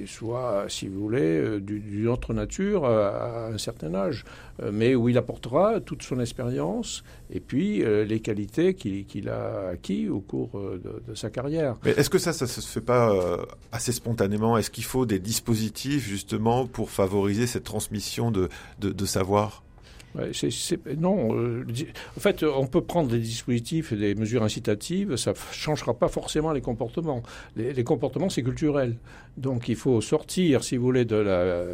soit, 0.06 0.66
si 0.68 0.88
vous 0.88 1.00
voulez, 1.00 1.20
euh, 1.20 1.60
d'une 1.60 2.08
autre 2.08 2.34
nature 2.34 2.84
à 2.84 3.48
un 3.48 3.58
certain 3.58 3.94
âge, 3.94 4.24
euh, 4.62 4.70
mais 4.72 4.94
où 4.94 5.08
il 5.08 5.18
apportera 5.18 5.80
toute 5.80 6.02
son 6.02 6.20
expérience 6.20 7.04
et 7.30 7.40
puis 7.40 7.82
euh, 7.82 8.04
les 8.04 8.20
qualités 8.20 8.74
qu'il 8.74 9.28
a 9.28 9.68
acquis 9.72 10.08
au 10.08 10.20
cours 10.20 10.50
de, 10.52 11.14
sa 11.14 11.30
carrière. 11.30 11.76
Mais 11.84 11.92
est-ce 11.92 12.10
que 12.10 12.18
ça, 12.18 12.32
ça 12.32 12.46
se 12.46 12.60
fait 12.60 12.80
pas 12.80 13.12
assez 13.70 13.92
spontanément? 13.92 14.56
Est-ce 14.56 14.70
qu'il 14.70 14.84
faut 14.84 15.06
des 15.06 15.18
dispositifs 15.18 16.06
justement 16.06 16.66
pour 16.66 16.90
favoriser 16.90 17.46
cette 17.46 17.64
transmission 17.64 18.30
de 18.30 19.06
savoir? 19.06 19.62
Non, 20.98 21.36
euh, 21.36 21.64
en 22.16 22.20
fait, 22.20 22.42
on 22.42 22.66
peut 22.66 22.82
prendre 22.82 23.10
des 23.10 23.18
dispositifs 23.18 23.92
et 23.92 23.96
des 23.96 24.14
mesures 24.14 24.42
incitatives, 24.42 25.16
ça 25.16 25.30
ne 25.30 25.36
changera 25.52 25.94
pas 25.94 26.08
forcément 26.08 26.52
les 26.52 26.60
comportements. 26.60 27.22
Les, 27.56 27.84
comportements, 27.84 28.28
c'est 28.28 28.42
culturel. 28.42 28.96
Donc 29.36 29.68
il 29.68 29.76
faut 29.76 30.00
sortir, 30.00 30.64
si 30.64 30.76
vous 30.76 30.84
voulez, 30.84 31.04
de 31.04 31.16
la, 31.16 31.64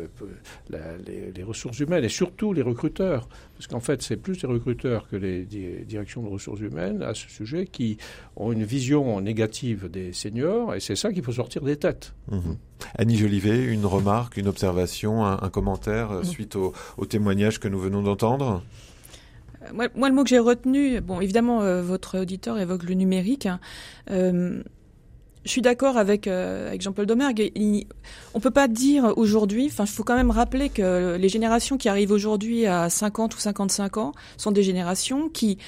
les, 1.06 1.42
ressources 1.42 1.80
humaines 1.80 2.04
et 2.04 2.08
surtout 2.08 2.52
les 2.52 2.62
recruteurs. 2.62 3.28
Parce 3.58 3.66
qu'en 3.66 3.80
fait, 3.80 4.02
c'est 4.02 4.16
plus 4.16 4.40
les 4.40 4.48
recruteurs 4.48 5.08
que 5.08 5.16
les 5.16 5.44
directions 5.84 6.22
de 6.22 6.28
ressources 6.28 6.60
humaines 6.60 7.02
à 7.02 7.12
ce 7.12 7.28
sujet 7.28 7.66
qui 7.66 7.98
ont 8.36 8.52
une 8.52 8.62
vision 8.62 9.20
négative 9.20 9.90
des 9.90 10.12
seniors 10.12 10.76
et 10.76 10.80
c'est 10.80 10.94
ça 10.94 11.12
qu'il 11.12 11.24
faut 11.24 11.32
sortir 11.32 11.62
des 11.62 11.76
têtes. 11.76 12.14
Mhm. 12.30 12.56
Annie 12.96 13.16
Jolivet, 13.16 13.64
une 13.64 13.84
remarque, 13.84 14.36
une 14.36 14.46
observation, 14.46 15.26
un, 15.26 15.50
commentaire 15.50 16.12
euh, 16.12 16.22
suite 16.22 16.54
au, 16.54 16.72
témoignage 17.06 17.58
que 17.58 17.66
nous 17.66 17.80
venons 17.80 18.02
d'entendre? 18.02 18.62
Euh, 19.62 19.88
moi, 19.96 20.08
le 20.08 20.14
mot 20.14 20.22
que 20.22 20.28
j'ai 20.28 20.38
retenu, 20.38 21.00
bon, 21.00 21.20
évidemment, 21.20 21.62
euh, 21.62 21.82
votre 21.82 22.20
auditeur 22.20 22.58
évoque 22.58 22.84
le 22.84 22.94
numérique. 22.94 23.46
Hein. 23.46 23.58
Je 25.44 25.50
suis 25.50 25.62
d'accord 25.62 25.96
avec, 25.96 26.26
avec 26.26 26.82
Jean-Paul 26.82 27.06
Domergue. 27.06 27.52
on 28.34 28.40
peut 28.40 28.50
pas 28.50 28.68
dire 28.68 29.12
aujourd'hui, 29.16 29.66
enfin, 29.66 29.84
il 29.84 29.90
faut 29.90 30.04
quand 30.04 30.16
même 30.16 30.30
rappeler 30.30 30.68
que 30.68 31.16
les 31.16 31.28
générations 31.28 31.78
qui 31.78 31.88
arrivent 31.88 32.10
aujourd'hui 32.10 32.66
à 32.66 32.90
50 32.90 33.34
ou 33.34 33.38
55 33.38 33.96
ans 33.96 34.12
sont 34.36 34.50
des 34.50 34.62
générations 34.62 35.28
qui 35.28 35.58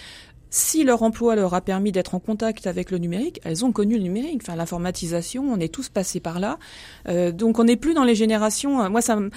si 0.51 0.82
leur 0.82 1.03
emploi 1.05 1.36
leur 1.36 1.55
a 1.55 1.61
permis 1.61 1.92
d'être 1.92 2.14
en 2.14 2.18
contact 2.18 2.66
avec 2.66 2.90
le 2.90 2.98
numérique, 2.98 3.40
elles 3.44 3.64
ont 3.64 3.70
connu 3.70 3.96
le 3.96 4.03
numérique. 4.03 4.40
Enfin, 4.42 4.57
l'informatisation, 4.57 5.44
on 5.44 5.59
est 5.61 5.72
tous 5.72 5.88
passés 5.88 6.18
par 6.18 6.40
là. 6.40 6.59
Euh, 7.09 7.30
donc, 7.30 7.61
on 7.61 7.64
n'est 7.64 7.76
plus 7.76 7.94
dans 7.94 8.03
les 8.03 8.16
générations. 8.16 8.82
Euh, 8.82 8.88
moi, 8.88 9.01
ça, 9.01 9.16
mm. 9.16 9.30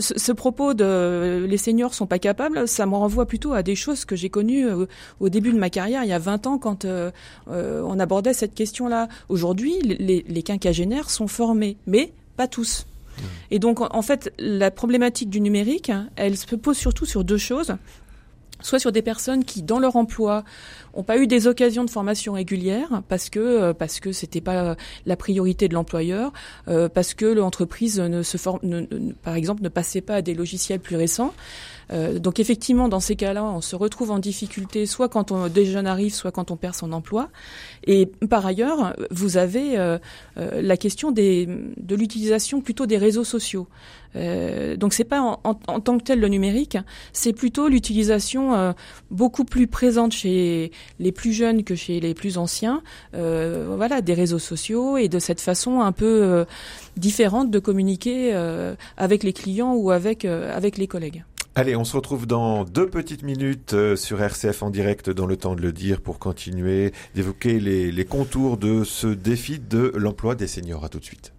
ce, 0.00 0.32
propos 0.32 0.74
de 0.74 1.46
les 1.48 1.56
seniors 1.56 1.94
sont 1.94 2.06
pas 2.06 2.18
capables, 2.18 2.66
ça 2.66 2.86
me 2.86 2.96
renvoie 2.96 3.26
plutôt 3.26 3.52
à 3.52 3.62
des 3.62 3.76
choses 3.76 4.04
que 4.04 4.16
j'ai 4.16 4.30
connues 4.30 4.66
euh, 4.66 4.86
au 5.20 5.28
début 5.28 5.52
de 5.52 5.58
ma 5.58 5.70
carrière, 5.70 6.02
il 6.02 6.10
y 6.10 6.12
a 6.12 6.18
20 6.18 6.46
ans, 6.46 6.58
quand 6.58 6.86
on 7.46 8.00
abordait 8.00 8.32
cette 8.32 8.54
question-là. 8.54 9.08
Aujourd'hui, 9.28 9.78
les, 9.82 10.24
les 10.26 10.42
quinquagénaires 10.42 11.10
sont 11.10 11.28
formés, 11.28 11.76
mais 11.86 12.12
pas 12.36 12.48
tous. 12.48 12.86
Mm. 12.86 13.22
Et 13.52 13.58
donc, 13.60 13.80
en 13.80 14.02
fait, 14.02 14.32
la 14.38 14.72
problématique 14.72 15.30
du 15.30 15.40
numérique, 15.40 15.92
elle 16.16 16.36
se 16.36 16.56
pose 16.56 16.76
surtout 16.76 17.06
sur 17.06 17.22
deux 17.22 17.38
choses 17.38 17.76
soit 18.60 18.78
sur 18.78 18.92
des 18.92 19.02
personnes 19.02 19.44
qui, 19.44 19.62
dans 19.62 19.78
leur 19.78 19.96
emploi, 19.96 20.44
n'ont 20.96 21.02
pas 21.02 21.18
eu 21.18 21.26
des 21.26 21.46
occasions 21.46 21.84
de 21.84 21.90
formation 21.90 22.32
régulière 22.32 23.02
parce 23.08 23.30
que 23.30 23.38
euh, 23.38 23.74
parce 23.74 24.00
que 24.00 24.12
c'était 24.12 24.40
pas 24.40 24.76
la 25.06 25.16
priorité 25.16 25.68
de 25.68 25.74
l'employeur, 25.74 26.32
euh, 26.68 26.88
parce 26.88 27.14
que 27.14 27.26
l'entreprise 27.26 28.00
ne 28.00 28.22
se 28.22 28.36
forme, 28.36 28.86
par 29.22 29.34
exemple, 29.34 29.62
ne 29.62 29.68
passait 29.68 30.00
pas 30.00 30.16
à 30.16 30.22
des 30.22 30.34
logiciels 30.34 30.80
plus 30.80 30.96
récents. 30.96 31.32
Euh, 31.92 32.18
donc 32.18 32.40
effectivement, 32.40 32.88
dans 32.88 33.00
ces 33.00 33.16
cas-là, 33.16 33.44
on 33.44 33.60
se 33.60 33.76
retrouve 33.76 34.10
en 34.10 34.18
difficulté, 34.18 34.86
soit 34.86 35.08
quand 35.08 35.32
on, 35.32 35.48
des 35.48 35.64
jeunes 35.64 35.86
arrivent, 35.86 36.14
soit 36.14 36.32
quand 36.32 36.50
on 36.50 36.56
perd 36.56 36.74
son 36.74 36.92
emploi. 36.92 37.28
Et 37.86 38.06
par 38.28 38.44
ailleurs, 38.46 38.94
vous 39.10 39.36
avez 39.36 39.78
euh, 39.78 39.98
euh, 40.38 40.60
la 40.62 40.76
question 40.76 41.10
des, 41.10 41.48
de 41.76 41.96
l'utilisation 41.96 42.60
plutôt 42.60 42.86
des 42.86 42.98
réseaux 42.98 43.24
sociaux. 43.24 43.66
Euh, 44.16 44.76
donc 44.76 44.94
c'est 44.94 45.04
pas 45.04 45.20
en, 45.20 45.40
en, 45.44 45.80
tant 45.80 45.98
que 45.98 46.04
tel 46.04 46.20
le 46.20 46.28
numérique, 46.28 46.78
c'est 47.12 47.34
plutôt 47.34 47.68
l'utilisation 47.68 48.74
beaucoup 49.10 49.44
plus 49.44 49.66
présente 49.66 50.12
chez 50.12 50.72
les 50.98 51.12
plus 51.12 51.32
jeunes 51.32 51.62
que 51.62 51.74
chez 51.74 52.00
les 52.00 52.14
plus 52.14 52.38
anciens. 52.38 52.82
voilà, 53.12 54.00
des 54.00 54.14
réseaux 54.14 54.38
sociaux 54.38 54.96
et 54.96 55.08
de 55.08 55.18
cette 55.18 55.40
façon 55.40 55.80
un 55.80 55.92
peu 55.92 56.46
différente 56.96 57.50
de 57.50 57.58
communiquer 57.58 58.32
avec 58.96 59.22
les 59.22 59.32
clients 59.32 59.74
ou 59.74 59.90
avec 59.90 60.24
avec 60.24 60.78
les 60.78 60.86
collègues. 60.86 61.24
Allez, 61.58 61.74
on 61.74 61.82
se 61.82 61.96
retrouve 61.96 62.28
dans 62.28 62.62
deux 62.62 62.88
petites 62.88 63.24
minutes 63.24 63.74
euh, 63.74 63.96
sur 63.96 64.22
RCF 64.22 64.62
en 64.62 64.70
direct 64.70 65.10
dans 65.10 65.26
le 65.26 65.36
temps 65.36 65.56
de 65.56 65.60
le 65.60 65.72
dire 65.72 66.00
pour 66.00 66.20
continuer 66.20 66.92
d'évoquer 67.16 67.58
les, 67.58 68.04
contours 68.04 68.58
de 68.58 68.84
ce 68.84 69.08
défi 69.08 69.58
de 69.58 69.90
l'emploi 69.96 70.36
des 70.36 70.46
seniors. 70.46 70.84
À 70.84 70.88
tout 70.88 71.00
de 71.00 71.04
suite. 71.04 71.32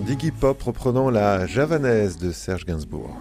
d'Iggy 0.00 0.30
Pop 0.30 0.62
reprenant 0.62 1.10
la 1.10 1.46
javanaise 1.46 2.18
de 2.18 2.32
Serge 2.32 2.64
Gainsbourg. 2.64 3.16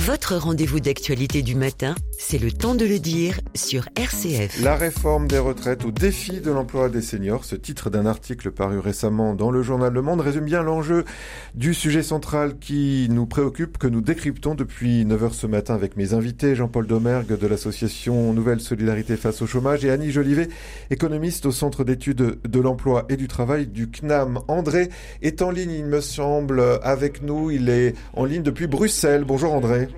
Votre 0.00 0.36
rendez-vous 0.36 0.80
d'actualité 0.80 1.42
du 1.42 1.54
matin, 1.54 1.94
c'est 2.18 2.38
le 2.38 2.52
temps 2.52 2.74
de 2.74 2.84
le 2.84 2.98
dire 2.98 3.40
sur 3.54 3.88
RCF. 4.06 4.62
La 4.62 4.76
réforme 4.76 5.26
des 5.26 5.38
retraites 5.38 5.84
au 5.84 5.90
défi 5.90 6.40
de 6.40 6.52
l'emploi 6.52 6.88
des 6.88 7.02
seniors, 7.02 7.44
ce 7.44 7.56
titre 7.56 7.90
d'un 7.90 8.06
article 8.06 8.52
paru 8.52 8.78
récemment 8.78 9.34
dans 9.34 9.50
le 9.50 9.62
journal 9.62 9.92
Le 9.92 10.00
Monde 10.00 10.20
résume 10.20 10.44
bien 10.44 10.62
l'enjeu 10.62 11.04
du 11.56 11.74
sujet 11.74 12.04
central 12.04 12.56
qui 12.60 13.08
nous 13.10 13.26
préoccupe, 13.26 13.78
que 13.78 13.88
nous 13.88 14.00
décryptons 14.00 14.54
depuis 14.54 15.04
9h 15.04 15.32
ce 15.32 15.48
matin 15.48 15.74
avec 15.74 15.96
mes 15.96 16.14
invités, 16.14 16.54
Jean-Paul 16.54 16.86
Domergue 16.86 17.36
de 17.36 17.46
l'association 17.48 18.32
Nouvelle 18.32 18.60
Solidarité 18.60 19.16
face 19.16 19.42
au 19.42 19.46
chômage 19.48 19.84
et 19.84 19.90
Annie 19.90 20.12
Jolivet, 20.12 20.46
économiste 20.90 21.46
au 21.46 21.50
Centre 21.50 21.82
d'études 21.82 22.38
de 22.44 22.60
l'emploi 22.60 23.06
et 23.08 23.16
du 23.16 23.26
travail 23.26 23.66
du 23.66 23.90
CNAM. 23.90 24.38
André 24.46 24.88
est 25.20 25.42
en 25.42 25.50
ligne, 25.50 25.72
il 25.72 25.86
me 25.86 26.00
semble, 26.00 26.62
avec 26.84 27.22
nous. 27.22 27.50
Il 27.50 27.68
est 27.68 27.94
en 28.12 28.24
ligne 28.24 28.44
depuis 28.44 28.68
Bruxelles. 28.68 29.24
Bonjour 29.24 29.52
André. 29.52 29.88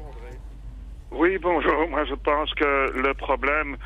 Oui, 1.18 1.36
bonjour. 1.42 1.88
Moi, 1.88 2.04
je 2.04 2.14
pense 2.14 2.54
que 2.54 2.92
le 2.96 3.12
problème 3.14 3.76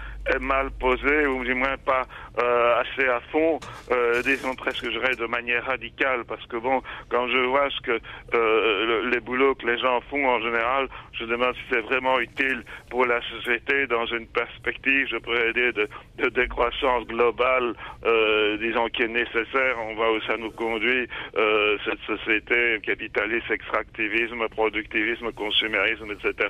mal 0.41 0.71
posé, 0.73 1.27
ou 1.27 1.45
du 1.45 1.55
moins 1.55 1.77
pas 1.85 2.07
assez 2.39 3.09
à 3.09 3.21
fond, 3.31 3.61
euh, 3.91 4.23
disons 4.23 4.55
presque, 4.55 4.85
je 4.85 4.91
dirais, 4.91 5.15
de 5.17 5.27
manière 5.27 5.65
radicale, 5.65 6.25
parce 6.27 6.45
que 6.47 6.57
bon, 6.57 6.83
quand 7.09 7.29
je 7.29 7.39
vois 7.39 7.69
ce 7.71 7.81
que 7.83 8.01
euh, 8.35 9.11
les 9.11 9.21
boulots 9.21 9.55
que 9.55 9.67
les 9.67 9.79
gens 9.79 10.01
font 10.11 10.27
en 10.27 10.41
général, 10.41 10.89
je 11.13 11.25
demande 11.25 11.55
si 11.55 11.63
c'est 11.71 11.81
vraiment 11.81 12.19
utile 12.21 12.65
pour 12.91 13.07
la 13.07 13.21
société 13.23 13.87
dans 13.87 14.07
une 14.07 14.27
perspective, 14.27 15.07
je 15.11 15.19
pourrais 15.19 15.53
dire, 15.53 15.73
de, 15.73 15.89
de 16.19 16.29
décroissance 16.31 17.07
globale, 17.07 17.75
euh, 18.05 18.57
disons, 18.59 18.89
qui 18.89 19.03
est 19.03 19.09
nécessaire. 19.09 19.77
On 19.89 19.95
voit 19.95 20.13
où 20.13 20.21
ça 20.23 20.37
nous 20.37 20.51
conduit, 20.51 21.09
euh, 21.37 21.77
cette 21.85 22.01
société 22.07 22.81
capitaliste, 22.83 23.51
extractivisme, 23.51 24.49
productivisme, 24.49 25.33
consumérisme, 25.33 26.11
etc. 26.13 26.49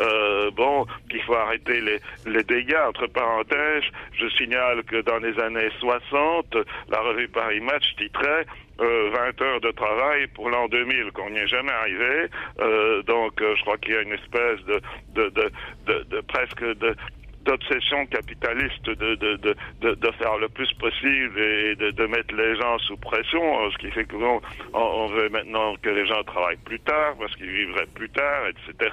Euh, 0.00 0.50
bon, 0.50 0.86
qu'il 1.10 1.22
faut 1.22 1.34
arrêter 1.34 1.80
les, 1.80 2.00
les 2.26 2.42
dégâts 2.44 2.82
entre 2.86 3.06
parenthèses, 3.06 3.84
je 4.12 4.28
signale 4.30 4.82
que 4.84 5.00
dans 5.02 5.13
les 5.18 5.38
années 5.40 5.70
60, 5.80 6.56
la 6.88 7.00
revue 7.00 7.28
Paris 7.28 7.60
Match 7.60 7.84
titrait 7.96 8.46
euh, 8.80 9.10
20 9.10 9.42
heures 9.42 9.60
de 9.60 9.70
travail 9.70 10.26
pour 10.28 10.50
l'an 10.50 10.68
2000, 10.68 11.12
qu'on 11.12 11.30
n'y 11.30 11.38
est 11.38 11.46
jamais 11.46 11.72
arrivé. 11.72 12.28
Euh, 12.60 13.02
donc, 13.02 13.40
euh, 13.40 13.54
je 13.56 13.62
crois 13.62 13.78
qu'il 13.78 13.94
y 13.94 13.96
a 13.96 14.02
une 14.02 14.12
espèce 14.12 14.60
de, 14.64 14.80
de, 15.14 15.28
de, 15.30 15.52
de, 15.86 16.02
de 16.10 16.20
presque 16.22 16.62
de 16.62 16.96
d'obsession 17.44 18.06
capitaliste 18.06 18.84
de, 18.86 19.14
de, 19.14 19.36
de, 19.36 19.94
de, 19.94 20.10
faire 20.12 20.38
le 20.38 20.48
plus 20.48 20.72
possible 20.74 21.40
et 21.40 21.76
de, 21.76 21.90
de 21.90 22.06
mettre 22.06 22.34
les 22.34 22.56
gens 22.56 22.78
sous 22.78 22.96
pression, 22.96 23.70
ce 23.70 23.78
qui 23.78 23.90
fait 23.90 24.04
que 24.04 24.16
bon, 24.16 24.40
on, 24.72 24.80
on 24.80 25.06
veut 25.06 25.28
maintenant 25.28 25.74
que 25.82 25.90
les 25.90 26.06
gens 26.06 26.22
travaillent 26.24 26.64
plus 26.64 26.80
tard 26.80 27.14
parce 27.18 27.34
qu'ils 27.36 27.50
vivraient 27.50 27.88
plus 27.94 28.10
tard, 28.10 28.42
etc. 28.48 28.90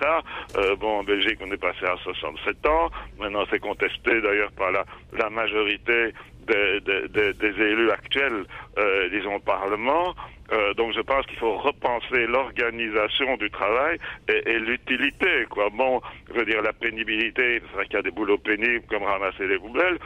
Euh, 0.58 0.76
bon, 0.76 1.00
en 1.00 1.04
Belgique, 1.04 1.40
on 1.42 1.52
est 1.52 1.62
passé 1.62 1.86
à 1.86 1.96
67 2.04 2.66
ans. 2.68 2.90
Maintenant, 3.20 3.46
c'est 3.50 3.60
contesté 3.60 4.22
d'ailleurs 4.22 4.52
par 4.52 4.72
la, 4.72 4.86
la 5.14 5.30
majorité 5.30 6.14
des, 6.52 7.62
élus 7.62 7.92
actuels, 7.92 8.46
euh, 8.78 9.10
disons, 9.10 9.36
au 9.36 9.40
Parlement. 9.40 10.14
Euh, 10.52 10.74
donc 10.74 10.94
je 10.94 11.00
pense 11.00 11.26
qu'il 11.28 11.38
faut 11.38 11.58
repenser 11.58 12.28
l'organisation 12.28 13.38
du 13.38 13.50
travail 13.50 13.98
et, 14.28 14.50
et 14.50 14.60
l'utilité. 14.60 15.46
Quoi. 15.50 15.70
Bon, 15.70 16.02
je 16.28 16.40
veux 16.40 16.46
dire 16.46 16.62
la 16.62 16.74
pénibilité, 16.74 17.62
c'est 17.62 17.76
vrai 17.76 17.86
qu'il 17.86 17.96
y 17.96 18.00
a 18.00 18.02
des 18.02 18.12
boulots 18.12 18.38
pénibles 18.38 18.86
comme 18.90 19.04
ramasser 19.04 19.48
les 19.48 19.58
poubelles, 19.58 19.98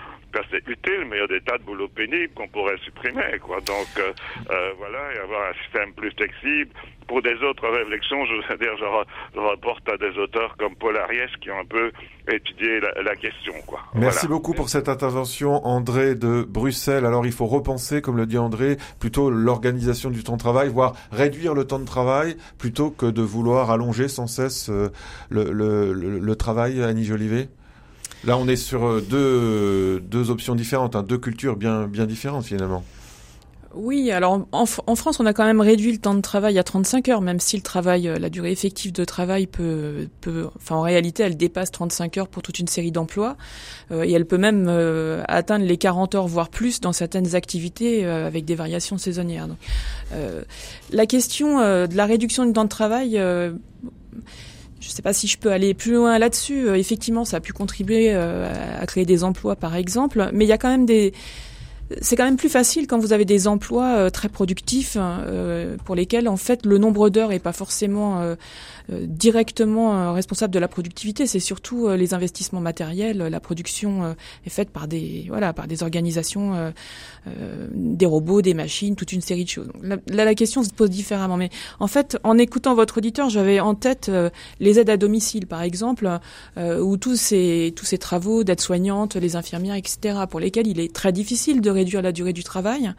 c'est 0.51 0.67
utile, 0.67 1.05
mais 1.09 1.17
il 1.17 1.19
y 1.19 1.23
a 1.23 1.27
des 1.27 1.41
tas 1.41 1.57
de 1.57 1.63
boulots 1.63 1.87
pénibles 1.87 2.33
qu'on 2.35 2.47
pourrait 2.47 2.77
supprimer. 2.83 3.39
Quoi. 3.41 3.57
Donc 3.61 3.87
euh, 3.97 4.11
euh, 4.49 4.71
voilà, 4.77 5.13
et 5.13 5.19
avoir 5.19 5.49
un 5.49 5.53
système 5.63 5.93
plus 5.93 6.11
flexible. 6.11 6.71
Pour 7.07 7.21
des 7.21 7.35
autres 7.43 7.67
réflexions, 7.67 8.25
je 8.25 8.33
veux 8.33 8.57
dire, 8.57 8.75
je, 8.79 9.39
rapporte 9.39 9.87
à 9.89 9.97
des 9.97 10.17
auteurs 10.17 10.57
comme 10.57 10.75
Paul 10.75 10.97
Ariès 10.97 11.29
qui 11.39 11.51
ont 11.51 11.59
un 11.59 11.65
peu 11.65 11.91
étudié 12.27 12.79
la, 12.79 13.03
la 13.03 13.15
question. 13.15 13.53
Quoi. 13.67 13.79
Merci 13.93 14.25
voilà. 14.25 14.35
beaucoup 14.35 14.53
pour 14.53 14.69
cette 14.69 14.89
intervention, 14.89 15.63
André 15.67 16.15
de 16.15 16.43
Bruxelles. 16.43 17.05
Alors 17.05 17.27
il 17.27 17.31
faut 17.31 17.45
repenser, 17.45 18.01
comme 18.01 18.17
le 18.17 18.25
dit 18.25 18.39
André, 18.39 18.77
plutôt 18.99 19.29
l'organisation 19.29 20.09
du 20.09 20.23
temps 20.23 20.33
de 20.33 20.39
travail, 20.39 20.69
voire 20.69 20.93
réduire 21.11 21.53
le 21.53 21.65
temps 21.65 21.79
de 21.79 21.85
travail, 21.85 22.37
plutôt 22.57 22.89
que 22.89 23.05
de 23.05 23.21
vouloir 23.21 23.69
allonger 23.69 24.07
sans 24.07 24.25
cesse 24.25 24.69
euh, 24.69 24.89
le, 25.29 25.51
le, 25.51 25.93
le, 25.93 26.17
le 26.17 26.35
travail, 26.35 26.81
Annie 26.83 27.05
Jolivet? 27.05 27.49
Là, 28.25 28.37
on 28.37 28.47
est 28.47 28.55
sur 28.55 29.01
deux, 29.01 29.99
deux 29.99 30.29
options 30.31 30.55
différentes, 30.55 30.95
hein, 30.95 31.03
deux 31.03 31.17
cultures 31.17 31.55
bien, 31.55 31.87
bien 31.87 32.05
différentes 32.05 32.45
finalement. 32.45 32.83
Oui, 33.75 34.09
alors 34.09 34.47
en, 34.53 34.65
France, 34.65 35.19
on 35.19 35.25
a 35.25 35.33
quand 35.33 35.43
même 35.43 35.59
réduit 35.59 35.91
le 35.91 35.97
temps 35.97 36.13
de 36.13 36.21
travail 36.21 36.57
à 36.57 36.63
35 36.63 37.09
heures, 37.09 37.21
même 37.21 37.41
si 37.41 37.57
le 37.57 37.61
travail, 37.61 38.09
la 38.19 38.29
durée 38.29 38.51
effective 38.51 38.93
de 38.93 39.03
travail 39.03 39.47
peut, 39.47 40.07
peut 40.21 40.47
enfin 40.55 40.75
en 40.75 40.81
réalité, 40.81 41.23
elle 41.23 41.35
dépasse 41.35 41.71
35 41.71 42.17
heures 42.17 42.27
pour 42.29 42.41
toute 42.41 42.59
une 42.59 42.69
série 42.69 42.93
d'emplois, 42.93 43.35
euh, 43.91 44.03
et 44.03 44.13
elle 44.13 44.25
peut 44.25 44.37
même 44.37 44.67
euh, 44.69 45.23
atteindre 45.27 45.65
les 45.65 45.75
40 45.75 46.15
heures 46.15 46.27
voire 46.27 46.47
plus 46.47 46.79
dans 46.79 46.93
certaines 46.93 47.35
activités 47.35 48.05
euh, 48.05 48.25
avec 48.25 48.45
des 48.45 48.55
variations 48.55 48.97
saisonnières. 48.97 49.49
Donc, 49.49 49.57
la 50.91 51.05
question 51.05 51.59
de 51.59 51.95
la 51.95 52.05
réduction 52.05 52.45
du 52.45 52.53
temps 52.53 52.63
de 52.63 52.69
travail. 52.69 53.19
Je 54.79 54.89
ne 54.89 54.91
sais 54.91 55.01
pas 55.01 55.13
si 55.13 55.27
je 55.27 55.37
peux 55.37 55.51
aller 55.51 55.73
plus 55.73 55.93
loin 55.93 56.17
là-dessus. 56.19 56.69
effectivement, 56.75 57.25
ça 57.25 57.37
a 57.37 57.39
pu 57.39 57.53
contribuer 57.53 58.13
à 58.13 58.85
créer 58.85 59.05
des 59.05 59.23
emplois, 59.23 59.55
par 59.55 59.75
exemple, 59.75 60.29
mais 60.33 60.45
il 60.45 60.47
y 60.47 60.53
a 60.53 60.57
quand 60.57 60.69
même 60.69 60.85
des 60.85 61.13
c'est 62.01 62.15
quand 62.15 62.25
même 62.25 62.37
plus 62.37 62.49
facile 62.49 62.87
quand 62.87 62.97
vous 62.97 63.13
avez 63.13 63.25
des 63.25 63.47
emplois 63.47 63.95
euh, 63.95 64.09
très 64.09 64.29
productifs 64.29 64.97
euh, 64.99 65.77
pour 65.85 65.95
lesquels 65.95 66.27
en 66.27 66.37
fait 66.37 66.65
le 66.65 66.77
nombre 66.77 67.09
d'heures 67.09 67.31
est 67.31 67.39
pas 67.39 67.53
forcément 67.53 68.21
euh, 68.21 68.35
directement 68.89 70.13
responsable 70.13 70.53
de 70.53 70.59
la 70.59 70.67
productivité. 70.67 71.25
C'est 71.25 71.39
surtout 71.39 71.89
les 71.89 72.13
investissements 72.13 72.59
matériels. 72.59 73.17
La 73.17 73.39
production 73.39 74.15
est 74.45 74.49
faite 74.49 74.69
par 74.69 74.87
des 74.87 75.25
voilà 75.27 75.53
par 75.53 75.67
des 75.67 75.83
organisations, 75.83 76.73
des 77.73 78.05
robots, 78.05 78.41
des 78.41 78.53
machines, 78.53 78.95
toute 78.95 79.11
une 79.11 79.21
série 79.21 79.43
de 79.43 79.49
choses. 79.49 79.69
Là, 79.81 79.97
la 80.07 80.35
question 80.35 80.63
se 80.63 80.69
pose 80.69 80.89
différemment. 80.89 81.37
Mais 81.37 81.49
en 81.79 81.87
fait, 81.87 82.17
en 82.23 82.37
écoutant 82.37 82.75
votre 82.75 82.97
auditeur, 82.97 83.29
j'avais 83.29 83.59
en 83.59 83.75
tête 83.75 84.11
les 84.59 84.79
aides 84.79 84.89
à 84.89 84.97
domicile, 84.97 85.47
par 85.47 85.61
exemple, 85.61 86.09
où 86.57 86.97
tous 86.97 87.15
ces 87.15 87.73
tous 87.75 87.85
ces 87.85 87.97
travaux 87.97 88.43
d'aide-soignante, 88.43 89.15
les 89.15 89.35
infirmières, 89.35 89.75
etc., 89.75 90.19
pour 90.29 90.39
lesquels 90.39 90.67
il 90.67 90.79
est 90.79 90.93
très 90.93 91.11
difficile 91.11 91.61
de 91.61 91.69
réduire 91.69 92.01
la 92.01 92.11
durée 92.11 92.33
du 92.33 92.43
travail 92.43 92.93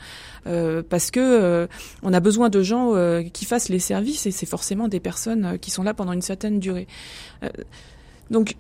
euh, 0.46 0.82
parce 0.88 1.10
que 1.10 1.20
euh, 1.20 1.66
on 2.02 2.12
a 2.12 2.20
besoin 2.20 2.48
de 2.48 2.62
gens 2.62 2.94
euh, 2.94 3.22
qui 3.22 3.44
fassent 3.44 3.68
les 3.68 3.78
services 3.78 4.26
et 4.26 4.30
c'est 4.30 4.46
forcément 4.46 4.88
des 4.88 5.00
personnes 5.00 5.58
qui 5.58 5.70
sont 5.70 5.75
là 5.82 5.94
pendant 5.94 6.12
une 6.12 6.22
certaine 6.22 6.60
durée. 6.60 6.86
donc 8.30 8.56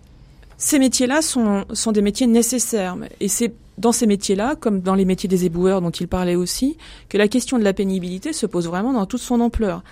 ces 0.58 0.78
métiers-là 0.78 1.20
sont, 1.20 1.64
sont 1.72 1.92
des 1.92 2.02
métiers 2.02 2.26
nécessaires 2.26 2.96
et 3.20 3.28
c'est 3.28 3.52
dans 3.78 3.92
ces 3.92 4.06
métiers-là, 4.06 4.56
comme 4.56 4.80
dans 4.80 4.94
les 4.94 5.04
métiers 5.04 5.28
des 5.28 5.44
éboueurs 5.44 5.82
dont 5.82 5.90
il 5.90 6.08
parlait 6.08 6.34
aussi, 6.34 6.76
que 7.08 7.18
la 7.18 7.28
question 7.28 7.58
de 7.58 7.64
la 7.64 7.72
pénibilité 7.72 8.32
se 8.32 8.46
pose 8.46 8.66
vraiment 8.66 8.92
dans 8.92 9.06
toute 9.06 9.20
son 9.20 9.40
ampleur. 9.40 9.82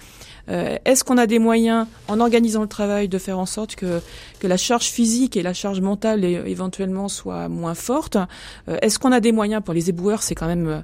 Euh, 0.49 0.76
est-ce 0.84 1.05
qu'on 1.05 1.18
a 1.18 1.26
des 1.26 1.38
moyens, 1.38 1.86
en 2.09 2.20
organisant 2.20 2.62
le 2.62 2.68
travail, 2.68 3.09
de 3.09 3.18
faire 3.18 3.38
en 3.38 3.47
sorte 3.47 3.76
que, 3.76 4.01
que 4.40 4.47
la 4.47 4.57
charge 4.57 4.86
physique 4.86 5.36
et 5.36 5.42
la 5.42 5.53
charge 5.53 5.80
mentale 5.80 6.24
éventuellement 6.24 7.09
soient 7.09 7.49
moins 7.49 7.74
fortes? 7.74 8.18
Est-ce 8.82 8.99
qu'on 8.99 9.12
a 9.12 9.20
des 9.20 9.32
moyens 9.32 9.62
pour 9.64 9.74
les 9.74 9.88
éboueurs 9.88 10.22
C'est 10.22 10.34
quand 10.34 10.47
même 10.47 10.82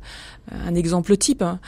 un 0.51 0.75
exemple 0.75 1.17
type. 1.17 1.43
Hein. 1.43 1.61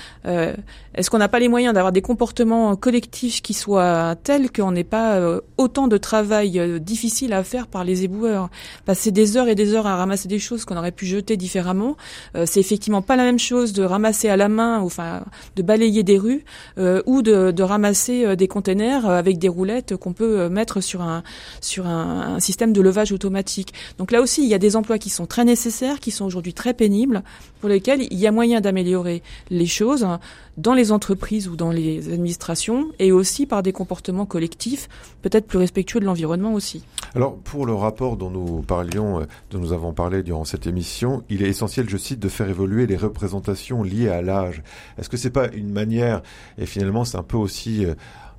Est-ce 0.94 1.10
qu'on 1.10 1.18
n'a 1.18 1.28
pas 1.28 1.38
les 1.38 1.48
moyens 1.48 1.74
d'avoir 1.74 1.92
des 1.92 2.02
comportements 2.02 2.74
collectifs 2.76 3.42
qui 3.42 3.54
soient 3.54 4.16
tels 4.22 4.50
qu'on 4.50 4.72
n'ait 4.72 4.84
pas 4.84 5.20
autant 5.56 5.88
de 5.88 5.96
travail 5.96 6.80
difficile 6.80 7.32
à 7.32 7.44
faire 7.44 7.66
par 7.66 7.84
les 7.84 8.04
éboueurs? 8.04 8.48
Passer 8.84 9.10
des 9.10 9.36
heures 9.36 9.48
et 9.48 9.54
des 9.54 9.74
heures 9.74 9.86
à 9.86 9.96
ramasser 9.96 10.28
des 10.28 10.38
choses 10.38 10.64
qu'on 10.64 10.76
aurait 10.76 10.92
pu 10.92 11.06
jeter 11.06 11.36
différemment, 11.36 11.96
c'est 12.44 12.60
effectivement 12.60 13.02
pas 13.02 13.16
la 13.16 13.24
même 13.24 13.38
chose 13.38 13.72
de 13.72 13.82
ramasser 13.82 14.28
à 14.28 14.36
la 14.36 14.48
main, 14.48 14.80
enfin 14.80 15.22
de 15.56 15.62
balayer 15.62 16.02
des 16.02 16.18
rues, 16.18 16.44
euh, 16.78 17.02
ou 17.06 17.22
de, 17.22 17.62
ramasser 17.62 17.81
euh, 17.84 18.36
des 18.36 18.48
containers 18.48 19.08
euh, 19.08 19.18
avec 19.18 19.38
des 19.38 19.48
roulettes 19.48 19.96
qu'on 19.96 20.12
peut 20.12 20.48
mettre 20.48 20.80
sur 20.80 21.02
un 21.02 21.22
sur 21.60 21.86
un, 21.86 22.34
un, 22.36 22.40
système 22.40 22.72
de 22.72 22.80
levage 22.80 23.12
automatique. 23.12 23.72
Donc 23.98 24.10
là 24.10 24.20
aussi, 24.20 24.42
il 24.42 24.48
y 24.48 24.54
a 24.54 24.58
des 24.58 24.76
emplois 24.76 24.98
qui 24.98 25.10
sont 25.10 25.26
très 25.26 25.44
nécessaires, 25.44 26.00
qui 26.00 26.10
sont 26.10 26.24
aujourd'hui 26.24 26.54
très 26.54 26.74
pénibles, 26.74 27.22
pour 27.60 27.68
lesquels 27.68 28.02
il 28.10 28.18
y 28.18 28.26
a 28.26 28.32
moyen 28.32 28.60
d'améliorer 28.60 29.22
les 29.50 29.66
choses 29.66 30.06
dans 30.58 30.74
les 30.74 30.92
entreprises 30.92 31.48
ou 31.48 31.56
dans 31.56 31.70
les 31.70 32.12
administrations, 32.12 32.90
et 32.98 33.10
aussi 33.10 33.46
par 33.46 33.62
des 33.62 33.72
comportements 33.72 34.26
collectifs, 34.26 34.88
peut-être 35.22 35.46
plus 35.46 35.58
respectueux 35.58 36.00
de 36.00 36.04
l'environnement 36.04 36.52
aussi. 36.52 36.84
Alors 37.14 37.36
pour 37.36 37.64
le 37.64 37.74
rapport 37.74 38.16
dont 38.16 38.30
nous 38.30 38.62
parlions, 38.62 39.26
dont 39.50 39.58
nous 39.58 39.72
avons 39.72 39.92
parlé 39.92 40.22
durant 40.22 40.44
cette 40.44 40.66
émission, 40.66 41.22
il 41.30 41.42
est 41.42 41.48
essentiel, 41.48 41.88
je 41.88 41.96
cite, 41.96 42.18
de 42.18 42.28
faire 42.28 42.48
évoluer 42.48 42.86
les 42.86 42.96
représentations 42.96 43.82
liées 43.82 44.08
à 44.08 44.20
l'âge. 44.20 44.62
Est-ce 44.98 45.08
que 45.08 45.16
c'est 45.16 45.30
pas 45.30 45.48
une 45.52 45.72
manière, 45.72 46.22
et 46.58 46.66
finalement 46.66 47.04
c'est 47.04 47.16
un 47.16 47.22
peu 47.22 47.36
aussi 47.36 47.71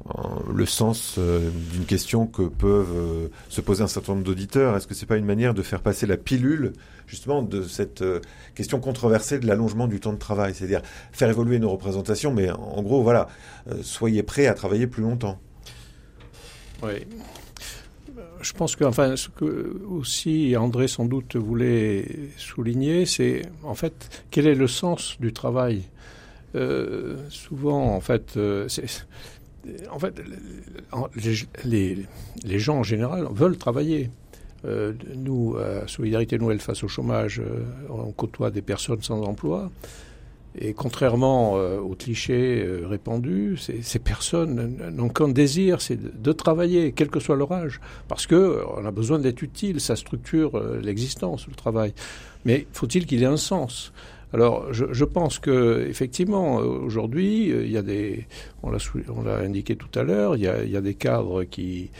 euh, 0.05 0.19
le 0.53 0.65
sens 0.65 1.15
euh, 1.17 1.49
d'une 1.71 1.86
question 1.86 2.27
que 2.27 2.41
peuvent 2.41 2.93
euh, 2.93 3.27
se 3.47 3.61
poser 3.61 3.84
un 3.84 3.88
certain 3.88 4.13
nombre 4.13 4.25
d'auditeurs. 4.25 4.75
Est-ce 4.75 4.86
que 4.86 4.93
c'est 4.93 5.05
pas 5.05 5.15
une 5.15 5.25
manière 5.25 5.53
de 5.53 5.61
faire 5.61 5.81
passer 5.81 6.05
la 6.05 6.17
pilule 6.17 6.73
justement 7.07 7.41
de 7.41 7.63
cette 7.63 8.03
question 8.55 8.79
controversée 8.79 9.38
de 9.39 9.45
l'allongement 9.45 9.88
du 9.88 9.99
temps 9.99 10.13
de 10.13 10.17
travail, 10.17 10.53
c'est-à-dire 10.55 10.81
faire 11.11 11.29
évoluer 11.29 11.59
nos 11.59 11.69
représentations, 11.69 12.34
mais 12.34 12.49
en 12.49 12.81
gros 12.81 13.03
voilà, 13.03 13.27
soyez 13.81 14.23
prêts 14.23 14.47
à 14.47 14.53
travailler 14.53 14.88
plus 14.88 15.03
longtemps. 15.03 15.38
Oui. 16.81 17.05
Je 18.41 18.53
pense 18.53 18.75
que, 18.75 18.84
enfin, 18.84 19.15
ce 19.15 19.29
que 19.29 19.81
aussi 19.88 20.55
André 20.57 20.88
sans 20.88 21.05
doute 21.05 21.36
voulait 21.36 22.05
souligner, 22.38 23.05
c'est 23.05 23.43
en 23.63 23.75
fait 23.75 24.25
quel 24.31 24.47
est 24.47 24.55
le 24.55 24.67
sens 24.67 25.17
du 25.19 25.34
travail? 25.34 25.84
Euh, 26.55 27.17
souvent, 27.29 27.95
en 27.95 28.01
fait, 28.01 28.37
euh, 28.37 28.67
les, 31.65 32.59
gens 32.59 32.77
en 32.77 32.83
général 32.83 33.27
veulent 33.31 33.57
travailler. 33.57 34.11
Euh, 34.65 34.93
nous, 35.15 35.57
à 35.57 35.87
Solidarité 35.87 36.37
Nouvelle 36.37 36.59
face 36.59 36.83
au 36.83 36.87
chômage, 36.87 37.41
on 37.89 38.11
côtoie 38.11 38.51
des 38.51 38.61
personnes 38.61 39.01
sans 39.01 39.21
emploi. 39.23 39.71
Et 40.55 40.73
contrairement 40.73 41.53
aux 41.53 41.95
clichés 41.95 42.63
répandus, 42.83 43.57
ces, 43.57 43.97
personnes 43.97 44.77
n'ont 44.91 45.09
qu'un 45.09 45.29
désir, 45.29 45.81
c'est 45.81 46.21
de, 46.21 46.31
travailler, 46.31 46.91
quel 46.91 47.09
que 47.09 47.19
soit 47.19 47.35
leur 47.35 47.51
âge, 47.51 47.81
parce 48.07 48.27
que 48.27 48.61
on 48.77 48.85
a 48.85 48.91
besoin 48.91 49.17
d'être 49.17 49.41
utile, 49.41 49.81
ça 49.81 49.95
structure 49.95 50.61
l'existence, 50.79 51.47
le 51.47 51.55
travail. 51.55 51.95
Mais 52.45 52.67
faut-il 52.71 53.07
qu'il 53.07 53.23
ait 53.23 53.25
un 53.25 53.35
sens? 53.35 53.91
Alors, 54.34 54.73
je, 54.73 54.86
je, 54.91 55.05
pense 55.05 55.38
que 55.38 55.86
effectivement, 55.88 56.55
aujourd'hui, 56.55 57.49
il 57.49 57.69
y 57.69 57.77
a 57.77 57.84
des, 57.84 58.25
on 58.63 58.71
l'a 58.71 59.38
indiqué 59.38 59.75
tout 59.75 59.99
à 59.99 60.01
l'heure, 60.01 60.36
il, 60.36 60.51
il 60.65 60.71
y 60.71 60.77
a, 60.77 60.81
des 60.81 60.95
cadres 60.95 61.43
qui 61.43 61.91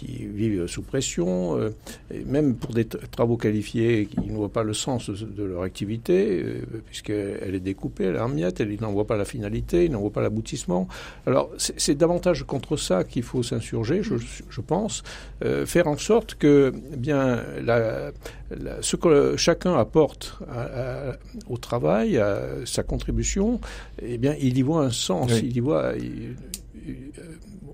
qui 0.00 0.26
vivent 0.26 0.66
sous 0.66 0.82
pression, 0.82 1.58
euh, 1.58 1.70
et 2.12 2.24
même 2.24 2.54
pour 2.54 2.72
des 2.72 2.86
travaux 2.86 3.36
qualifiés 3.36 4.06
qui 4.06 4.30
ne 4.30 4.34
voient 4.34 4.48
pas 4.48 4.62
le 4.62 4.72
sens 4.72 5.10
de 5.10 5.44
leur 5.44 5.62
activité, 5.62 6.42
euh, 6.42 6.62
puisqu'elle 6.86 7.54
est 7.54 7.60
découpée, 7.60 8.04
elle 8.04 8.16
est 8.16 8.20
en 8.20 8.28
miettes, 8.28 8.60
ils 8.60 8.80
n'en 8.80 8.92
voient 8.92 9.06
pas 9.06 9.18
la 9.18 9.26
finalité, 9.26 9.84
ils 9.84 9.92
n'en 9.92 10.00
voient 10.00 10.12
pas 10.12 10.22
l'aboutissement. 10.22 10.88
Alors 11.26 11.50
c'est 11.58 11.94
davantage 11.94 12.44
contre 12.44 12.78
ça 12.78 13.04
qu'il 13.04 13.22
faut 13.22 13.42
s'insurger, 13.42 14.02
je, 14.02 14.14
je, 14.16 14.60
pense, 14.62 15.02
euh, 15.44 15.66
faire 15.66 15.86
en 15.86 15.98
sorte 15.98 16.34
que 16.36 16.72
eh 16.94 16.96
bien 16.96 17.42
la, 17.62 18.12
ce 18.80 18.96
que 18.96 19.36
chacun 19.36 19.74
apporte 19.74 20.38
au 21.48 21.58
travail, 21.58 22.16
à 22.18 22.40
sa 22.64 22.82
contribution, 22.82 23.60
eh 24.00 24.16
bien 24.16 24.34
il 24.40 24.56
y 24.56 24.62
voit 24.62 24.82
un 24.84 24.90
sens, 24.90 25.30
il 25.42 25.54
y 25.54 25.60
voit 25.60 25.92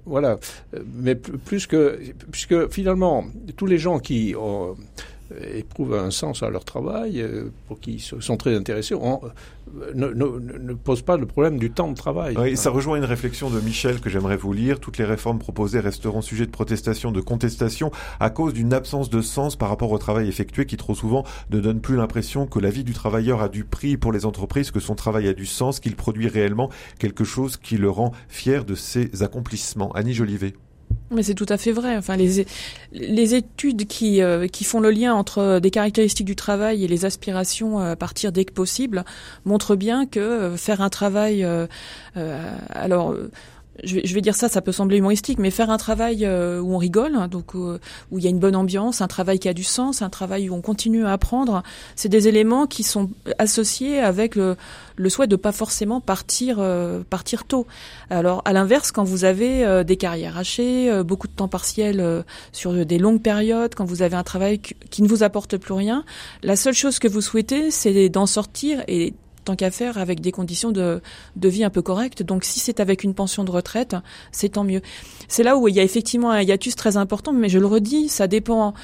voilà. 0.07 0.39
Mais 0.95 1.15
plus 1.15 1.67
que, 1.67 2.01
puisque 2.31 2.69
finalement, 2.71 3.25
tous 3.57 3.67
les 3.67 3.79
gens 3.79 3.99
qui 3.99 4.35
ont, 4.39 4.77
éprouvent 5.55 5.95
un 5.95 6.11
sens 6.11 6.43
à 6.43 6.51
leur 6.51 6.65
travail, 6.65 7.21
euh, 7.21 7.51
pour 7.67 7.81
qui 7.81 7.99
sont 7.99 8.37
très 8.37 8.55
intéressés, 8.55 8.95
euh, 8.95 9.93
ne, 9.95 10.09
ne, 10.09 10.59
ne, 10.59 10.75
posent 10.75 11.03
pas 11.03 11.17
le 11.17 11.27
problème 11.27 11.59
du 11.59 11.71
temps 11.71 11.91
de 11.91 11.97
travail. 11.97 12.37
Oui, 12.39 12.57
ça 12.57 12.71
rejoint 12.71 12.97
une 12.97 13.05
réflexion 13.05 13.51
de 13.51 13.61
Michel 13.61 14.01
que 14.01 14.09
j'aimerais 14.09 14.37
vous 14.37 14.53
lire. 14.53 14.79
Toutes 14.79 14.99
les 14.99 15.05
réformes 15.05 15.39
proposées 15.39 15.81
resteront 15.81 16.23
sujet 16.23 16.47
de 16.47 16.51
protestation, 16.51 17.11
de 17.13 17.21
contestation, 17.21 17.91
à 18.21 18.31
cause 18.31 18.53
d'une 18.53 18.73
absence 18.73 19.11
de 19.11 19.21
sens 19.21 19.57
par 19.57 19.69
rapport 19.69 19.91
au 19.91 19.99
travail 19.99 20.29
effectué 20.29 20.67
qui 20.67 20.77
trop 20.77 20.95
souvent 20.95 21.25
ne 21.51 21.61
donne 21.61 21.81
plus 21.81 21.97
l'impression 21.97 22.47
que 22.47 22.59
la 22.59 22.71
vie 22.71 22.85
du 22.85 22.93
travailleur 22.93 23.43
a 23.43 23.49
du 23.49 23.65
prix 23.65 23.97
pour 23.97 24.13
les 24.13 24.27
entreprises, 24.27 24.71
que 24.71 24.81
son 24.81 24.95
travail 24.95 25.29
a 25.29 25.33
du 25.33 25.47
sens, 25.47 25.81
qu'il 25.81 25.97
produit 25.97 26.29
réellement 26.29 26.71
quelque 26.99 27.25
chose 27.25 27.57
qui 27.57 27.77
le 27.77 27.91
rend 27.91 28.13
fier 28.29 28.65
de 28.65 28.75
ses 28.75 29.23
accomplissements. 29.23 29.93
Annie 29.93 30.15
Jolivet. 30.15 30.55
Mais 31.11 31.23
c'est 31.23 31.35
tout 31.35 31.47
à 31.49 31.57
fait 31.57 31.71
vrai. 31.71 31.97
Enfin, 31.97 32.17
les, 32.17 32.47
les 32.93 33.35
études 33.35 33.87
qui, 33.87 34.21
euh, 34.23 34.49
qui 34.49 34.65
font 34.65 34.81
le 34.81 34.91
lien 34.91 35.15
entre 35.15 35.61
des 35.61 35.71
caractéristiques 35.71 36.27
du 36.27 36.35
travail 36.35 36.85
et 36.85 36.89
les 36.89 37.05
aspirations 37.05 37.81
euh, 37.81 37.93
à 37.93 37.97
partir 37.97 38.33
dès 38.33 38.45
que 38.45 38.53
possible 38.53 39.05
montrent 39.45 39.77
bien 39.77 40.07
que 40.07 40.19
euh, 40.19 40.57
faire 40.57 40.81
un 40.81 40.91
travail, 40.91 41.47
alors 42.71 43.15
je 43.85 43.97
vais, 43.97 44.03
je 44.05 44.15
vais, 44.15 44.21
dire 44.21 44.35
ça, 44.35 44.49
ça 44.49 44.61
peut 44.61 44.73
sembler 44.73 44.99
humoristique, 44.99 45.39
mais 45.39 45.51
faire 45.51 45.71
un 45.71 45.77
travail 45.77 46.25
euh, 46.25 46.61
où 46.61 46.75
on 46.75 46.79
rigole, 46.79 47.15
hein, 47.15 47.29
donc 47.29 47.55
euh, 47.55 47.79
où 48.11 48.19
il 48.19 48.25
y 48.25 48.27
a 48.27 48.31
une 48.31 48.39
bonne 48.39 48.57
ambiance, 48.57 49.01
un 49.01 49.07
travail 49.07 49.39
qui 49.39 49.49
a 49.49 49.55
du 49.55 49.65
sens, 49.65 50.03
un 50.03 50.11
travail 50.11 50.49
où 50.49 50.55
on 50.55 50.61
continue 50.61 51.05
à 51.05 51.13
apprendre, 51.13 51.63
c'est 51.95 52.09
des 52.09 52.29
éléments 52.29 52.67
qui 52.67 52.83
sont 52.83 53.11
associés 53.39 54.01
avec 54.01 54.35
le, 54.35 54.57
le 54.97 55.09
souhait 55.09 55.27
de 55.27 55.37
pas 55.37 55.53
forcément 55.53 56.01
partir 56.01 56.57
euh, 56.59 57.03
partir 57.09 57.45
tôt. 57.45 57.67
Alors 58.11 58.43
à 58.45 58.53
l'inverse, 58.53 58.93
quand 58.93 59.05
vous 59.05 59.25
avez 59.25 59.85
des 59.85 59.97
carrières 59.97 60.39
hachées, 60.39 61.03
beaucoup 61.03 61.29
de 61.29 61.33
temps 61.33 61.49
partiel 61.49 62.25
sur 62.53 62.87
des 62.87 62.99
longues 62.99 63.23
périodes, 63.23 63.75
quand 63.75 63.85
vous 63.85 64.03
avez 64.03 64.17
un 64.17 64.23
travail 64.23 64.59
qui 64.59 65.03
ne 65.03 65.09
vous 65.09 65.23
apporte 65.23 65.57
plus 65.57 65.75
rien, 65.75 66.05
la 66.43 66.57
seule 66.57 66.75
chose 66.75 66.99
que 66.99 67.09
vous 67.09 67.21
souhaitez, 67.21 67.71
c'est 67.71 68.09
d'en 68.09 68.27
sortir 68.27 68.83
et 68.89 69.15
tant 69.47 69.57
qu'à 69.57 69.71
faire 69.71 69.97
avec 69.97 70.21
des 70.21 70.33
conditions 70.33 70.73
de, 70.73 71.01
de 71.37 71.49
vie 71.49 71.65
un 71.65 71.71
peu 71.71 71.81
correctes. 71.81 72.23
Donc 72.23 72.45
si 72.45 72.61
c'est 72.61 72.81
avec 72.81 73.05
une 73.05 73.15
pension 73.15 73.45
de 73.45 73.51
retraite, 73.51 73.97
c'est 74.33 74.51
tant 74.51 74.65
mieux. 74.65 74.83
C'est 75.29 75.43
là 75.43 75.57
où 75.57 75.69
il 75.69 75.75
y 75.75 75.81
a 75.81 75.83
effectivement 75.83 76.31
un 76.31 76.43
hiatus 76.43 76.77
très 76.77 76.97
important, 76.97 77.33
mais 77.33 77.49
je 77.49 77.59
le 77.59 77.67
redis, 77.67 78.09
ça 78.09 78.27
dépend 78.27 78.75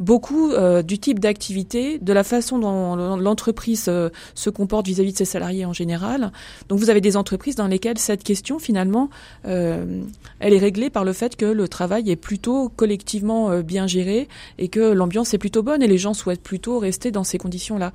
beaucoup 0.00 0.50
euh, 0.50 0.82
du 0.82 0.98
type 0.98 1.20
d'activité, 1.20 1.98
de 1.98 2.12
la 2.12 2.24
façon 2.24 2.58
dont 2.58 3.16
l'entreprise 3.16 3.84
euh, 3.88 4.08
se 4.34 4.48
comporte 4.48 4.86
vis-à-vis 4.86 5.12
de 5.12 5.18
ses 5.18 5.26
salariés 5.26 5.66
en 5.66 5.74
général. 5.74 6.32
Donc 6.68 6.78
vous 6.78 6.88
avez 6.88 7.02
des 7.02 7.16
entreprises 7.16 7.54
dans 7.54 7.66
lesquelles 7.66 7.98
cette 7.98 8.24
question 8.24 8.58
finalement, 8.58 9.10
euh, 9.46 10.02
elle 10.40 10.54
est 10.54 10.58
réglée 10.58 10.88
par 10.88 11.04
le 11.04 11.12
fait 11.12 11.36
que 11.36 11.44
le 11.44 11.68
travail 11.68 12.10
est 12.10 12.16
plutôt 12.16 12.70
collectivement 12.70 13.60
bien 13.60 13.86
géré 13.86 14.26
et 14.58 14.68
que 14.68 14.80
l'ambiance 14.80 15.34
est 15.34 15.38
plutôt 15.38 15.62
bonne 15.62 15.82
et 15.82 15.86
les 15.86 15.98
gens 15.98 16.14
souhaitent 16.14 16.42
plutôt 16.42 16.78
rester 16.78 17.10
dans 17.10 17.24
ces 17.24 17.36
conditions-là. 17.36 17.92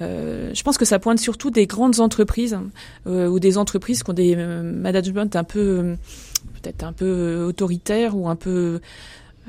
je 0.00 0.62
pense 0.62 0.76
que 0.76 0.84
ça 0.84 0.98
pointe 0.98 1.18
surtout 1.18 1.50
des 1.50 1.66
grandes 1.66 2.00
entreprises 2.00 2.58
ou 3.06 3.38
des 3.38 3.56
entreprises 3.56 4.02
qui 4.02 4.10
ont 4.10 4.14
des 4.14 4.36
management 4.36 5.34
un 5.34 5.44
peu 5.44 5.96
peut-être 6.60 6.84
un 6.84 6.92
peu 6.92 7.44
autoritaires 7.48 8.16
ou 8.16 8.28
un 8.28 8.36
peu 8.36 8.80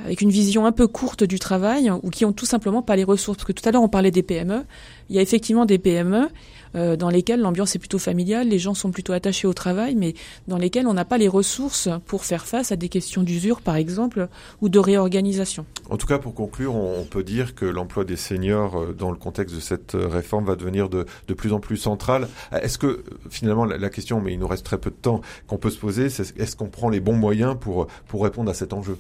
avec 0.03 0.21
une 0.21 0.29
vision 0.29 0.65
un 0.65 0.71
peu 0.71 0.87
courte 0.87 1.23
du 1.23 1.39
travail 1.39 1.91
ou 1.91 2.09
qui 2.09 2.25
ont 2.25 2.33
tout 2.33 2.45
simplement 2.45 2.81
pas 2.81 2.95
les 2.95 3.03
ressources. 3.03 3.37
Parce 3.37 3.47
que 3.47 3.53
tout 3.53 3.67
à 3.67 3.71
l'heure 3.71 3.83
on 3.83 3.89
parlait 3.89 4.11
des 4.11 4.23
PME. 4.23 4.63
Il 5.09 5.15
y 5.15 5.19
a 5.19 5.21
effectivement 5.21 5.65
des 5.65 5.79
PME 5.79 6.27
euh, 6.75 6.95
dans 6.95 7.09
lesquelles 7.09 7.39
l'ambiance 7.39 7.75
est 7.75 7.79
plutôt 7.79 7.97
familiale, 7.97 8.47
les 8.47 8.59
gens 8.59 8.73
sont 8.73 8.91
plutôt 8.91 9.13
attachés 9.13 9.47
au 9.47 9.53
travail, 9.53 9.95
mais 9.95 10.13
dans 10.47 10.57
lesquelles 10.57 10.87
on 10.87 10.93
n'a 10.93 11.05
pas 11.05 11.17
les 11.17 11.27
ressources 11.27 11.89
pour 12.05 12.25
faire 12.25 12.45
face 12.45 12.71
à 12.71 12.75
des 12.75 12.89
questions 12.89 13.23
d'usure, 13.23 13.61
par 13.61 13.75
exemple, 13.75 14.27
ou 14.61 14.69
de 14.69 14.79
réorganisation. 14.79 15.65
En 15.89 15.97
tout 15.97 16.07
cas, 16.07 16.19
pour 16.19 16.35
conclure, 16.35 16.75
on 16.75 17.05
peut 17.05 17.23
dire 17.23 17.55
que 17.55 17.65
l'emploi 17.65 18.03
des 18.03 18.15
seniors 18.15 18.79
euh, 18.79 18.93
dans 18.93 19.11
le 19.11 19.17
contexte 19.17 19.55
de 19.55 19.59
cette 19.59 19.95
euh, 19.95 20.07
réforme 20.07 20.45
va 20.45 20.55
devenir 20.55 20.89
de, 20.89 21.05
de 21.27 21.33
plus 21.33 21.53
en 21.53 21.59
plus 21.59 21.77
central. 21.77 22.27
Est-ce 22.51 22.77
que 22.77 23.03
finalement 23.29 23.65
la, 23.65 23.89
question, 23.89 24.21
mais 24.21 24.33
il 24.33 24.39
nous 24.39 24.47
reste 24.47 24.65
très 24.65 24.77
peu 24.77 24.91
de 24.91 24.95
temps, 24.95 25.21
qu'on 25.47 25.57
peut 25.57 25.71
se 25.71 25.79
poser, 25.79 26.09
c'est 26.09 26.37
est-ce 26.37 26.55
qu'on 26.55 26.69
prend 26.69 26.89
les 26.89 26.99
bons 26.99 27.15
moyens 27.15 27.55
pour, 27.59 27.87
pour 28.07 28.23
répondre 28.23 28.51
à 28.51 28.53
cet 28.53 28.73
enjeu? 28.73 28.97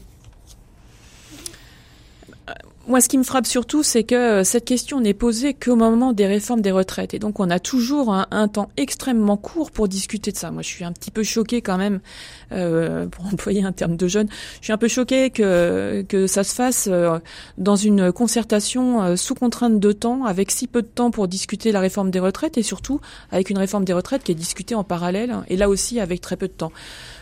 Moi, 2.89 3.01
ce 3.01 3.07
qui 3.07 3.19
me 3.19 3.23
frappe 3.23 3.45
surtout, 3.45 3.83
c'est 3.83 4.03
que 4.03 4.15
euh, 4.15 4.43
cette 4.43 4.65
question 4.65 4.99
n'est 4.99 5.13
posée 5.13 5.53
qu'au 5.53 5.75
moment 5.75 6.11
des 6.11 6.25
réformes 6.25 6.61
des 6.61 6.71
retraites. 6.71 7.13
Et 7.13 7.19
donc, 7.19 7.39
on 7.39 7.51
a 7.51 7.59
toujours 7.59 8.11
un, 8.11 8.47
temps 8.47 8.69
extrêmement 8.77 9.37
court 9.37 9.69
pour 9.69 9.87
discuter 9.87 10.31
de 10.31 10.37
ça. 10.37 10.49
Moi, 10.49 10.63
je 10.63 10.69
suis 10.69 10.83
un 10.83 10.91
petit 10.91 11.11
peu 11.11 11.21
choquée 11.21 11.61
quand 11.61 11.77
même, 11.77 11.99
euh, 12.51 13.05
pour 13.05 13.25
employer 13.31 13.63
un 13.63 13.73
terme 13.73 13.95
de 13.95 14.07
jeune, 14.07 14.27
je 14.59 14.65
suis 14.65 14.73
un 14.73 14.77
peu 14.77 14.87
choquée 14.87 15.29
que, 15.29 16.03
que 16.09 16.25
ça 16.25 16.43
se 16.43 16.55
fasse 16.55 16.89
euh, 16.91 17.19
dans 17.59 17.75
une 17.75 18.11
concertation 18.11 19.15
sous 19.15 19.35
contrainte 19.35 19.79
de 19.79 19.91
temps, 19.91 20.25
avec 20.25 20.49
si 20.49 20.65
peu 20.65 20.81
de 20.81 20.87
temps 20.87 21.11
pour 21.11 21.27
discuter 21.27 21.71
la 21.71 21.81
réforme 21.81 22.09
des 22.09 22.19
retraites, 22.19 22.57
et 22.57 22.63
surtout 22.63 23.01
avec 23.31 23.51
une 23.51 23.59
réforme 23.59 23.85
des 23.85 23.93
retraites 23.93 24.23
qui 24.23 24.31
est 24.31 24.35
discutée 24.35 24.73
en 24.73 24.83
parallèle, 24.83 25.35
et 25.47 25.57
là 25.57 25.69
aussi 25.69 25.99
avec 25.99 26.21
très 26.21 26.37
peu 26.37 26.47
de 26.47 26.53
temps. 26.53 26.71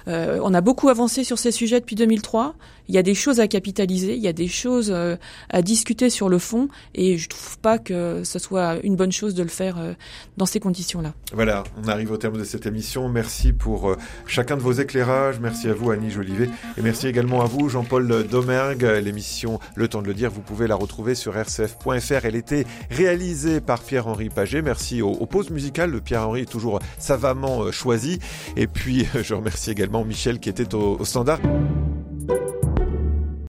On 0.08 0.54
a 0.54 0.62
beaucoup 0.62 0.88
avancé 0.88 1.26
sur 1.26 1.38
ces 1.38 1.52
sujets 1.52 1.82
depuis 1.82 1.98
2003. 1.98 2.56
Il 2.88 2.96
y 2.96 2.98
a 2.98 3.04
des 3.04 3.16
choses 3.16 3.40
à 3.40 3.48
capitaliser, 3.48 4.16
il 4.16 4.22
y 4.22 4.28
a 4.28 4.34
des 4.34 4.48
choses 4.48 4.92
euh, 4.92 5.16
à 5.50 5.62
discuter 5.62 6.10
sur 6.10 6.30
le 6.30 6.40
fond, 6.40 6.70
et 6.96 7.18
je 7.18 7.30
trouve 7.30 7.58
pas 7.60 7.80
que 7.80 8.24
ce 8.24 8.40
soit 8.40 8.78
une 8.84 8.96
bonne 8.96 9.12
chose 9.12 9.36
de 9.36 9.44
le 9.44 9.50
faire 9.50 9.78
euh, 9.78 9.94
dans 10.38 10.46
ces 10.46 10.60
conditions-là. 10.60 11.14
Voilà, 11.34 11.64
on 11.84 11.88
arrive 11.88 12.12
au 12.12 12.18
terme 12.18 12.38
de 12.38 12.44
cette 12.44 12.66
émission. 12.66 13.10
Merci 13.10 13.54
pour 13.54 13.96
chacun 14.26 14.58
de 14.58 14.62
vos 14.62 14.72
éclairages. 14.72 15.40
Merci 15.40 15.68
à 15.68 15.74
vous, 15.74 15.92
Annie 15.92 16.12
Jolivet, 16.12 16.50
et 16.78 16.82
merci 16.82 17.08
également 17.08 17.42
à 17.42 17.46
vous, 17.46 17.70
Jean-Paul 17.70 18.26
Domergue. 18.28 18.84
L'émission 19.04 19.60
Le 19.76 19.88
Temps 19.88 20.02
de 20.02 20.08
le 20.08 20.14
dire, 20.14 20.32
vous 20.32 20.42
pouvez 20.42 20.68
la 20.68 20.76
retrouver 20.76 21.16
sur 21.16 21.34
rcf.fr. 21.34 22.26
Elle 22.26 22.36
était 22.36 22.66
réalisée 22.90 23.62
par 23.62 23.82
Pierre-Henri 23.82 24.30
Paget. 24.30 24.62
Merci 24.62 25.02
aux, 25.02 25.26
pauses 25.26 25.50
musicales. 25.50 25.92
Le 25.92 26.02
Pierre-Henri 26.02 26.42
est 26.42 26.52
toujours 26.52 26.80
savamment 26.98 27.72
choisi. 27.72 28.20
Et 28.56 28.68
puis, 28.68 29.08
je 29.22 29.34
remercie 29.34 29.72
également 29.72 30.04
Michel 30.06 30.40
qui 30.40 30.50
était 30.50 30.74
au, 30.74 30.98
au 31.00 31.06
standard. 31.06 31.40